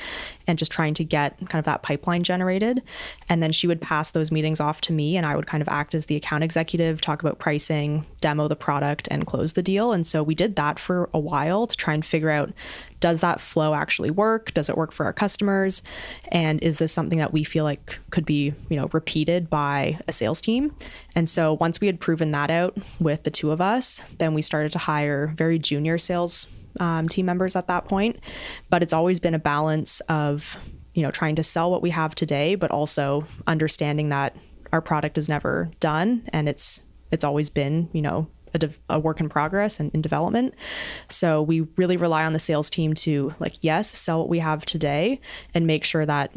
and 0.49 0.57
just 0.57 0.71
trying 0.71 0.95
to 0.95 1.03
get 1.03 1.37
kind 1.47 1.59
of 1.59 1.65
that 1.65 1.83
pipeline 1.83 2.23
generated. 2.23 2.81
And 3.29 3.41
then 3.41 3.51
she 3.51 3.67
would 3.67 3.79
pass 3.79 4.11
those 4.11 4.31
meetings 4.31 4.59
off 4.59 4.81
to 4.81 4.93
me, 4.93 5.15
and 5.15 5.25
I 5.25 5.35
would 5.35 5.47
kind 5.47 5.61
of 5.61 5.69
act 5.69 5.93
as 5.93 6.07
the 6.07 6.15
account 6.15 6.43
executive, 6.43 6.99
talk 6.99 7.21
about 7.21 7.39
pricing, 7.39 8.05
demo 8.19 8.47
the 8.47 8.55
product, 8.55 9.07
and 9.11 9.27
close 9.27 9.53
the 9.53 9.61
deal. 9.61 9.91
And 9.91 10.05
so 10.05 10.23
we 10.23 10.35
did 10.35 10.55
that 10.55 10.79
for 10.79 11.09
a 11.13 11.19
while 11.19 11.67
to 11.67 11.77
try 11.77 11.93
and 11.93 12.03
figure 12.03 12.31
out 12.31 12.51
does 12.99 13.21
that 13.21 13.39
flow 13.39 13.73
actually 13.73 14.11
work? 14.11 14.53
Does 14.53 14.69
it 14.69 14.75
work 14.75 14.91
for 14.91 15.05
our 15.05 15.13
customers? 15.13 15.81
And 16.29 16.61
is 16.61 16.79
this 16.79 16.91
something 16.91 17.19
that 17.19 17.31
we 17.31 17.43
feel 17.43 17.63
like 17.63 17.97
could 18.09 18.25
be, 18.25 18.53
you 18.69 18.75
know, 18.75 18.89
repeated 18.91 19.49
by 19.49 19.99
a 20.07 20.11
sales 20.11 20.41
team? 20.41 20.75
And 21.15 21.29
so 21.29 21.53
once 21.53 21.79
we 21.79 21.87
had 21.87 22.01
proven 22.01 22.31
that 22.31 22.51
out 22.51 22.77
with 22.99 23.23
the 23.23 23.31
two 23.31 23.51
of 23.51 23.61
us, 23.61 24.01
then 24.17 24.33
we 24.33 24.41
started 24.41 24.73
to 24.73 24.79
hire 24.79 25.27
very 25.27 25.59
junior 25.59 25.97
sales 25.97 26.47
um, 26.79 27.07
team 27.07 27.25
members 27.25 27.55
at 27.55 27.67
that 27.67 27.85
point. 27.85 28.19
But 28.69 28.83
it's 28.83 28.93
always 28.93 29.19
been 29.19 29.33
a 29.33 29.39
balance 29.39 30.01
of, 30.01 30.57
you 30.93 31.03
know, 31.03 31.11
trying 31.11 31.35
to 31.35 31.43
sell 31.43 31.71
what 31.71 31.81
we 31.81 31.89
have 31.89 32.15
today, 32.15 32.55
but 32.55 32.71
also 32.71 33.25
understanding 33.47 34.09
that 34.09 34.35
our 34.71 34.81
product 34.81 35.17
is 35.17 35.29
never 35.29 35.71
done 35.79 36.27
and 36.29 36.47
it's 36.47 36.83
it's 37.11 37.23
always 37.23 37.49
been, 37.49 37.89
you 37.91 38.03
know, 38.03 38.27
a, 38.53 38.59
de- 38.59 38.69
a, 38.87 38.99
work 38.99 39.19
in 39.19 39.29
progress 39.29 39.79
and 39.79 39.91
in 39.95 40.01
development. 40.01 40.53
So 41.07 41.41
we 41.41 41.61
really 41.75 41.97
rely 41.97 42.23
on 42.23 42.33
the 42.33 42.39
sales 42.39 42.69
team 42.69 42.93
to 42.95 43.33
like 43.39 43.55
yes, 43.61 43.89
sell 43.89 44.19
what 44.19 44.29
we 44.29 44.39
have 44.39 44.65
today 44.65 45.19
and 45.53 45.65
make 45.65 45.83
sure 45.83 46.05
that 46.05 46.31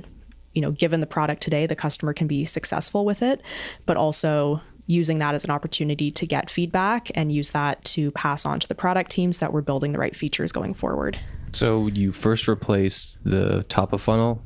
you 0.54 0.60
know, 0.60 0.70
given 0.70 1.00
the 1.00 1.06
product 1.06 1.42
today, 1.42 1.66
the 1.66 1.76
customer 1.76 2.12
can 2.12 2.26
be 2.26 2.44
successful 2.44 3.04
with 3.04 3.22
it, 3.22 3.40
but 3.86 3.96
also 3.96 4.60
using 4.92 5.18
that 5.18 5.34
as 5.34 5.44
an 5.44 5.50
opportunity 5.50 6.10
to 6.12 6.26
get 6.26 6.50
feedback 6.50 7.10
and 7.14 7.32
use 7.32 7.50
that 7.50 7.82
to 7.84 8.10
pass 8.12 8.46
on 8.46 8.60
to 8.60 8.68
the 8.68 8.74
product 8.74 9.10
teams 9.10 9.38
that 9.38 9.52
we're 9.52 9.62
building 9.62 9.92
the 9.92 9.98
right 9.98 10.14
features 10.14 10.52
going 10.52 10.74
forward. 10.74 11.18
So 11.52 11.88
you 11.88 12.12
first 12.12 12.48
replaced 12.48 13.16
the 13.24 13.62
top 13.64 13.92
of 13.92 14.00
funnel 14.00 14.42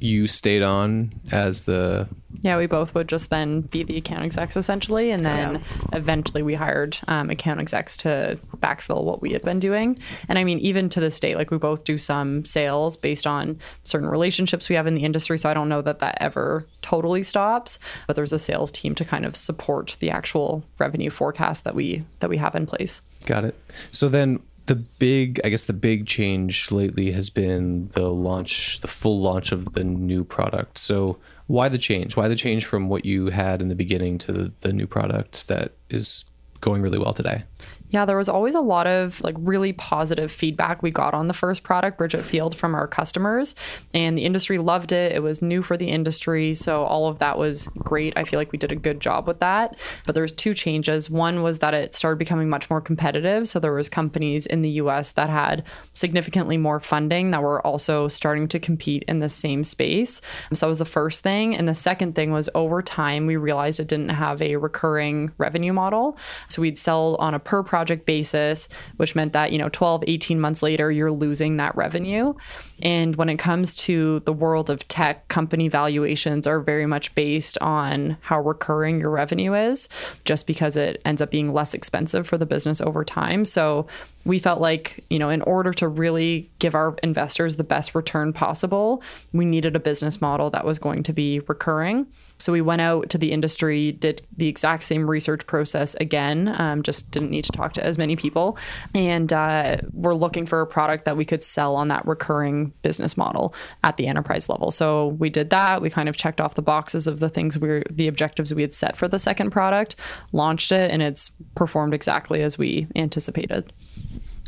you 0.00 0.26
stayed 0.26 0.62
on 0.62 1.12
as 1.30 1.62
the 1.62 2.08
yeah 2.42 2.56
we 2.56 2.66
both 2.66 2.94
would 2.94 3.08
just 3.08 3.30
then 3.30 3.60
be 3.60 3.82
the 3.82 3.96
account 3.96 4.22
execs 4.22 4.56
essentially 4.56 5.10
and 5.10 5.24
then 5.24 5.54
yeah. 5.54 5.60
eventually 5.92 6.42
we 6.42 6.54
hired 6.54 6.98
um, 7.08 7.28
account 7.28 7.60
execs 7.60 7.96
to 7.96 8.38
backfill 8.56 9.04
what 9.04 9.20
we 9.20 9.32
had 9.32 9.42
been 9.42 9.58
doing. 9.58 9.98
And 10.28 10.38
i 10.38 10.44
mean 10.44 10.58
even 10.58 10.88
to 10.90 11.00
this 11.00 11.20
day 11.20 11.34
like 11.34 11.50
we 11.50 11.58
both 11.58 11.84
do 11.84 11.98
some 11.98 12.44
sales 12.44 12.96
based 12.96 13.26
on 13.26 13.58
certain 13.84 14.08
relationships 14.08 14.68
we 14.68 14.76
have 14.76 14.86
in 14.86 14.94
the 14.94 15.04
industry 15.04 15.38
so 15.38 15.50
i 15.50 15.54
don't 15.54 15.68
know 15.68 15.82
that 15.82 15.98
that 15.98 16.16
ever 16.20 16.66
totally 16.82 17.22
stops 17.22 17.78
but 18.06 18.16
there's 18.16 18.32
a 18.32 18.38
sales 18.38 18.72
team 18.72 18.94
to 18.94 19.04
kind 19.04 19.24
of 19.24 19.36
support 19.36 19.96
the 20.00 20.10
actual 20.10 20.64
revenue 20.78 21.10
forecast 21.10 21.64
that 21.64 21.74
we 21.74 22.04
that 22.20 22.30
we 22.30 22.36
have 22.36 22.54
in 22.54 22.66
place. 22.66 23.02
Got 23.26 23.44
it. 23.44 23.54
So 23.90 24.08
then 24.08 24.40
the 24.70 24.76
big, 24.76 25.40
I 25.42 25.48
guess, 25.48 25.64
the 25.64 25.72
big 25.72 26.06
change 26.06 26.70
lately 26.70 27.10
has 27.10 27.28
been 27.28 27.88
the 27.88 28.08
launch, 28.08 28.78
the 28.82 28.86
full 28.86 29.20
launch 29.20 29.50
of 29.50 29.72
the 29.72 29.82
new 29.82 30.22
product. 30.22 30.78
So, 30.78 31.18
why 31.48 31.68
the 31.68 31.76
change? 31.76 32.16
Why 32.16 32.28
the 32.28 32.36
change 32.36 32.66
from 32.66 32.88
what 32.88 33.04
you 33.04 33.30
had 33.30 33.60
in 33.60 33.66
the 33.66 33.74
beginning 33.74 34.18
to 34.18 34.32
the, 34.32 34.52
the 34.60 34.72
new 34.72 34.86
product 34.86 35.48
that 35.48 35.72
is 35.88 36.24
going 36.60 36.82
really 36.82 36.98
well 36.98 37.12
today? 37.12 37.42
Yeah, 37.90 38.04
there 38.04 38.16
was 38.16 38.28
always 38.28 38.54
a 38.54 38.60
lot 38.60 38.86
of 38.86 39.20
like 39.22 39.34
really 39.38 39.72
positive 39.72 40.30
feedback 40.30 40.82
we 40.82 40.92
got 40.92 41.12
on 41.12 41.26
the 41.26 41.34
first 41.34 41.64
product, 41.64 41.98
Bridgit 41.98 42.24
Field, 42.24 42.56
from 42.56 42.74
our 42.74 42.86
customers. 42.86 43.56
And 43.92 44.16
the 44.16 44.24
industry 44.24 44.58
loved 44.58 44.92
it. 44.92 45.12
It 45.12 45.22
was 45.22 45.42
new 45.42 45.60
for 45.62 45.76
the 45.76 45.88
industry. 45.88 46.54
So 46.54 46.84
all 46.84 47.08
of 47.08 47.18
that 47.18 47.36
was 47.36 47.66
great. 47.78 48.12
I 48.16 48.22
feel 48.22 48.38
like 48.38 48.52
we 48.52 48.58
did 48.58 48.70
a 48.70 48.76
good 48.76 49.00
job 49.00 49.26
with 49.26 49.40
that. 49.40 49.76
But 50.06 50.14
there 50.14 50.22
was 50.22 50.32
two 50.32 50.54
changes. 50.54 51.10
One 51.10 51.42
was 51.42 51.58
that 51.58 51.74
it 51.74 51.96
started 51.96 52.18
becoming 52.18 52.48
much 52.48 52.70
more 52.70 52.80
competitive. 52.80 53.48
So 53.48 53.58
there 53.58 53.72
was 53.72 53.88
companies 53.88 54.46
in 54.46 54.62
the 54.62 54.70
US 54.70 55.12
that 55.12 55.28
had 55.28 55.64
significantly 55.90 56.56
more 56.56 56.78
funding 56.78 57.32
that 57.32 57.42
were 57.42 57.64
also 57.66 58.06
starting 58.06 58.46
to 58.48 58.60
compete 58.60 59.02
in 59.08 59.18
the 59.18 59.28
same 59.28 59.64
space. 59.64 60.20
So 60.52 60.66
that 60.66 60.68
was 60.68 60.78
the 60.78 60.84
first 60.84 61.24
thing. 61.24 61.56
And 61.56 61.68
the 61.68 61.74
second 61.74 62.14
thing 62.14 62.30
was 62.30 62.48
over 62.54 62.82
time, 62.82 63.26
we 63.26 63.36
realized 63.36 63.80
it 63.80 63.88
didn't 63.88 64.10
have 64.10 64.40
a 64.40 64.56
recurring 64.56 65.32
revenue 65.38 65.72
model. 65.72 66.16
So 66.48 66.62
we'd 66.62 66.78
sell 66.78 67.16
on 67.16 67.34
a 67.34 67.40
per 67.40 67.64
product 67.64 67.79
project 67.80 68.04
basis, 68.04 68.68
which 68.98 69.14
meant 69.16 69.32
that, 69.32 69.52
you 69.52 69.58
know, 69.58 69.70
12, 69.70 70.04
18 70.06 70.38
months 70.38 70.62
later, 70.62 70.92
you're 70.92 71.10
losing 71.10 71.56
that 71.56 71.74
revenue. 71.74 72.34
And 72.82 73.16
when 73.16 73.30
it 73.30 73.38
comes 73.38 73.72
to 73.86 74.20
the 74.26 74.34
world 74.34 74.68
of 74.68 74.86
tech, 74.88 75.26
company 75.28 75.68
valuations 75.68 76.46
are 76.46 76.60
very 76.60 76.84
much 76.84 77.14
based 77.14 77.56
on 77.62 78.18
how 78.20 78.38
recurring 78.42 79.00
your 79.00 79.08
revenue 79.08 79.54
is, 79.54 79.88
just 80.26 80.46
because 80.46 80.76
it 80.76 81.00
ends 81.06 81.22
up 81.22 81.30
being 81.30 81.54
less 81.54 81.72
expensive 81.72 82.26
for 82.26 82.36
the 82.36 82.44
business 82.44 82.82
over 82.82 83.02
time. 83.02 83.46
So 83.46 83.86
we 84.26 84.38
felt 84.38 84.60
like, 84.60 85.02
you 85.08 85.18
know, 85.18 85.30
in 85.30 85.40
order 85.42 85.72
to 85.72 85.88
really 85.88 86.50
give 86.58 86.74
our 86.74 86.94
investors 87.02 87.56
the 87.56 87.64
best 87.64 87.94
return 87.94 88.34
possible, 88.34 89.02
we 89.32 89.46
needed 89.46 89.74
a 89.74 89.80
business 89.80 90.20
model 90.20 90.50
that 90.50 90.66
was 90.66 90.78
going 90.78 91.02
to 91.04 91.14
be 91.14 91.40
recurring. 91.48 92.06
So 92.38 92.52
we 92.52 92.60
went 92.60 92.82
out 92.82 93.08
to 93.10 93.18
the 93.18 93.32
industry, 93.32 93.92
did 93.92 94.22
the 94.36 94.48
exact 94.48 94.82
same 94.82 95.08
research 95.08 95.46
process 95.46 95.94
again, 95.94 96.54
um, 96.58 96.82
just 96.82 97.10
didn't 97.10 97.30
need 97.30 97.44
to 97.44 97.52
talk 97.52 97.69
to 97.74 97.84
as 97.84 97.98
many 97.98 98.16
people. 98.16 98.56
And 98.94 99.32
uh, 99.32 99.78
we're 99.92 100.14
looking 100.14 100.46
for 100.46 100.60
a 100.60 100.66
product 100.66 101.04
that 101.04 101.16
we 101.16 101.24
could 101.24 101.42
sell 101.42 101.76
on 101.76 101.88
that 101.88 102.06
recurring 102.06 102.72
business 102.82 103.16
model 103.16 103.54
at 103.84 103.96
the 103.96 104.06
enterprise 104.06 104.48
level. 104.48 104.70
So 104.70 105.08
we 105.18 105.30
did 105.30 105.50
that. 105.50 105.82
We 105.82 105.90
kind 105.90 106.08
of 106.08 106.16
checked 106.16 106.40
off 106.40 106.54
the 106.54 106.62
boxes 106.62 107.06
of 107.06 107.20
the 107.20 107.28
things 107.28 107.58
we 107.58 107.68
were, 107.68 107.82
the 107.90 108.08
objectives 108.08 108.52
we 108.54 108.62
had 108.62 108.74
set 108.74 108.96
for 108.96 109.08
the 109.08 109.18
second 109.18 109.50
product, 109.50 109.96
launched 110.32 110.72
it, 110.72 110.90
and 110.90 111.02
it's 111.02 111.30
performed 111.54 111.94
exactly 111.94 112.42
as 112.42 112.58
we 112.58 112.86
anticipated. 112.96 113.72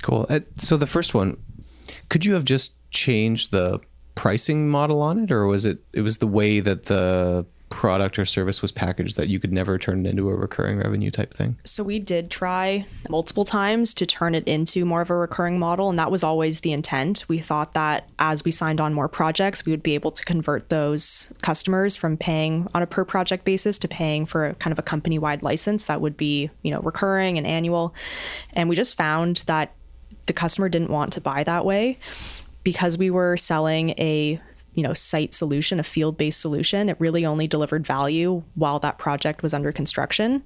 Cool. 0.02 0.26
Uh, 0.28 0.40
so 0.56 0.76
the 0.76 0.86
first 0.86 1.14
one, 1.14 1.36
could 2.08 2.24
you 2.24 2.34
have 2.34 2.44
just 2.44 2.74
changed 2.90 3.50
the 3.50 3.80
pricing 4.14 4.68
model 4.68 5.00
on 5.00 5.18
it, 5.18 5.32
or 5.32 5.46
was 5.46 5.64
it 5.64 5.78
it 5.92 6.02
was 6.02 6.18
the 6.18 6.26
way 6.26 6.60
that 6.60 6.84
the 6.84 7.46
product 7.72 8.18
or 8.18 8.24
service 8.24 8.62
was 8.62 8.70
packaged 8.70 9.16
that 9.16 9.28
you 9.28 9.40
could 9.40 9.52
never 9.52 9.78
turn 9.78 10.06
it 10.06 10.10
into 10.10 10.28
a 10.28 10.34
recurring 10.34 10.78
revenue 10.78 11.10
type 11.10 11.34
thing? 11.34 11.56
So 11.64 11.82
we 11.82 11.98
did 11.98 12.30
try 12.30 12.86
multiple 13.08 13.44
times 13.44 13.94
to 13.94 14.06
turn 14.06 14.34
it 14.34 14.46
into 14.46 14.84
more 14.84 15.00
of 15.00 15.10
a 15.10 15.16
recurring 15.16 15.58
model, 15.58 15.90
and 15.90 15.98
that 15.98 16.10
was 16.10 16.22
always 16.22 16.60
the 16.60 16.72
intent. 16.72 17.24
We 17.28 17.38
thought 17.38 17.74
that 17.74 18.08
as 18.18 18.44
we 18.44 18.50
signed 18.50 18.80
on 18.80 18.94
more 18.94 19.08
projects, 19.08 19.66
we 19.66 19.72
would 19.72 19.82
be 19.82 19.94
able 19.94 20.10
to 20.12 20.24
convert 20.24 20.68
those 20.68 21.28
customers 21.42 21.96
from 21.96 22.16
paying 22.16 22.68
on 22.74 22.82
a 22.82 22.86
per 22.86 23.04
project 23.04 23.44
basis 23.44 23.78
to 23.80 23.88
paying 23.88 24.26
for 24.26 24.46
a 24.46 24.54
kind 24.54 24.72
of 24.72 24.78
a 24.78 24.82
company 24.82 25.18
wide 25.18 25.42
license 25.42 25.86
that 25.86 26.00
would 26.00 26.16
be, 26.16 26.50
you 26.62 26.70
know, 26.70 26.80
recurring 26.80 27.38
and 27.38 27.46
annual. 27.46 27.94
And 28.52 28.68
we 28.68 28.76
just 28.76 28.96
found 28.96 29.38
that 29.46 29.74
the 30.26 30.32
customer 30.32 30.68
didn't 30.68 30.90
want 30.90 31.12
to 31.14 31.20
buy 31.20 31.44
that 31.44 31.64
way 31.64 31.98
because 32.64 32.96
we 32.96 33.10
were 33.10 33.36
selling 33.36 33.90
a 33.90 34.40
you 34.74 34.82
know 34.82 34.94
site 34.94 35.34
solution 35.34 35.80
a 35.80 35.84
field-based 35.84 36.40
solution. 36.40 36.88
It 36.88 36.96
really 36.98 37.26
only 37.26 37.46
delivered 37.46 37.86
value 37.86 38.42
while 38.54 38.78
that 38.80 38.98
project 38.98 39.42
was 39.42 39.54
under 39.54 39.72
construction. 39.72 40.42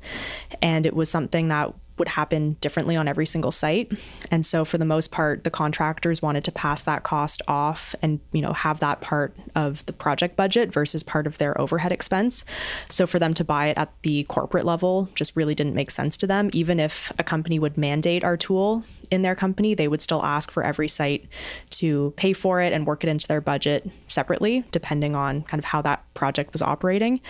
And 0.62 0.86
it 0.86 0.94
was 0.94 1.08
something 1.10 1.48
that 1.48 1.74
would 1.98 2.08
happen 2.08 2.54
differently 2.60 2.96
on 2.96 3.08
every 3.08 3.26
single 3.26 3.50
site. 3.50 3.92
And 4.30 4.44
so 4.44 4.64
for 4.64 4.78
the 4.78 4.84
most 4.84 5.10
part, 5.10 5.44
the 5.44 5.50
contractors 5.50 6.20
wanted 6.20 6.44
to 6.44 6.52
pass 6.52 6.82
that 6.82 7.02
cost 7.02 7.42
off 7.48 7.94
and, 8.02 8.20
you 8.32 8.42
know, 8.42 8.52
have 8.52 8.80
that 8.80 9.00
part 9.00 9.34
of 9.54 9.84
the 9.86 9.92
project 9.92 10.36
budget 10.36 10.72
versus 10.72 11.02
part 11.02 11.26
of 11.26 11.38
their 11.38 11.58
overhead 11.60 11.92
expense. 11.92 12.44
So 12.88 13.06
for 13.06 13.18
them 13.18 13.34
to 13.34 13.44
buy 13.44 13.68
it 13.68 13.78
at 13.78 13.92
the 14.02 14.24
corporate 14.24 14.64
level 14.64 15.08
just 15.14 15.34
really 15.36 15.54
didn't 15.54 15.74
make 15.74 15.90
sense 15.90 16.16
to 16.18 16.26
them. 16.26 16.50
Even 16.52 16.78
if 16.80 17.12
a 17.18 17.24
company 17.24 17.58
would 17.58 17.78
mandate 17.78 18.24
our 18.24 18.36
tool 18.36 18.84
in 19.10 19.22
their 19.22 19.34
company, 19.34 19.74
they 19.74 19.88
would 19.88 20.02
still 20.02 20.22
ask 20.24 20.50
for 20.50 20.64
every 20.64 20.88
site 20.88 21.26
to 21.70 22.12
pay 22.16 22.32
for 22.32 22.60
it 22.60 22.72
and 22.72 22.86
work 22.86 23.04
it 23.04 23.08
into 23.08 23.28
their 23.28 23.40
budget 23.40 23.88
separately, 24.08 24.64
depending 24.72 25.14
on 25.14 25.42
kind 25.42 25.60
of 25.60 25.64
how 25.64 25.80
that 25.82 26.02
project 26.14 26.52
was 26.52 26.62
operating. 26.62 27.20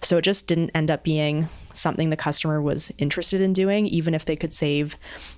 So 0.00 0.16
it 0.16 0.22
just 0.22 0.46
didn't 0.46 0.70
end 0.74 0.90
up 0.90 1.02
being 1.02 1.48
something 1.74 2.10
the 2.10 2.16
customer 2.16 2.60
was 2.62 2.92
interested 2.98 3.40
in 3.40 3.52
doing, 3.52 3.86
even 3.86 4.14
if 4.14 4.24
they 4.24 4.36
could 4.36 4.52
save 4.52 4.96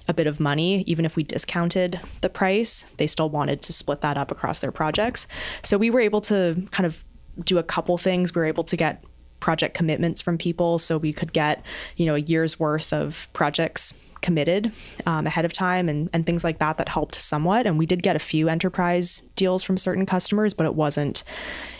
a 0.09 0.14
bit 0.14 0.27
of 0.27 0.40
money, 0.40 0.83
even 0.87 1.05
if 1.05 1.16
we 1.16 1.22
discounted 1.22 2.01
the 2.20 2.29
price, 2.29 2.87
they 2.99 3.07
still 3.07 3.31
wanted 3.31 3.62
to 3.62 3.72
split 3.72 4.01
that 4.03 4.16
up 4.16 4.31
across 4.31 4.61
their 4.61 4.72
projects. 4.72 5.27
So 5.62 5.79
we 5.79 5.90
were 5.90 6.01
able 6.01 6.20
to 6.22 6.66
kind 6.70 6.87
of 6.87 7.05
do 7.44 7.59
a 7.59 7.62
couple 7.62 7.99
things. 7.99 8.35
We 8.35 8.40
were 8.40 8.46
able 8.46 8.64
to 8.64 8.77
get 8.77 9.03
project 9.40 9.75
commitments 9.75 10.22
from 10.22 10.38
people 10.38 10.79
so 10.79 10.96
we 10.99 11.12
could 11.12 11.33
get, 11.33 11.64
you 11.96 12.07
know, 12.07 12.14
a 12.14 12.20
year's 12.20 12.59
worth 12.59 12.92
of 12.92 13.29
projects 13.33 13.92
committed 14.22 14.72
um, 15.05 15.27
ahead 15.27 15.44
of 15.44 15.53
time 15.53 15.88
and, 15.88 16.09
and 16.12 16.27
things 16.27 16.42
like 16.42 16.59
that 16.59 16.79
that 16.79 16.88
helped 16.88 17.20
somewhat 17.20 17.66
and 17.66 17.79
we 17.79 17.87
did 17.87 18.03
get 18.03 18.16
a 18.16 18.18
few 18.18 18.49
enterprise 18.49 19.22
deals 19.37 19.62
from 19.62 19.77
certain 19.77 20.07
customers 20.07 20.55
but 20.55 20.66
it 20.66 20.75
wasn't 20.75 21.22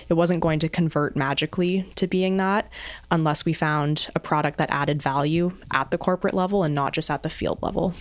it 0.09 0.14
wasn't 0.14 0.40
going 0.40 0.59
to 0.61 0.69
convert 0.69 1.16
magically 1.16 1.83
to 1.97 2.07
being 2.07 2.37
that 2.37 2.71
unless 3.11 3.45
we 3.45 3.53
found 3.53 4.09
a 4.14 4.21
product 4.21 4.59
that 4.59 4.71
added 4.71 5.03
value 5.03 5.53
at 5.73 5.90
the 5.90 5.99
corporate 5.99 6.35
level 6.35 6.62
and 6.62 6.75
not 6.75 6.92
just 6.92 7.11
at 7.11 7.23
the 7.23 7.31
field 7.31 7.59
level. 7.62 7.95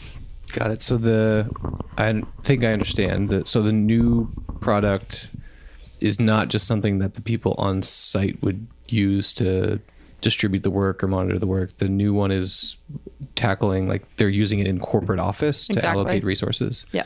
Got 0.51 0.71
it. 0.71 0.81
So 0.81 0.97
the 0.97 1.49
I 1.97 2.21
think 2.43 2.63
I 2.63 2.73
understand 2.73 3.29
that. 3.29 3.47
So 3.47 3.61
the 3.61 3.73
new 3.73 4.31
product 4.61 5.31
is 5.99 6.19
not 6.19 6.49
just 6.49 6.67
something 6.67 6.99
that 6.99 7.15
the 7.15 7.21
people 7.21 7.55
on 7.57 7.81
site 7.81 8.41
would 8.41 8.67
use 8.87 9.33
to 9.33 9.79
distribute 10.21 10.63
the 10.63 10.71
work 10.71 11.03
or 11.03 11.07
monitor 11.07 11.39
the 11.39 11.47
work. 11.47 11.75
The 11.77 11.89
new 11.89 12.13
one 12.13 12.31
is 12.31 12.77
tackling 13.35 13.87
like 13.87 14.03
they're 14.17 14.29
using 14.29 14.59
it 14.59 14.67
in 14.67 14.79
corporate 14.79 15.19
office 15.19 15.67
to 15.67 15.85
allocate 15.85 16.23
resources. 16.23 16.85
Yeah. 16.91 17.05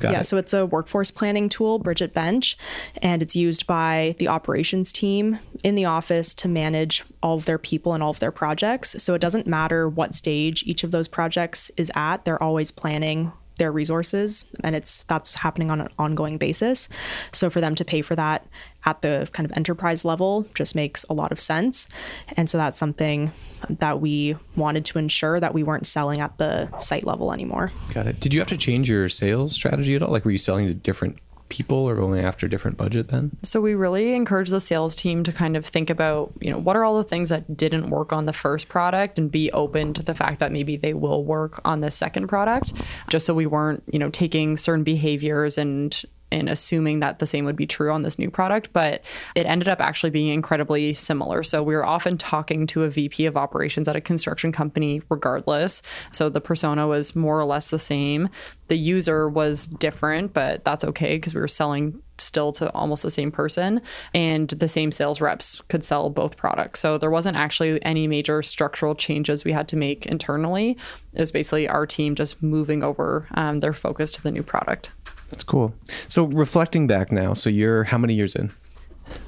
Got 0.00 0.12
yeah, 0.12 0.20
it. 0.20 0.26
so 0.26 0.36
it's 0.36 0.52
a 0.52 0.66
workforce 0.66 1.10
planning 1.10 1.48
tool, 1.48 1.78
Bridgit 1.80 2.12
Bench, 2.12 2.56
and 3.02 3.22
it's 3.22 3.36
used 3.36 3.66
by 3.66 4.14
the 4.18 4.28
operations 4.28 4.92
team 4.92 5.38
in 5.62 5.74
the 5.74 5.84
office 5.84 6.34
to 6.36 6.48
manage 6.48 7.04
all 7.22 7.36
of 7.36 7.44
their 7.44 7.58
people 7.58 7.94
and 7.94 8.02
all 8.02 8.10
of 8.10 8.20
their 8.20 8.32
projects. 8.32 9.02
So 9.02 9.14
it 9.14 9.20
doesn't 9.20 9.46
matter 9.46 9.88
what 9.88 10.14
stage 10.14 10.62
each 10.64 10.84
of 10.84 10.90
those 10.90 11.08
projects 11.08 11.70
is 11.76 11.90
at, 11.94 12.24
they're 12.24 12.42
always 12.42 12.70
planning 12.70 13.32
their 13.58 13.70
resources 13.70 14.44
and 14.62 14.74
it's 14.74 15.04
that's 15.04 15.34
happening 15.34 15.70
on 15.70 15.80
an 15.80 15.88
ongoing 15.98 16.38
basis. 16.38 16.88
So 17.32 17.50
for 17.50 17.60
them 17.60 17.74
to 17.76 17.84
pay 17.84 18.02
for 18.02 18.16
that 18.16 18.46
at 18.86 19.02
the 19.02 19.28
kind 19.32 19.48
of 19.48 19.56
enterprise 19.56 20.04
level 20.04 20.46
just 20.54 20.74
makes 20.74 21.04
a 21.08 21.14
lot 21.14 21.32
of 21.32 21.40
sense. 21.40 21.88
And 22.36 22.48
so 22.48 22.58
that's 22.58 22.78
something 22.78 23.32
that 23.70 24.00
we 24.00 24.36
wanted 24.56 24.84
to 24.86 24.98
ensure 24.98 25.40
that 25.40 25.54
we 25.54 25.62
weren't 25.62 25.86
selling 25.86 26.20
at 26.20 26.36
the 26.38 26.68
site 26.80 27.04
level 27.04 27.32
anymore. 27.32 27.70
Got 27.94 28.06
it. 28.06 28.20
Did 28.20 28.34
you 28.34 28.40
have 28.40 28.48
to 28.48 28.56
change 28.56 28.88
your 28.88 29.08
sales 29.08 29.54
strategy 29.54 29.94
at 29.94 30.02
all? 30.02 30.10
Like 30.10 30.24
were 30.24 30.30
you 30.30 30.38
selling 30.38 30.66
to 30.66 30.74
different 30.74 31.18
people 31.48 31.78
or 31.78 31.94
going 31.94 32.24
after 32.24 32.48
different 32.48 32.76
budget 32.76 33.08
then? 33.08 33.36
So 33.42 33.60
we 33.60 33.74
really 33.74 34.14
encourage 34.14 34.50
the 34.50 34.60
sales 34.60 34.96
team 34.96 35.22
to 35.24 35.32
kind 35.32 35.56
of 35.56 35.66
think 35.66 35.90
about, 35.90 36.32
you 36.40 36.50
know, 36.50 36.58
what 36.58 36.76
are 36.76 36.84
all 36.84 36.96
the 36.96 37.04
things 37.04 37.28
that 37.28 37.56
didn't 37.56 37.90
work 37.90 38.12
on 38.12 38.26
the 38.26 38.32
first 38.32 38.68
product 38.68 39.18
and 39.18 39.30
be 39.30 39.50
open 39.52 39.92
to 39.94 40.02
the 40.02 40.14
fact 40.14 40.40
that 40.40 40.52
maybe 40.52 40.76
they 40.76 40.94
will 40.94 41.24
work 41.24 41.60
on 41.64 41.80
the 41.80 41.90
second 41.90 42.28
product, 42.28 42.72
just 43.10 43.26
so 43.26 43.34
we 43.34 43.46
weren't, 43.46 43.82
you 43.92 43.98
know, 43.98 44.10
taking 44.10 44.56
certain 44.56 44.84
behaviors 44.84 45.58
and 45.58 46.02
and 46.32 46.48
assuming 46.48 47.00
that 47.00 47.18
the 47.18 47.26
same 47.26 47.44
would 47.44 47.56
be 47.56 47.66
true 47.66 47.90
on 47.90 48.02
this 48.02 48.18
new 48.18 48.30
product, 48.30 48.72
but 48.72 49.02
it 49.34 49.46
ended 49.46 49.68
up 49.68 49.80
actually 49.80 50.10
being 50.10 50.32
incredibly 50.32 50.92
similar. 50.92 51.42
So 51.42 51.62
we 51.62 51.74
were 51.74 51.86
often 51.86 52.18
talking 52.18 52.66
to 52.68 52.84
a 52.84 52.90
VP 52.90 53.26
of 53.26 53.36
operations 53.36 53.88
at 53.88 53.96
a 53.96 54.00
construction 54.00 54.52
company 54.52 55.02
regardless. 55.08 55.82
So 56.12 56.28
the 56.28 56.40
persona 56.40 56.86
was 56.86 57.14
more 57.14 57.38
or 57.38 57.44
less 57.44 57.68
the 57.68 57.78
same. 57.78 58.28
The 58.68 58.76
user 58.76 59.28
was 59.28 59.66
different, 59.66 60.32
but 60.32 60.64
that's 60.64 60.84
okay 60.84 61.16
because 61.16 61.34
we 61.34 61.40
were 61.40 61.48
selling 61.48 62.00
still 62.18 62.52
to 62.52 62.72
almost 62.72 63.02
the 63.02 63.10
same 63.10 63.30
person 63.30 63.80
and 64.14 64.48
the 64.50 64.68
same 64.68 64.92
sales 64.92 65.20
reps 65.20 65.60
could 65.68 65.84
sell 65.84 66.10
both 66.10 66.36
products. 66.36 66.80
So 66.80 66.98
there 66.98 67.10
wasn't 67.10 67.36
actually 67.36 67.82
any 67.84 68.06
major 68.06 68.42
structural 68.42 68.94
changes 68.94 69.44
we 69.44 69.52
had 69.52 69.68
to 69.68 69.76
make 69.76 70.06
internally. 70.06 70.76
It 71.12 71.20
was 71.20 71.32
basically 71.32 71.68
our 71.68 71.86
team 71.86 72.14
just 72.14 72.42
moving 72.42 72.82
over 72.82 73.28
um, 73.34 73.60
their 73.60 73.72
focus 73.72 74.12
to 74.12 74.22
the 74.22 74.30
new 74.30 74.42
product. 74.42 74.92
That's 75.30 75.44
cool. 75.44 75.74
So 76.08 76.24
reflecting 76.24 76.86
back 76.86 77.10
now, 77.12 77.34
so 77.34 77.50
you're 77.50 77.84
how 77.84 77.98
many 77.98 78.14
years 78.14 78.34
in? 78.34 78.50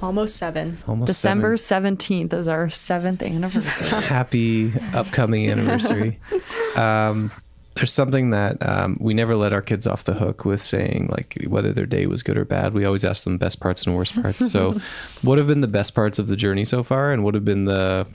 Almost 0.02 0.36
seven. 0.36 0.78
Almost 0.88 1.06
December 1.08 1.56
17th 1.56 2.32
is 2.32 2.48
our 2.48 2.70
seventh 2.70 3.22
anniversary. 3.22 3.88
Happy 4.02 4.72
upcoming 4.94 5.50
anniversary. 5.50 6.18
um, 6.76 7.30
there's 7.74 7.92
something 7.92 8.30
that 8.30 8.56
um, 8.66 8.96
we 9.00 9.12
never 9.12 9.36
let 9.36 9.52
our 9.52 9.60
kids 9.60 9.86
off 9.86 10.04
the 10.04 10.14
hook 10.14 10.46
with 10.46 10.62
saying 10.62 11.08
like 11.10 11.36
whether 11.46 11.72
their 11.72 11.84
day 11.84 12.06
was 12.06 12.22
good 12.22 12.38
or 12.38 12.44
bad. 12.46 12.72
We 12.72 12.86
always 12.86 13.04
ask 13.04 13.24
them 13.24 13.36
best 13.36 13.60
parts 13.60 13.84
and 13.86 13.94
worst 13.94 14.20
parts. 14.20 14.50
So, 14.50 14.80
what 15.22 15.36
have 15.36 15.46
been 15.46 15.60
the 15.60 15.68
best 15.68 15.94
parts 15.94 16.18
of 16.18 16.28
the 16.28 16.36
journey 16.36 16.64
so 16.64 16.82
far, 16.82 17.12
and 17.12 17.22
what 17.22 17.34
have 17.34 17.44
been 17.44 17.66
the 17.66 18.06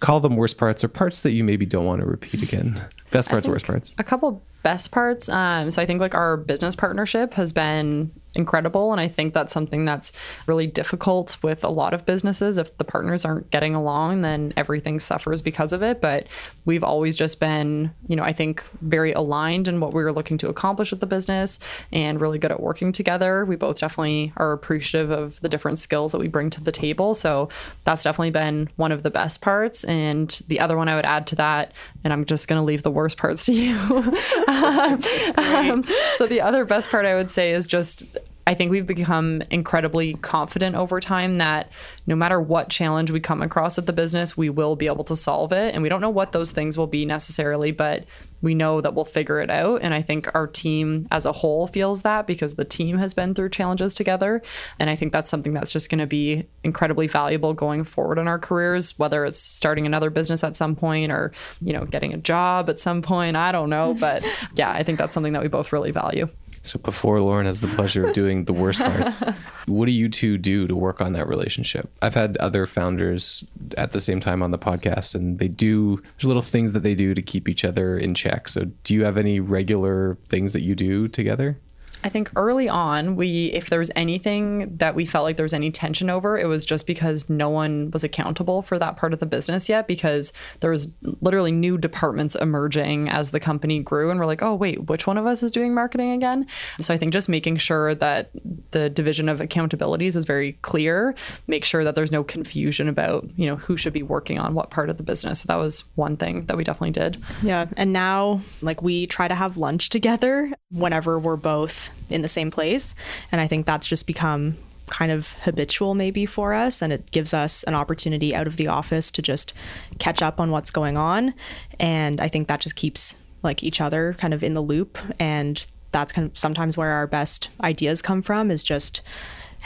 call 0.00 0.18
them 0.18 0.34
worst 0.36 0.58
parts 0.58 0.82
or 0.82 0.88
parts 0.88 1.20
that 1.22 1.30
you 1.30 1.44
maybe 1.44 1.64
don't 1.64 1.84
want 1.84 2.00
to 2.00 2.06
repeat 2.06 2.42
again? 2.42 2.82
Best 3.12 3.30
parts, 3.30 3.46
worst 3.46 3.66
parts. 3.66 3.94
a 3.98 4.04
couple 4.04 4.42
best 4.66 4.90
parts. 4.90 5.28
Um, 5.28 5.70
so 5.70 5.80
I 5.80 5.86
think 5.86 6.00
like 6.00 6.16
our 6.16 6.36
business 6.36 6.74
partnership 6.74 7.34
has 7.34 7.52
been 7.52 8.10
incredible. 8.36 8.92
And 8.92 9.00
I 9.00 9.08
think 9.08 9.34
that's 9.34 9.52
something 9.52 9.84
that's 9.84 10.12
really 10.46 10.66
difficult 10.66 11.38
with 11.42 11.64
a 11.64 11.68
lot 11.68 11.94
of 11.94 12.04
businesses. 12.04 12.58
If 12.58 12.76
the 12.76 12.84
partners 12.84 13.24
aren't 13.24 13.50
getting 13.50 13.74
along, 13.74 14.22
then 14.22 14.52
everything 14.56 15.00
suffers 15.00 15.42
because 15.42 15.72
of 15.72 15.82
it. 15.82 16.00
But 16.00 16.26
we've 16.64 16.84
always 16.84 17.16
just 17.16 17.40
been, 17.40 17.92
you 18.08 18.16
know, 18.16 18.22
I 18.22 18.32
think 18.32 18.64
very 18.82 19.12
aligned 19.12 19.68
in 19.68 19.80
what 19.80 19.92
we 19.92 20.02
were 20.02 20.12
looking 20.12 20.38
to 20.38 20.48
accomplish 20.48 20.90
with 20.90 21.00
the 21.00 21.06
business 21.06 21.58
and 21.92 22.20
really 22.20 22.38
good 22.38 22.52
at 22.52 22.60
working 22.60 22.92
together. 22.92 23.44
We 23.44 23.56
both 23.56 23.80
definitely 23.80 24.32
are 24.36 24.52
appreciative 24.52 25.10
of 25.10 25.40
the 25.40 25.48
different 25.48 25.78
skills 25.78 26.12
that 26.12 26.18
we 26.18 26.28
bring 26.28 26.50
to 26.50 26.62
the 26.62 26.72
table. 26.72 27.14
So 27.14 27.48
that's 27.84 28.02
definitely 28.02 28.30
been 28.30 28.68
one 28.76 28.92
of 28.92 29.02
the 29.02 29.10
best 29.10 29.40
parts. 29.40 29.84
And 29.84 30.38
the 30.48 30.60
other 30.60 30.76
one 30.76 30.88
I 30.88 30.96
would 30.96 31.06
add 31.06 31.26
to 31.28 31.36
that, 31.36 31.72
and 32.04 32.12
I'm 32.12 32.24
just 32.24 32.48
going 32.48 32.60
to 32.60 32.64
leave 32.64 32.82
the 32.82 32.90
worst 32.90 33.16
parts 33.16 33.46
to 33.46 33.52
you. 33.52 33.76
um, 35.36 35.82
so 36.16 36.26
the 36.26 36.40
other 36.40 36.64
best 36.64 36.90
part 36.90 37.06
I 37.06 37.14
would 37.14 37.30
say 37.30 37.52
is 37.52 37.66
just 37.66 38.06
I 38.48 38.54
think 38.54 38.70
we've 38.70 38.86
become 38.86 39.42
incredibly 39.50 40.14
confident 40.14 40.76
over 40.76 41.00
time 41.00 41.38
that 41.38 41.68
no 42.06 42.14
matter 42.14 42.40
what 42.40 42.68
challenge 42.68 43.10
we 43.10 43.18
come 43.18 43.42
across 43.42 43.76
at 43.76 43.86
the 43.86 43.92
business, 43.92 44.36
we 44.36 44.50
will 44.50 44.76
be 44.76 44.86
able 44.86 45.02
to 45.04 45.16
solve 45.16 45.52
it. 45.52 45.74
And 45.74 45.82
we 45.82 45.88
don't 45.88 46.00
know 46.00 46.10
what 46.10 46.30
those 46.30 46.52
things 46.52 46.78
will 46.78 46.86
be 46.86 47.04
necessarily, 47.04 47.72
but 47.72 48.04
we 48.42 48.54
know 48.54 48.80
that 48.80 48.94
we'll 48.94 49.04
figure 49.04 49.40
it 49.40 49.50
out. 49.50 49.80
And 49.82 49.94
I 49.94 50.02
think 50.02 50.28
our 50.34 50.46
team 50.46 51.06
as 51.10 51.26
a 51.26 51.32
whole 51.32 51.66
feels 51.66 52.02
that 52.02 52.26
because 52.26 52.54
the 52.54 52.64
team 52.64 52.98
has 52.98 53.14
been 53.14 53.34
through 53.34 53.50
challenges 53.50 53.94
together. 53.94 54.42
And 54.78 54.90
I 54.90 54.96
think 54.96 55.12
that's 55.12 55.30
something 55.30 55.54
that's 55.54 55.72
just 55.72 55.90
going 55.90 55.98
to 55.98 56.06
be 56.06 56.46
incredibly 56.62 57.06
valuable 57.06 57.54
going 57.54 57.84
forward 57.84 58.18
in 58.18 58.28
our 58.28 58.38
careers, 58.38 58.98
whether 58.98 59.24
it's 59.24 59.40
starting 59.40 59.86
another 59.86 60.10
business 60.10 60.44
at 60.44 60.56
some 60.56 60.76
point 60.76 61.10
or, 61.10 61.32
you 61.60 61.72
know, 61.72 61.84
getting 61.84 62.12
a 62.14 62.18
job 62.18 62.68
at 62.68 62.78
some 62.78 63.02
point. 63.02 63.36
I 63.36 63.52
don't 63.52 63.70
know. 63.70 63.94
But 64.06 64.24
yeah, 64.54 64.70
I 64.70 64.84
think 64.84 64.98
that's 64.98 65.14
something 65.14 65.32
that 65.32 65.42
we 65.42 65.48
both 65.48 65.72
really 65.72 65.90
value. 65.90 66.28
So 66.66 66.78
before 66.78 67.20
Lauren 67.20 67.46
has 67.46 67.60
the 67.60 67.68
pleasure 67.68 68.06
of 68.06 68.14
doing 68.14 68.44
the 68.44 68.52
worst 68.52 68.80
parts, 68.80 69.22
what 69.66 69.86
do 69.86 69.92
you 69.92 70.08
two 70.08 70.38
do 70.38 70.66
to 70.66 70.74
work 70.74 71.00
on 71.00 71.12
that 71.12 71.28
relationship? 71.28 71.90
I've 72.02 72.14
had 72.14 72.36
other 72.38 72.66
founders 72.66 73.44
at 73.76 73.92
the 73.92 74.00
same 74.00 74.20
time 74.20 74.42
on 74.42 74.50
the 74.50 74.58
podcast, 74.58 75.14
and 75.14 75.38
they 75.38 75.48
do 75.48 75.96
there's 75.96 76.24
little 76.24 76.42
things 76.42 76.72
that 76.72 76.82
they 76.82 76.94
do 76.94 77.14
to 77.14 77.22
keep 77.22 77.48
each 77.48 77.64
other 77.64 77.96
in 77.96 78.14
check. 78.14 78.48
So 78.48 78.64
do 78.84 78.94
you 78.94 79.04
have 79.04 79.16
any 79.16 79.40
regular 79.40 80.18
things 80.28 80.52
that 80.52 80.62
you 80.62 80.74
do 80.74 81.08
together? 81.08 81.58
I 82.04 82.08
think 82.08 82.30
early 82.36 82.68
on, 82.68 83.16
we 83.16 83.46
if 83.52 83.70
there 83.70 83.78
was 83.78 83.90
anything 83.96 84.76
that 84.76 84.94
we 84.94 85.04
felt 85.04 85.24
like 85.24 85.36
there 85.36 85.44
was 85.44 85.54
any 85.54 85.70
tension 85.70 86.10
over, 86.10 86.38
it 86.38 86.46
was 86.46 86.64
just 86.64 86.86
because 86.86 87.28
no 87.28 87.48
one 87.48 87.90
was 87.90 88.04
accountable 88.04 88.62
for 88.62 88.78
that 88.78 88.96
part 88.96 89.12
of 89.12 89.20
the 89.20 89.26
business 89.26 89.68
yet 89.68 89.86
because 89.86 90.32
there 90.60 90.70
was 90.70 90.88
literally 91.20 91.52
new 91.52 91.78
departments 91.78 92.34
emerging 92.36 93.08
as 93.08 93.30
the 93.30 93.40
company 93.40 93.80
grew 93.80 94.10
and 94.10 94.20
we're 94.20 94.26
like, 94.26 94.42
"Oh, 94.42 94.54
wait, 94.54 94.88
which 94.88 95.06
one 95.06 95.18
of 95.18 95.26
us 95.26 95.42
is 95.42 95.50
doing 95.50 95.74
marketing 95.74 96.12
again?" 96.12 96.46
So 96.80 96.94
I 96.94 96.98
think 96.98 97.12
just 97.12 97.28
making 97.28 97.56
sure 97.56 97.94
that 97.94 98.30
the 98.70 98.90
division 98.90 99.28
of 99.28 99.40
accountabilities 99.40 100.16
is 100.16 100.24
very 100.24 100.52
clear, 100.62 101.14
make 101.46 101.64
sure 101.64 101.84
that 101.84 101.94
there's 101.94 102.12
no 102.12 102.24
confusion 102.24 102.88
about, 102.88 103.28
you 103.36 103.46
know, 103.46 103.56
who 103.56 103.76
should 103.76 103.92
be 103.92 104.02
working 104.02 104.38
on 104.38 104.54
what 104.54 104.70
part 104.70 104.90
of 104.90 104.96
the 104.96 105.02
business. 105.02 105.40
So 105.40 105.46
that 105.48 105.56
was 105.56 105.84
one 105.94 106.16
thing 106.16 106.46
that 106.46 106.56
we 106.56 106.64
definitely 106.64 106.90
did. 106.90 107.22
Yeah. 107.42 107.66
And 107.76 107.92
now, 107.92 108.40
like, 108.62 108.82
we 108.82 109.06
try 109.06 109.28
to 109.28 109.34
have 109.34 109.56
lunch 109.56 109.88
together 109.88 110.52
whenever 110.70 111.18
we're 111.18 111.36
both 111.36 111.85
in 112.10 112.22
the 112.22 112.28
same 112.28 112.50
place. 112.50 112.94
And 113.32 113.40
I 113.40 113.46
think 113.46 113.66
that's 113.66 113.86
just 113.86 114.06
become 114.06 114.56
kind 114.88 115.10
of 115.10 115.32
habitual 115.40 115.94
maybe 115.94 116.26
for 116.26 116.54
us. 116.54 116.82
And 116.82 116.92
it 116.92 117.10
gives 117.10 117.34
us 117.34 117.64
an 117.64 117.74
opportunity 117.74 118.34
out 118.34 118.46
of 118.46 118.56
the 118.56 118.68
office 118.68 119.10
to 119.12 119.22
just 119.22 119.52
catch 119.98 120.22
up 120.22 120.38
on 120.38 120.50
what's 120.50 120.70
going 120.70 120.96
on. 120.96 121.34
And 121.80 122.20
i 122.20 122.28
think 122.28 122.48
that 122.48 122.60
just 122.60 122.76
keeps 122.76 123.16
like 123.42 123.62
each 123.62 123.80
other 123.80 124.14
kind 124.18 124.32
of 124.32 124.42
in 124.42 124.54
the 124.54 124.60
loop. 124.60 124.98
And 125.18 125.66
that's 125.92 126.12
kind 126.12 126.30
of 126.30 126.38
sometimes 126.38 126.76
where 126.76 126.92
our 126.92 127.06
best 127.06 127.48
ideas 127.62 128.02
come 128.02 128.22
from 128.22 128.50
is 128.50 128.62
just 128.62 129.02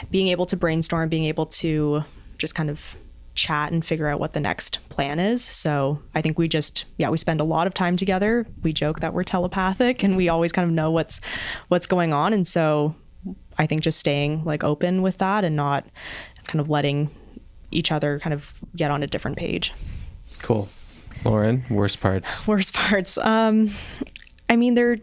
being 0.09 0.29
able 0.29 0.45
to 0.47 0.57
brainstorm 0.57 1.09
being 1.09 1.25
able 1.25 1.45
to 1.45 2.03
just 2.37 2.55
kind 2.55 2.69
of 2.69 2.95
chat 3.41 3.71
and 3.71 3.83
figure 3.83 4.07
out 4.07 4.19
what 4.19 4.33
the 4.33 4.39
next 4.39 4.79
plan 4.89 5.19
is. 5.19 5.43
So 5.43 5.99
I 6.13 6.21
think 6.21 6.37
we 6.37 6.47
just 6.47 6.85
yeah, 6.97 7.09
we 7.09 7.17
spend 7.17 7.41
a 7.41 7.43
lot 7.43 7.67
of 7.67 7.73
time 7.73 7.97
together. 7.97 8.45
We 8.63 8.71
joke 8.71 8.99
that 8.99 9.13
we're 9.13 9.23
telepathic 9.23 10.03
and 10.03 10.15
we 10.15 10.29
always 10.29 10.51
kind 10.51 10.67
of 10.67 10.73
know 10.73 10.91
what's 10.91 11.19
what's 11.67 11.87
going 11.87 12.13
on 12.13 12.33
and 12.33 12.47
so 12.47 12.95
I 13.57 13.67
think 13.67 13.81
just 13.83 13.99
staying 13.99 14.43
like 14.45 14.63
open 14.63 15.01
with 15.01 15.17
that 15.17 15.43
and 15.43 15.55
not 15.55 15.85
kind 16.45 16.59
of 16.59 16.69
letting 16.69 17.09
each 17.71 17.91
other 17.91 18.19
kind 18.19 18.33
of 18.33 18.53
get 18.75 18.91
on 18.91 19.03
a 19.03 19.07
different 19.07 19.37
page. 19.37 19.73
Cool. 20.41 20.69
Lauren, 21.25 21.65
worst 21.69 21.99
parts. 21.99 22.47
Worst 22.47 22.73
parts. 22.73 23.17
Um 23.17 23.71
I 24.49 24.55
mean 24.55 24.75
there 24.75 24.97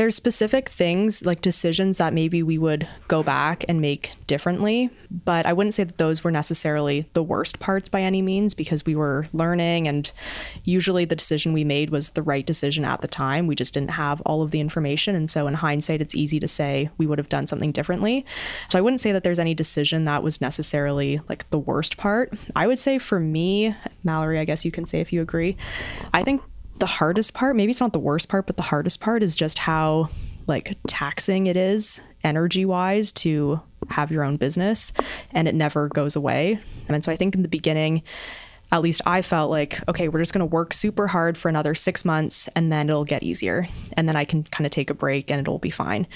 there's 0.00 0.14
specific 0.14 0.70
things 0.70 1.26
like 1.26 1.42
decisions 1.42 1.98
that 1.98 2.14
maybe 2.14 2.42
we 2.42 2.56
would 2.56 2.88
go 3.08 3.22
back 3.22 3.66
and 3.68 3.82
make 3.82 4.12
differently 4.26 4.88
but 5.24 5.44
i 5.44 5.52
wouldn't 5.52 5.74
say 5.74 5.84
that 5.84 5.98
those 5.98 6.24
were 6.24 6.30
necessarily 6.30 7.06
the 7.12 7.22
worst 7.22 7.58
parts 7.58 7.88
by 7.88 8.00
any 8.00 8.22
means 8.22 8.54
because 8.54 8.86
we 8.86 8.96
were 8.96 9.26
learning 9.32 9.86
and 9.86 10.12
usually 10.64 11.04
the 11.04 11.16
decision 11.16 11.52
we 11.52 11.64
made 11.64 11.90
was 11.90 12.10
the 12.10 12.22
right 12.22 12.46
decision 12.46 12.84
at 12.84 13.00
the 13.00 13.08
time. 13.08 13.46
We 13.46 13.54
just 13.54 13.74
didn't 13.74 13.90
have 13.90 14.20
all 14.22 14.42
of 14.42 14.50
the 14.50 14.60
information. 14.60 15.14
And 15.14 15.30
so 15.30 15.46
in 15.46 15.54
hindsight 15.54 16.00
it's 16.00 16.14
easy 16.14 16.40
to 16.40 16.48
say 16.48 16.90
we 16.96 17.06
would 17.06 17.18
have 17.18 17.28
done 17.28 17.46
something 17.46 17.72
differently. 17.72 18.24
So 18.68 18.78
i 18.78 18.82
wouldn't 18.82 19.00
say 19.00 19.12
that 19.12 19.24
there's 19.24 19.38
any 19.38 19.54
decision 19.54 20.04
that 20.04 20.22
was 20.22 20.40
necessarily 20.40 21.20
like 21.28 21.48
the 21.50 21.58
worst 21.58 21.96
part. 21.96 22.32
I 22.56 22.66
would 22.66 22.78
say 22.78 22.98
for 22.98 23.20
me 23.20 23.74
Mallorie 24.04 24.38
i 24.38 24.44
guess 24.44 24.64
you 24.64 24.70
can 24.70 24.86
say 24.86 25.00
if 25.00 25.12
you 25.12 25.20
agree 25.20 25.56
i 26.14 26.22
think 26.22 26.40
the 26.80 26.86
hardest 26.86 27.34
part, 27.34 27.56
maybe 27.56 27.70
it's 27.70 27.80
not 27.80 27.92
the 27.92 27.98
worst 27.98 28.28
part, 28.28 28.46
but 28.46 28.56
the 28.56 28.62
hardest 28.62 29.00
part 29.00 29.22
is 29.22 29.36
just 29.36 29.58
how 29.58 30.08
like 30.46 30.76
taxing 30.86 31.46
it 31.46 31.56
is 31.56 32.00
energy 32.24 32.64
wise 32.64 33.12
to 33.12 33.60
have 33.88 34.10
your 34.10 34.24
own 34.24 34.36
business 34.36 34.92
and 35.32 35.46
it 35.46 35.54
never 35.54 35.88
goes 35.88 36.16
away. 36.16 36.58
And 36.88 37.04
so 37.04 37.12
I 37.12 37.16
think 37.16 37.34
in 37.34 37.42
the 37.42 37.48
beginning, 37.48 38.02
at 38.72 38.82
least 38.82 39.00
I 39.04 39.22
felt 39.22 39.50
like, 39.50 39.80
okay, 39.88 40.08
we're 40.08 40.20
just 40.20 40.32
going 40.32 40.40
to 40.40 40.46
work 40.46 40.72
super 40.72 41.08
hard 41.08 41.36
for 41.36 41.48
another 41.48 41.74
six 41.74 42.04
months 42.04 42.48
and 42.54 42.72
then 42.72 42.88
it'll 42.88 43.04
get 43.04 43.22
easier. 43.22 43.66
And 43.96 44.08
then 44.08 44.16
I 44.16 44.24
can 44.24 44.44
kind 44.44 44.66
of 44.66 44.70
take 44.70 44.90
a 44.90 44.94
break 44.94 45.30
and 45.30 45.40
it'll 45.40 45.58
be 45.58 45.70
fine. 45.70 46.06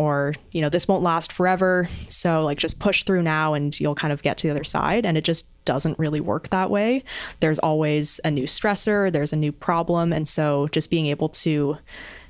Or, 0.00 0.32
you 0.50 0.62
know, 0.62 0.70
this 0.70 0.88
won't 0.88 1.02
last 1.02 1.30
forever. 1.30 1.86
So, 2.08 2.40
like, 2.40 2.56
just 2.56 2.78
push 2.78 3.04
through 3.04 3.20
now 3.20 3.52
and 3.52 3.78
you'll 3.78 3.94
kind 3.94 4.14
of 4.14 4.22
get 4.22 4.38
to 4.38 4.46
the 4.46 4.50
other 4.50 4.64
side. 4.64 5.04
And 5.04 5.18
it 5.18 5.24
just 5.24 5.46
doesn't 5.66 5.98
really 5.98 6.22
work 6.22 6.48
that 6.48 6.70
way. 6.70 7.04
There's 7.40 7.58
always 7.58 8.18
a 8.24 8.30
new 8.30 8.44
stressor, 8.44 9.12
there's 9.12 9.34
a 9.34 9.36
new 9.36 9.52
problem. 9.52 10.10
And 10.14 10.26
so, 10.26 10.68
just 10.68 10.88
being 10.88 11.08
able 11.08 11.28
to 11.44 11.76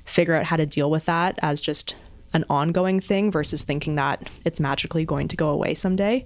figure 0.03 0.35
out 0.35 0.43
how 0.43 0.57
to 0.57 0.65
deal 0.65 0.91
with 0.91 1.05
that 1.05 1.39
as 1.41 1.61
just 1.61 1.95
an 2.33 2.43
ongoing 2.49 2.99
thing 2.99 3.31
versus 3.31 3.63
thinking 3.63 3.95
that 3.95 4.29
it's 4.43 4.59
magically 4.59 5.05
going 5.05 5.29
to 5.29 5.37
go 5.37 5.47
away 5.47 5.73
someday. 5.73 6.25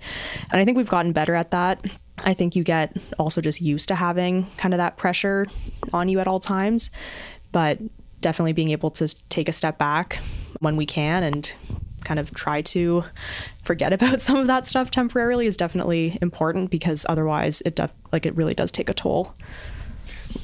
And 0.50 0.60
I 0.60 0.66
think 0.66 0.78
we've 0.78 0.90
gotten 0.90 1.12
better 1.12 1.36
at 1.36 1.52
that. 1.52 1.86
I 2.24 2.34
think 2.34 2.56
you 2.56 2.64
get 2.64 2.98
also 3.20 3.40
just 3.40 3.62
used 3.62 3.88
to 3.90 3.96
having 3.96 4.48
kind 4.58 4.74
of 4.74 4.80
that 4.80 4.98
pressure 4.98 5.46
on 5.94 6.10
you 6.10 6.20
at 6.20 6.28
all 6.28 6.40
times, 6.40 6.90
but 7.52 7.78
definitely 8.22 8.54
being 8.54 8.72
able 8.72 8.90
to 8.90 9.08
take 9.30 9.48
a 9.48 9.54
step 9.54 9.78
back 9.78 10.20
when 10.60 10.76
we 10.76 10.86
can 10.86 11.24
and 11.24 11.54
kind 12.06 12.20
of 12.20 12.34
try 12.34 12.62
to 12.62 13.04
forget 13.64 13.92
about 13.92 14.22
some 14.22 14.38
of 14.38 14.48
that 14.48 14.66
stuff 14.66 14.92
temporarily 14.92 15.48
is 15.48 15.58
definitely 15.58 16.18
important 16.22 16.70
because 16.70 17.06
otherwise 17.10 17.62
it 17.66 17.76
def- 17.76 17.92
like 18.14 18.26
it 18.26 18.36
really 18.38 18.54
does 18.54 18.72
take 18.72 18.90
a 18.90 18.94
toll. 18.94 19.34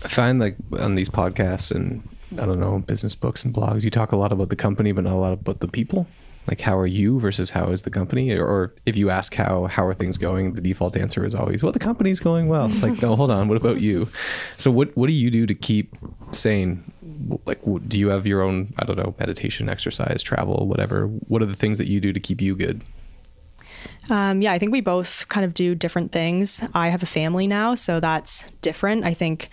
I 0.04 0.08
find 0.08 0.40
like 0.40 0.56
on 0.80 0.96
these 0.96 1.10
podcasts 1.10 1.72
and 1.72 2.08
I 2.34 2.46
don't 2.46 2.60
know 2.60 2.80
business 2.80 3.16
books 3.16 3.46
and 3.46 3.54
blogs, 3.54 3.84
you 3.84 3.92
talk 3.92 4.12
a 4.12 4.18
lot 4.18 4.32
about 4.32 4.50
the 4.50 4.56
company, 4.56 4.92
but 4.92 5.04
not 5.04 5.14
a 5.14 5.18
lot 5.18 5.34
about 5.34 5.60
the 5.60 5.68
people. 5.68 6.08
Like 6.48 6.60
how 6.60 6.78
are 6.78 6.88
you 6.88 7.20
versus 7.20 7.52
how 7.52 7.68
is 7.72 7.84
the 7.84 7.92
company? 7.92 8.32
Or, 8.32 8.46
or 8.46 8.74
if 8.86 8.98
you 8.98 9.10
ask 9.10 9.36
how 9.36 9.66
how 9.66 9.86
are 9.86 9.94
things 9.94 10.18
going, 10.18 10.54
the 10.54 10.62
default 10.62 10.98
answer 10.98 11.24
is 11.24 11.36
always, 11.36 11.62
well, 11.62 11.72
the 11.72 11.80
company's 11.80 12.20
going 12.20 12.48
well. 12.48 12.68
Like 12.68 13.02
no, 13.02 13.16
hold 13.16 13.30
on, 13.30 13.48
what 13.48 13.58
about 13.58 13.80
you? 13.80 14.10
So 14.58 14.72
what 14.72 14.96
what 14.98 15.08
do 15.08 15.14
you 15.14 15.30
do 15.30 15.46
to 15.46 15.54
keep 15.54 15.96
sane? 16.32 16.84
Like 17.46 17.60
do 17.88 18.00
you 18.00 18.10
have 18.10 18.28
your 18.28 18.42
own 18.42 18.74
I 18.78 18.86
don't 18.86 18.98
know 18.98 19.16
meditation, 19.20 19.70
exercise, 19.70 20.22
travel, 20.24 20.68
whatever? 20.68 21.08
What 21.08 21.42
are 21.42 21.48
the 21.48 21.56
things 21.56 21.78
that 21.78 21.88
you 21.88 22.00
do 22.00 22.14
to 22.14 22.20
keep 22.20 22.42
you 22.42 22.56
good? 22.56 22.84
Um, 24.10 24.42
yeah, 24.42 24.52
I 24.52 24.60
think 24.60 24.72
we 24.72 24.82
both 24.82 25.28
kind 25.30 25.46
of 25.46 25.54
do 25.54 25.76
different 25.76 26.12
things. 26.12 26.64
I 26.74 26.90
have 26.90 27.04
a 27.04 27.08
family 27.08 27.48
now, 27.48 27.76
so 27.76 28.00
that's 28.00 28.50
different. 28.62 29.06
I 29.06 29.14
think 29.14 29.50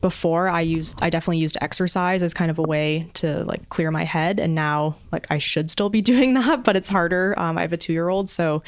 before 0.00 0.48
I 0.48 0.62
used 0.62 0.98
I 1.02 1.10
definitely 1.10 1.38
used 1.38 1.58
exercise 1.60 2.22
as 2.22 2.32
kind 2.32 2.50
of 2.50 2.58
a 2.58 2.62
way 2.62 3.10
to 3.14 3.44
like 3.44 3.68
clear 3.68 3.90
my 3.90 4.04
head 4.04 4.40
and 4.40 4.54
now 4.54 4.96
like 5.12 5.26
I 5.30 5.38
should 5.38 5.70
still 5.70 5.90
be 5.90 6.00
doing 6.12 6.34
that 6.34 6.64
but 6.64 6.74
it's 6.74 6.88
harder 6.88 7.34
um, 7.38 7.58
I 7.58 7.62
have 7.62 7.72
a 7.72 7.76
two 7.76 7.92
year 7.92 8.08
old 8.08 8.30
so 8.30 8.62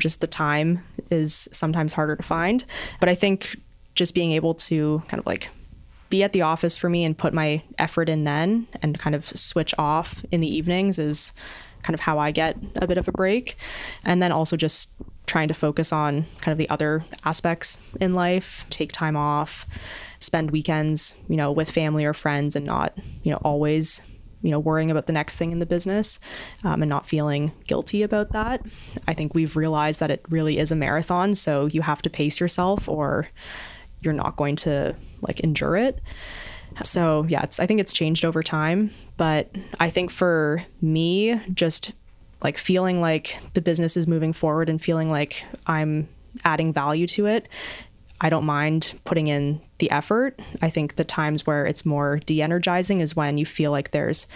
just 0.00 0.20
the 0.20 0.26
time 0.26 0.82
is 1.10 1.48
sometimes 1.52 1.92
harder 1.92 2.16
to 2.16 2.22
find 2.22 2.64
but 3.00 3.08
I 3.08 3.14
think 3.14 3.56
just 3.94 4.14
being 4.14 4.32
able 4.32 4.54
to 4.54 5.02
kind 5.08 5.18
of 5.20 5.26
like 5.26 5.50
be 6.08 6.22
at 6.22 6.32
the 6.32 6.42
office 6.42 6.76
for 6.76 6.88
me 6.88 7.04
and 7.04 7.16
put 7.16 7.34
my 7.34 7.62
effort 7.78 8.08
in 8.08 8.24
then 8.24 8.66
and 8.82 8.98
kind 8.98 9.14
of 9.14 9.26
switch 9.26 9.74
off 9.78 10.24
in 10.30 10.40
the 10.40 10.48
evenings 10.48 10.98
is 10.98 11.32
kind 11.82 11.94
of 11.94 12.00
how 12.00 12.18
I 12.18 12.30
get 12.30 12.56
a 12.76 12.86
bit 12.86 12.98
of 12.98 13.08
a 13.08 13.12
break. 13.12 13.56
And 14.04 14.22
then 14.22 14.32
also 14.32 14.56
just 14.56 14.90
trying 15.26 15.48
to 15.48 15.54
focus 15.54 15.92
on 15.92 16.26
kind 16.40 16.52
of 16.52 16.58
the 16.58 16.68
other 16.70 17.04
aspects 17.24 17.78
in 18.00 18.14
life, 18.14 18.64
take 18.70 18.92
time 18.92 19.16
off, 19.16 19.66
spend 20.18 20.50
weekends, 20.50 21.14
you 21.28 21.36
know, 21.36 21.52
with 21.52 21.70
family 21.70 22.04
or 22.04 22.14
friends 22.14 22.56
and 22.56 22.66
not, 22.66 22.96
you 23.22 23.30
know, 23.30 23.38
always 23.44 24.02
you 24.40 24.50
know 24.52 24.58
worrying 24.60 24.88
about 24.88 25.06
the 25.06 25.12
next 25.12 25.34
thing 25.34 25.50
in 25.50 25.58
the 25.58 25.66
business 25.66 26.20
um, 26.62 26.80
and 26.80 26.88
not 26.88 27.08
feeling 27.08 27.50
guilty 27.66 28.04
about 28.04 28.30
that 28.30 28.64
i 29.08 29.12
think 29.12 29.34
we've 29.34 29.56
realized 29.56 29.98
that 29.98 30.12
it 30.12 30.24
really 30.30 30.58
is 30.58 30.70
a 30.70 30.76
marathon 30.76 31.34
so 31.34 31.66
you 31.66 31.82
have 31.82 32.00
to 32.00 32.08
pace 32.08 32.38
yourself 32.38 32.88
or 32.88 33.28
you're 34.00 34.14
not 34.14 34.36
going 34.36 34.56
to 34.56 34.94
like 35.22 35.40
endure 35.40 35.76
it. 35.76 36.00
So 36.84 37.24
yeah, 37.28 37.42
it's 37.42 37.58
I 37.58 37.66
think 37.66 37.80
it's 37.80 37.92
changed 37.92 38.24
over 38.24 38.42
time, 38.42 38.92
but 39.16 39.50
I 39.80 39.90
think 39.90 40.10
for 40.10 40.64
me, 40.80 41.40
just 41.54 41.92
like 42.42 42.56
feeling 42.58 43.00
like 43.00 43.36
the 43.54 43.60
business 43.60 43.96
is 43.96 44.06
moving 44.06 44.32
forward 44.32 44.68
and 44.68 44.80
feeling 44.80 45.10
like 45.10 45.44
I'm 45.66 46.08
adding 46.44 46.72
value 46.72 47.06
to 47.08 47.26
it, 47.26 47.48
I 48.20 48.30
don't 48.30 48.44
mind 48.44 48.98
putting 49.04 49.28
in 49.28 49.60
the 49.78 49.90
effort. 49.90 50.40
I 50.60 50.70
think 50.70 50.96
the 50.96 51.04
times 51.04 51.46
where 51.46 51.64
it's 51.64 51.86
more 51.86 52.18
de 52.26 52.42
energizing 52.42 53.00
is 53.00 53.14
when 53.14 53.38
you 53.38 53.46
feel 53.46 53.70
like 53.70 53.92
there's 53.92 54.26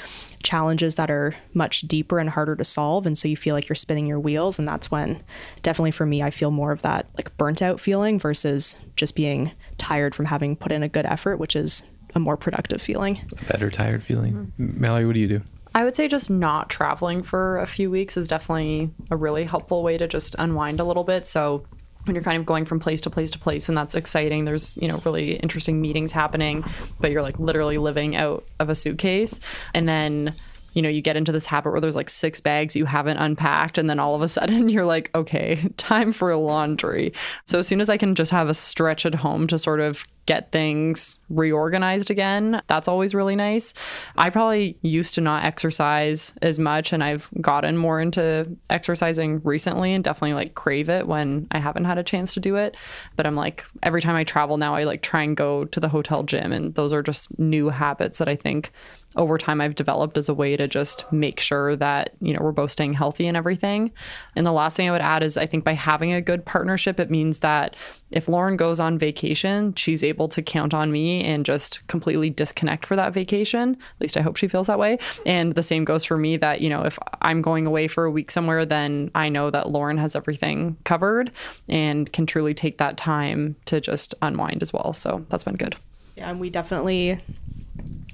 challenges 0.42 0.94
that 0.94 1.10
are 1.10 1.34
much 1.52 1.82
deeper 1.82 2.18
and 2.18 2.30
harder 2.30 2.54
to 2.54 2.64
solve. 2.64 3.06
And 3.06 3.18
so 3.18 3.26
you 3.26 3.36
feel 3.36 3.54
like 3.54 3.68
you're 3.68 3.74
spinning 3.74 4.06
your 4.06 4.20
wheels. 4.20 4.58
And 4.58 4.68
that's 4.68 4.90
when, 4.90 5.22
definitely 5.62 5.90
for 5.90 6.06
me, 6.06 6.22
I 6.22 6.30
feel 6.30 6.52
more 6.52 6.70
of 6.70 6.82
that 6.82 7.08
like 7.16 7.36
burnt 7.36 7.60
out 7.60 7.80
feeling 7.80 8.20
versus 8.20 8.76
just 8.94 9.16
being 9.16 9.50
tired 9.78 10.14
from 10.14 10.26
having 10.26 10.54
put 10.54 10.70
in 10.70 10.84
a 10.84 10.88
good 10.88 11.06
effort, 11.06 11.38
which 11.38 11.56
is 11.56 11.82
a 12.14 12.20
more 12.20 12.36
productive 12.36 12.80
feeling. 12.80 13.20
A 13.40 13.44
better 13.46 13.70
tired 13.70 14.04
feeling. 14.04 14.52
Mm-hmm. 14.58 14.84
Mallorie, 14.84 15.06
what 15.06 15.14
do 15.14 15.20
you 15.20 15.28
do? 15.28 15.42
I 15.74 15.84
would 15.84 15.96
say 15.96 16.06
just 16.06 16.30
not 16.30 16.68
traveling 16.68 17.22
for 17.22 17.58
a 17.58 17.66
few 17.66 17.90
weeks 17.90 18.16
is 18.16 18.28
definitely 18.28 18.90
a 19.10 19.16
really 19.16 19.44
helpful 19.44 19.82
way 19.82 19.96
to 19.96 20.06
just 20.06 20.36
unwind 20.38 20.80
a 20.80 20.84
little 20.84 21.04
bit. 21.04 21.26
So 21.26 21.64
when 22.05 22.14
you're 22.14 22.24
kind 22.24 22.38
of 22.38 22.46
going 22.46 22.64
from 22.64 22.80
place 22.80 23.00
to 23.00 23.11
place 23.11 23.30
to 23.30 23.38
place 23.38 23.68
and 23.68 23.78
that's 23.78 23.94
exciting 23.94 24.44
there's 24.44 24.76
you 24.78 24.88
know 24.88 25.00
really 25.05 25.36
interesting 25.36 25.80
meetings 25.80 26.12
happening 26.12 26.64
but 27.00 27.11
you're 27.11 27.22
like 27.22 27.38
literally 27.38 27.78
living 27.78 28.16
out 28.16 28.44
of 28.59 28.68
a 28.68 28.74
suitcase 28.74 29.38
and 29.74 29.88
then 29.88 30.34
you 30.74 30.80
know, 30.80 30.88
you 30.88 31.03
get 31.03 31.16
into 31.16 31.32
this 31.32 31.46
habit 31.46 31.70
where 31.70 31.80
there's 31.80 31.96
like 31.96 32.11
six 32.11 32.40
bags 32.40 32.74
you 32.74 32.84
haven't 32.84 33.18
unpacked, 33.18 33.78
and 33.78 33.88
then 33.90 33.98
all 33.98 34.14
of 34.14 34.22
a 34.22 34.28
sudden 34.36 34.68
you're 34.68 34.86
like, 34.86 35.11
okay, 35.14 35.57
time 35.76 36.12
for 36.12 36.34
laundry. 36.36 37.12
So 37.44 37.59
as 37.59 37.68
soon 37.68 37.80
as 37.80 37.90
I 37.90 37.96
can 37.96 38.14
just 38.14 38.30
have 38.30 38.48
a 38.48 38.55
stretch 38.55 39.07
at 39.07 39.14
home 39.14 39.46
to 39.48 39.59
sort 39.59 39.80
of 39.80 40.05
get 40.26 40.53
things 40.53 41.18
reorganized 41.32 42.10
again. 42.10 42.62
That's 42.66 42.88
always 42.88 43.14
really 43.14 43.36
nice. 43.36 43.74
I 44.16 44.30
probably 44.30 44.76
used 44.82 45.14
to 45.14 45.20
not 45.20 45.44
exercise 45.44 46.32
as 46.42 46.58
much 46.58 46.92
and 46.92 47.02
I've 47.02 47.28
gotten 47.40 47.76
more 47.76 48.00
into 48.00 48.48
exercising 48.70 49.40
recently 49.42 49.92
and 49.92 50.04
definitely 50.04 50.34
like 50.34 50.54
crave 50.54 50.88
it 50.88 51.06
when 51.06 51.46
I 51.50 51.58
haven't 51.58 51.84
had 51.84 51.98
a 51.98 52.02
chance 52.02 52.34
to 52.34 52.40
do 52.40 52.56
it. 52.56 52.76
But 53.16 53.26
I'm 53.26 53.36
like 53.36 53.64
every 53.82 54.00
time 54.00 54.16
I 54.16 54.24
travel 54.24 54.56
now 54.56 54.74
I 54.74 54.84
like 54.84 55.02
try 55.02 55.22
and 55.22 55.36
go 55.36 55.64
to 55.64 55.80
the 55.80 55.88
hotel 55.88 56.22
gym 56.22 56.52
and 56.52 56.74
those 56.74 56.92
are 56.92 57.02
just 57.02 57.38
new 57.38 57.68
habits 57.68 58.18
that 58.18 58.28
I 58.28 58.36
think 58.36 58.72
over 59.16 59.38
time 59.38 59.60
I've 59.60 59.74
developed 59.74 60.16
as 60.16 60.28
a 60.28 60.34
way 60.34 60.56
to 60.56 60.66
just 60.66 61.10
make 61.12 61.38
sure 61.38 61.76
that, 61.76 62.14
you 62.20 62.32
know, 62.32 62.40
we're 62.42 62.52
both 62.52 62.70
staying 62.70 62.94
healthy 62.94 63.26
and 63.26 63.36
everything. 63.36 63.92
And 64.36 64.46
the 64.46 64.52
last 64.52 64.76
thing 64.76 64.88
I 64.88 64.92
would 64.92 65.00
add 65.00 65.22
is 65.22 65.36
I 65.36 65.46
think 65.46 65.64
by 65.64 65.74
having 65.74 66.12
a 66.12 66.22
good 66.22 66.44
partnership, 66.44 66.98
it 66.98 67.10
means 67.10 67.38
that 67.38 67.76
if 68.10 68.28
Lauren 68.28 68.56
goes 68.56 68.80
on 68.80 68.98
vacation, 68.98 69.74
she's 69.74 70.02
able 70.02 70.28
to 70.28 70.42
count 70.42 70.72
on 70.72 70.90
me 70.90 71.21
and 71.22 71.44
just 71.44 71.86
completely 71.86 72.30
disconnect 72.30 72.86
for 72.86 72.96
that 72.96 73.12
vacation. 73.12 73.74
At 73.74 74.00
least 74.00 74.16
I 74.16 74.20
hope 74.20 74.36
she 74.36 74.48
feels 74.48 74.66
that 74.66 74.78
way. 74.78 74.98
And 75.26 75.54
the 75.54 75.62
same 75.62 75.84
goes 75.84 76.04
for 76.04 76.16
me 76.16 76.36
that, 76.38 76.60
you 76.60 76.68
know, 76.68 76.82
if 76.82 76.98
I'm 77.20 77.42
going 77.42 77.66
away 77.66 77.88
for 77.88 78.04
a 78.04 78.10
week 78.10 78.30
somewhere, 78.30 78.64
then 78.64 79.10
I 79.14 79.28
know 79.28 79.50
that 79.50 79.70
Lauren 79.70 79.98
has 79.98 80.16
everything 80.16 80.76
covered 80.84 81.30
and 81.68 82.12
can 82.12 82.26
truly 82.26 82.54
take 82.54 82.78
that 82.78 82.96
time 82.96 83.56
to 83.66 83.80
just 83.80 84.14
unwind 84.22 84.62
as 84.62 84.72
well. 84.72 84.92
So 84.92 85.24
that's 85.28 85.44
been 85.44 85.56
good. 85.56 85.76
Yeah, 86.16 86.30
and 86.30 86.40
we 86.40 86.50
definitely 86.50 87.18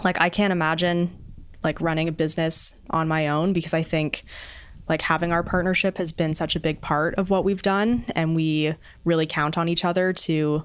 like 0.04 0.20
I 0.20 0.28
can't 0.28 0.52
imagine 0.52 1.10
like 1.64 1.80
running 1.80 2.08
a 2.08 2.12
business 2.12 2.74
on 2.90 3.08
my 3.08 3.28
own 3.28 3.52
because 3.52 3.74
I 3.74 3.82
think 3.82 4.24
like 4.88 5.02
having 5.02 5.32
our 5.32 5.42
partnership 5.42 5.98
has 5.98 6.12
been 6.12 6.34
such 6.34 6.56
a 6.56 6.60
big 6.60 6.80
part 6.80 7.14
of 7.16 7.30
what 7.30 7.44
we've 7.44 7.62
done 7.62 8.04
and 8.14 8.34
we 8.34 8.74
really 9.04 9.26
count 9.26 9.58
on 9.58 9.68
each 9.68 9.84
other 9.84 10.12
to 10.12 10.64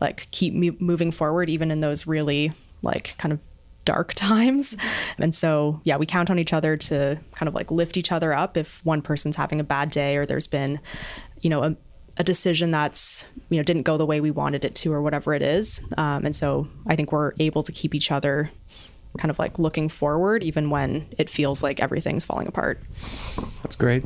like 0.00 0.28
keep 0.30 0.54
me 0.54 0.70
moving 0.78 1.10
forward 1.10 1.48
even 1.48 1.70
in 1.70 1.80
those 1.80 2.06
really 2.06 2.52
like 2.82 3.14
kind 3.18 3.32
of 3.32 3.40
dark 3.84 4.12
times. 4.14 4.76
And 5.18 5.34
so, 5.34 5.80
yeah, 5.84 5.96
we 5.96 6.06
count 6.06 6.30
on 6.30 6.38
each 6.38 6.52
other 6.52 6.76
to 6.76 7.18
kind 7.34 7.48
of 7.48 7.54
like 7.54 7.70
lift 7.70 7.96
each 7.96 8.12
other 8.12 8.32
up 8.32 8.56
if 8.56 8.84
one 8.84 9.02
person's 9.02 9.36
having 9.36 9.60
a 9.60 9.64
bad 9.64 9.90
day 9.90 10.16
or 10.16 10.26
there's 10.26 10.46
been, 10.46 10.78
you 11.40 11.50
know, 11.50 11.64
a, 11.64 11.76
a 12.18 12.24
decision 12.24 12.72
that's 12.72 13.24
you 13.48 13.56
know 13.58 13.62
didn't 13.62 13.84
go 13.84 13.96
the 13.96 14.04
way 14.04 14.20
we 14.20 14.32
wanted 14.32 14.64
it 14.64 14.74
to 14.74 14.92
or 14.92 15.00
whatever 15.00 15.34
it 15.34 15.42
is. 15.42 15.80
Um, 15.96 16.26
and 16.26 16.34
so 16.34 16.66
i 16.88 16.96
think 16.96 17.12
we're 17.12 17.32
able 17.38 17.62
to 17.62 17.70
keep 17.70 17.94
each 17.94 18.10
other 18.10 18.50
kind 19.18 19.30
of 19.30 19.38
like 19.38 19.58
looking 19.58 19.88
forward 19.88 20.42
even 20.42 20.68
when 20.68 21.06
it 21.16 21.30
feels 21.30 21.62
like 21.62 21.80
everything's 21.80 22.24
falling 22.24 22.46
apart. 22.46 22.80
That's 23.62 23.76
great 23.76 24.04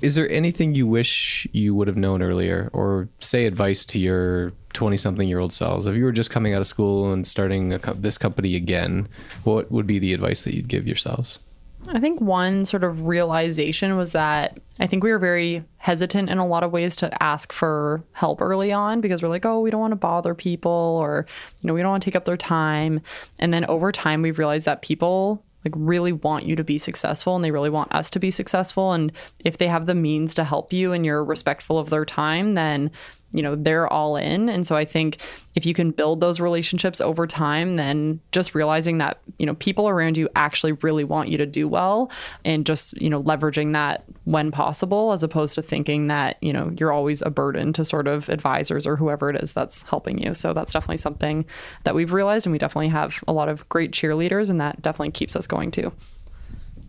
is 0.00 0.14
there 0.14 0.28
anything 0.30 0.74
you 0.74 0.86
wish 0.86 1.46
you 1.52 1.74
would 1.74 1.88
have 1.88 1.96
known 1.96 2.22
earlier 2.22 2.70
or 2.72 3.08
say 3.20 3.46
advice 3.46 3.84
to 3.84 3.98
your 3.98 4.52
20 4.72 4.96
something 4.96 5.28
year 5.28 5.38
old 5.38 5.52
selves 5.52 5.86
if 5.86 5.94
you 5.94 6.04
were 6.04 6.12
just 6.12 6.30
coming 6.30 6.54
out 6.54 6.60
of 6.60 6.66
school 6.66 7.12
and 7.12 7.26
starting 7.26 7.72
a, 7.72 7.78
this 7.94 8.18
company 8.18 8.56
again 8.56 9.08
what 9.44 9.70
would 9.70 9.86
be 9.86 9.98
the 9.98 10.14
advice 10.14 10.44
that 10.44 10.54
you'd 10.54 10.68
give 10.68 10.86
yourselves 10.86 11.40
I 11.88 12.00
think 12.00 12.20
one 12.20 12.64
sort 12.64 12.82
of 12.82 13.06
realization 13.06 13.96
was 13.96 14.12
that 14.12 14.58
I 14.80 14.86
think 14.86 15.04
we 15.04 15.10
were 15.10 15.18
very 15.18 15.64
hesitant 15.76 16.30
in 16.30 16.38
a 16.38 16.46
lot 16.46 16.62
of 16.62 16.72
ways 16.72 16.96
to 16.96 17.22
ask 17.22 17.52
for 17.52 18.02
help 18.12 18.40
early 18.40 18.72
on 18.72 19.00
because 19.00 19.22
we're 19.22 19.28
like, 19.28 19.44
oh, 19.44 19.60
we 19.60 19.70
don't 19.70 19.80
want 19.80 19.92
to 19.92 19.96
bother 19.96 20.34
people 20.34 20.70
or, 20.70 21.26
you 21.60 21.68
know, 21.68 21.74
we 21.74 21.82
don't 21.82 21.90
want 21.90 22.02
to 22.02 22.10
take 22.10 22.16
up 22.16 22.24
their 22.24 22.38
time. 22.38 23.02
And 23.38 23.52
then 23.52 23.66
over 23.66 23.92
time, 23.92 24.22
we've 24.22 24.38
realized 24.38 24.64
that 24.64 24.82
people 24.82 25.44
like 25.64 25.74
really 25.76 26.12
want 26.12 26.44
you 26.44 26.56
to 26.56 26.64
be 26.64 26.78
successful 26.78 27.36
and 27.36 27.44
they 27.44 27.50
really 27.50 27.70
want 27.70 27.92
us 27.92 28.10
to 28.10 28.18
be 28.18 28.30
successful. 28.30 28.92
And 28.92 29.12
if 29.44 29.58
they 29.58 29.68
have 29.68 29.86
the 29.86 29.94
means 29.94 30.34
to 30.34 30.44
help 30.44 30.72
you 30.72 30.92
and 30.92 31.04
you're 31.04 31.24
respectful 31.24 31.78
of 31.78 31.90
their 31.90 32.04
time, 32.04 32.52
then 32.52 32.90
you 33.34 33.42
know 33.42 33.54
they're 33.54 33.92
all 33.92 34.16
in. 34.16 34.48
And 34.48 34.66
so 34.66 34.76
i 34.76 34.84
think 34.84 35.18
if 35.54 35.66
you 35.66 35.74
can 35.74 35.90
build 35.90 36.20
those 36.20 36.40
relationships 36.40 37.00
over 37.00 37.26
time 37.26 37.76
then 37.76 38.20
just 38.32 38.54
realizing 38.54 38.98
that 38.98 39.18
you 39.38 39.46
know 39.46 39.54
people 39.54 39.88
around 39.88 40.16
you 40.16 40.28
actually 40.36 40.72
really 40.72 41.04
want 41.04 41.28
you 41.28 41.36
to 41.38 41.46
do 41.46 41.68
well 41.68 42.10
and 42.44 42.64
just 42.64 43.00
you 43.00 43.10
know 43.10 43.22
leveraging 43.22 43.72
that 43.72 44.04
when 44.24 44.50
possible 44.50 45.12
as 45.12 45.22
opposed 45.22 45.54
to 45.54 45.62
thinking 45.62 46.06
that 46.06 46.36
you 46.40 46.52
know 46.52 46.72
you're 46.78 46.92
always 46.92 47.22
a 47.22 47.30
burden 47.30 47.72
to 47.72 47.84
sort 47.84 48.06
of 48.06 48.28
advisors 48.28 48.86
or 48.86 48.96
whoever 48.96 49.30
it 49.30 49.42
is 49.42 49.52
that's 49.52 49.82
helping 49.82 50.18
you. 50.18 50.34
So 50.34 50.52
that's 50.52 50.72
definitely 50.72 50.98
something 50.98 51.44
that 51.84 51.94
we've 51.94 52.12
realized 52.12 52.46
and 52.46 52.52
we 52.52 52.58
definitely 52.58 52.88
have 52.88 53.22
a 53.26 53.32
lot 53.32 53.48
of 53.48 53.68
great 53.68 53.92
cheerleaders 53.92 54.50
and 54.50 54.60
that 54.60 54.80
definitely 54.80 55.10
keeps 55.10 55.36
us 55.36 55.46
going 55.46 55.70
too. 55.70 55.92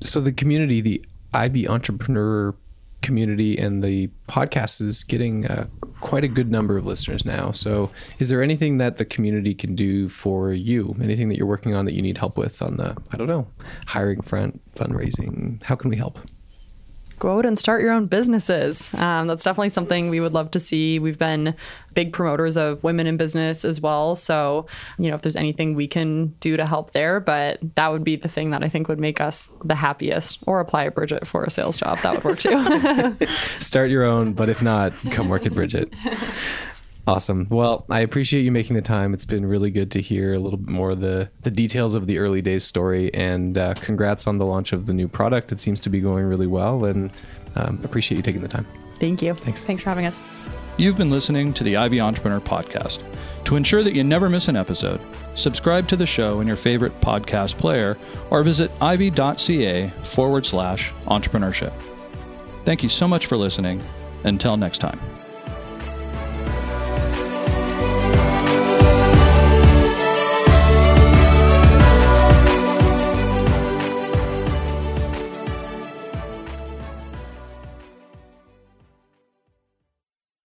So 0.02 0.22
the 0.22 0.32
community 0.32 0.82
the 0.82 1.04
Ivey 1.34 1.68
entrepreneur 1.68 2.56
community 3.02 3.58
and 3.58 3.84
the 3.84 4.10
podcast 4.28 4.82
is 4.82 5.04
getting 5.04 5.46
uh, 5.46 5.68
quite 6.02 6.24
a 6.24 6.28
good 6.28 6.52
number 6.52 6.78
of 6.78 6.86
listeners 6.86 7.26
now. 7.26 7.52
So, 7.52 7.90
is 8.20 8.30
there 8.30 8.44
anything 8.44 8.78
that 8.80 8.98
the 8.98 9.06
community 9.06 9.54
can 9.54 9.76
do 9.76 10.10
for 10.10 10.54
you? 10.54 10.96
Anything 11.02 11.30
that 11.30 11.38
you're 11.38 11.48
working 11.48 11.74
on 11.74 11.86
that 11.86 11.94
you 11.94 12.02
need 12.02 12.18
help 12.18 12.38
with 12.38 12.62
on 12.62 12.78
the, 12.78 12.96
I 13.12 13.18
don't 13.18 13.28
know, 13.28 13.48
hiring 13.86 14.22
front, 14.22 14.62
fundraising? 14.76 15.62
How 15.64 15.76
can 15.76 15.90
we 15.90 15.96
help? 15.96 16.20
Go 17.26 17.40
out 17.40 17.46
and 17.48 17.58
start 17.58 17.82
your 17.82 17.92
own 17.92 18.06
businesses. 18.06 18.94
Um, 18.94 19.26
that's 19.26 19.44
definitely 19.44 19.70
something 19.70 20.12
we 20.12 20.20
would 20.20 20.34
love 20.34 20.52
to 20.52 20.60
see. 20.60 21.00
We've 21.00 21.18
been 21.18 21.56
big 21.96 22.14
promoters 22.14 22.56
of 22.56 22.84
women 22.84 23.08
in 23.08 23.18
business 23.18 23.66
as 23.66 23.82
well. 23.82 24.14
So, 24.14 24.68
you 25.00 25.10
know, 25.10 25.16
if 25.16 25.24
there's 25.24 25.36
anything 25.36 25.74
we 25.74 25.88
can 25.88 26.36
do 26.40 26.56
to 26.56 26.68
help 26.68 26.92
there, 26.92 27.20
but 27.20 27.58
that 27.74 27.92
would 27.92 28.04
be 28.04 28.16
the 28.16 28.28
thing 28.28 28.52
that 28.52 28.64
I 28.64 28.70
think 28.70 28.88
would 28.90 29.00
make 29.00 29.22
us 29.22 29.50
the 29.64 29.74
happiest. 29.74 30.38
Or 30.46 30.60
apply 30.60 30.86
at 30.86 30.94
Bridgit 30.94 31.26
for 31.26 31.44
a 31.44 31.50
sales 31.50 31.78
job. 31.78 31.98
That 32.04 32.14
would 32.14 32.24
work 32.24 32.38
too. 32.38 33.26
Start 33.60 33.90
your 33.90 34.04
own, 34.04 34.34
but 34.34 34.48
if 34.48 34.62
not, 34.62 34.94
come 35.10 35.28
work 35.28 35.48
at 35.48 35.54
Bridgit. 35.54 35.92
Awesome. 37.08 37.48
Well, 37.52 37.86
I 37.90 38.00
appreciate 38.00 38.42
you 38.42 38.52
making 38.52 38.76
the 38.76 38.82
time. 38.82 39.14
It's 39.14 39.28
been 39.28 39.46
really 39.46 39.70
good 39.70 39.92
to 39.92 40.02
hear 40.02 40.34
a 40.34 40.40
little 40.40 40.58
bit 40.58 40.70
more 40.70 40.92
of 40.92 41.02
the, 41.02 41.30
the 41.42 41.52
details 41.52 41.94
of 41.94 42.08
the 42.08 42.18
early 42.18 42.42
days 42.42 42.64
story. 42.64 43.14
And 43.14 43.58
uh, 43.58 43.76
congrats 43.76 44.26
on 44.26 44.40
the 44.40 44.46
launch 44.46 44.74
of 44.74 44.88
the 44.88 44.94
new 44.94 45.08
product. 45.08 45.52
It 45.52 45.60
seems 45.60 45.80
to 45.82 45.90
be 45.90 46.00
going 46.00 46.26
really 46.26 46.48
well. 46.48 46.86
And 46.86 47.12
um, 47.56 47.80
appreciate 47.84 48.18
you 48.18 48.24
taking 48.24 48.42
the 48.42 48.48
time. 48.48 48.66
Thank 49.00 49.22
you. 49.22 49.36
Thanks. 49.36 49.64
Thanks 49.64 49.84
for 49.84 49.90
having 49.90 50.06
us. 50.06 50.24
You've 50.78 50.98
been 50.98 51.12
listening 51.12 51.54
to 51.54 51.64
the 51.64 51.78
Ivey 51.78 52.02
Entrepreneur 52.02 52.42
Podcast. 52.42 53.02
To 53.46 53.56
ensure 53.56 53.84
that 53.84 53.94
you 53.94 54.04
never 54.04 54.28
miss 54.28 54.48
an 54.48 54.56
episode, 54.56 55.00
subscribe 55.36 55.88
to 55.90 55.96
the 55.96 56.08
show 56.08 56.40
in 56.40 56.48
your 56.48 56.56
favorite 56.56 57.00
podcast 57.02 57.58
player 57.58 57.98
or 58.32 58.44
visit 58.44 58.72
ivey.ca 58.82 59.90
forward 60.04 60.46
slash 60.46 60.92
entrepreneurship. 61.06 61.72
Thank 62.64 62.82
you 62.82 62.90
so 62.90 63.08
much 63.08 63.28
for 63.28 63.38
listening. 63.38 63.84
Until 64.24 64.58
next 64.58 64.80
time. 64.80 65.00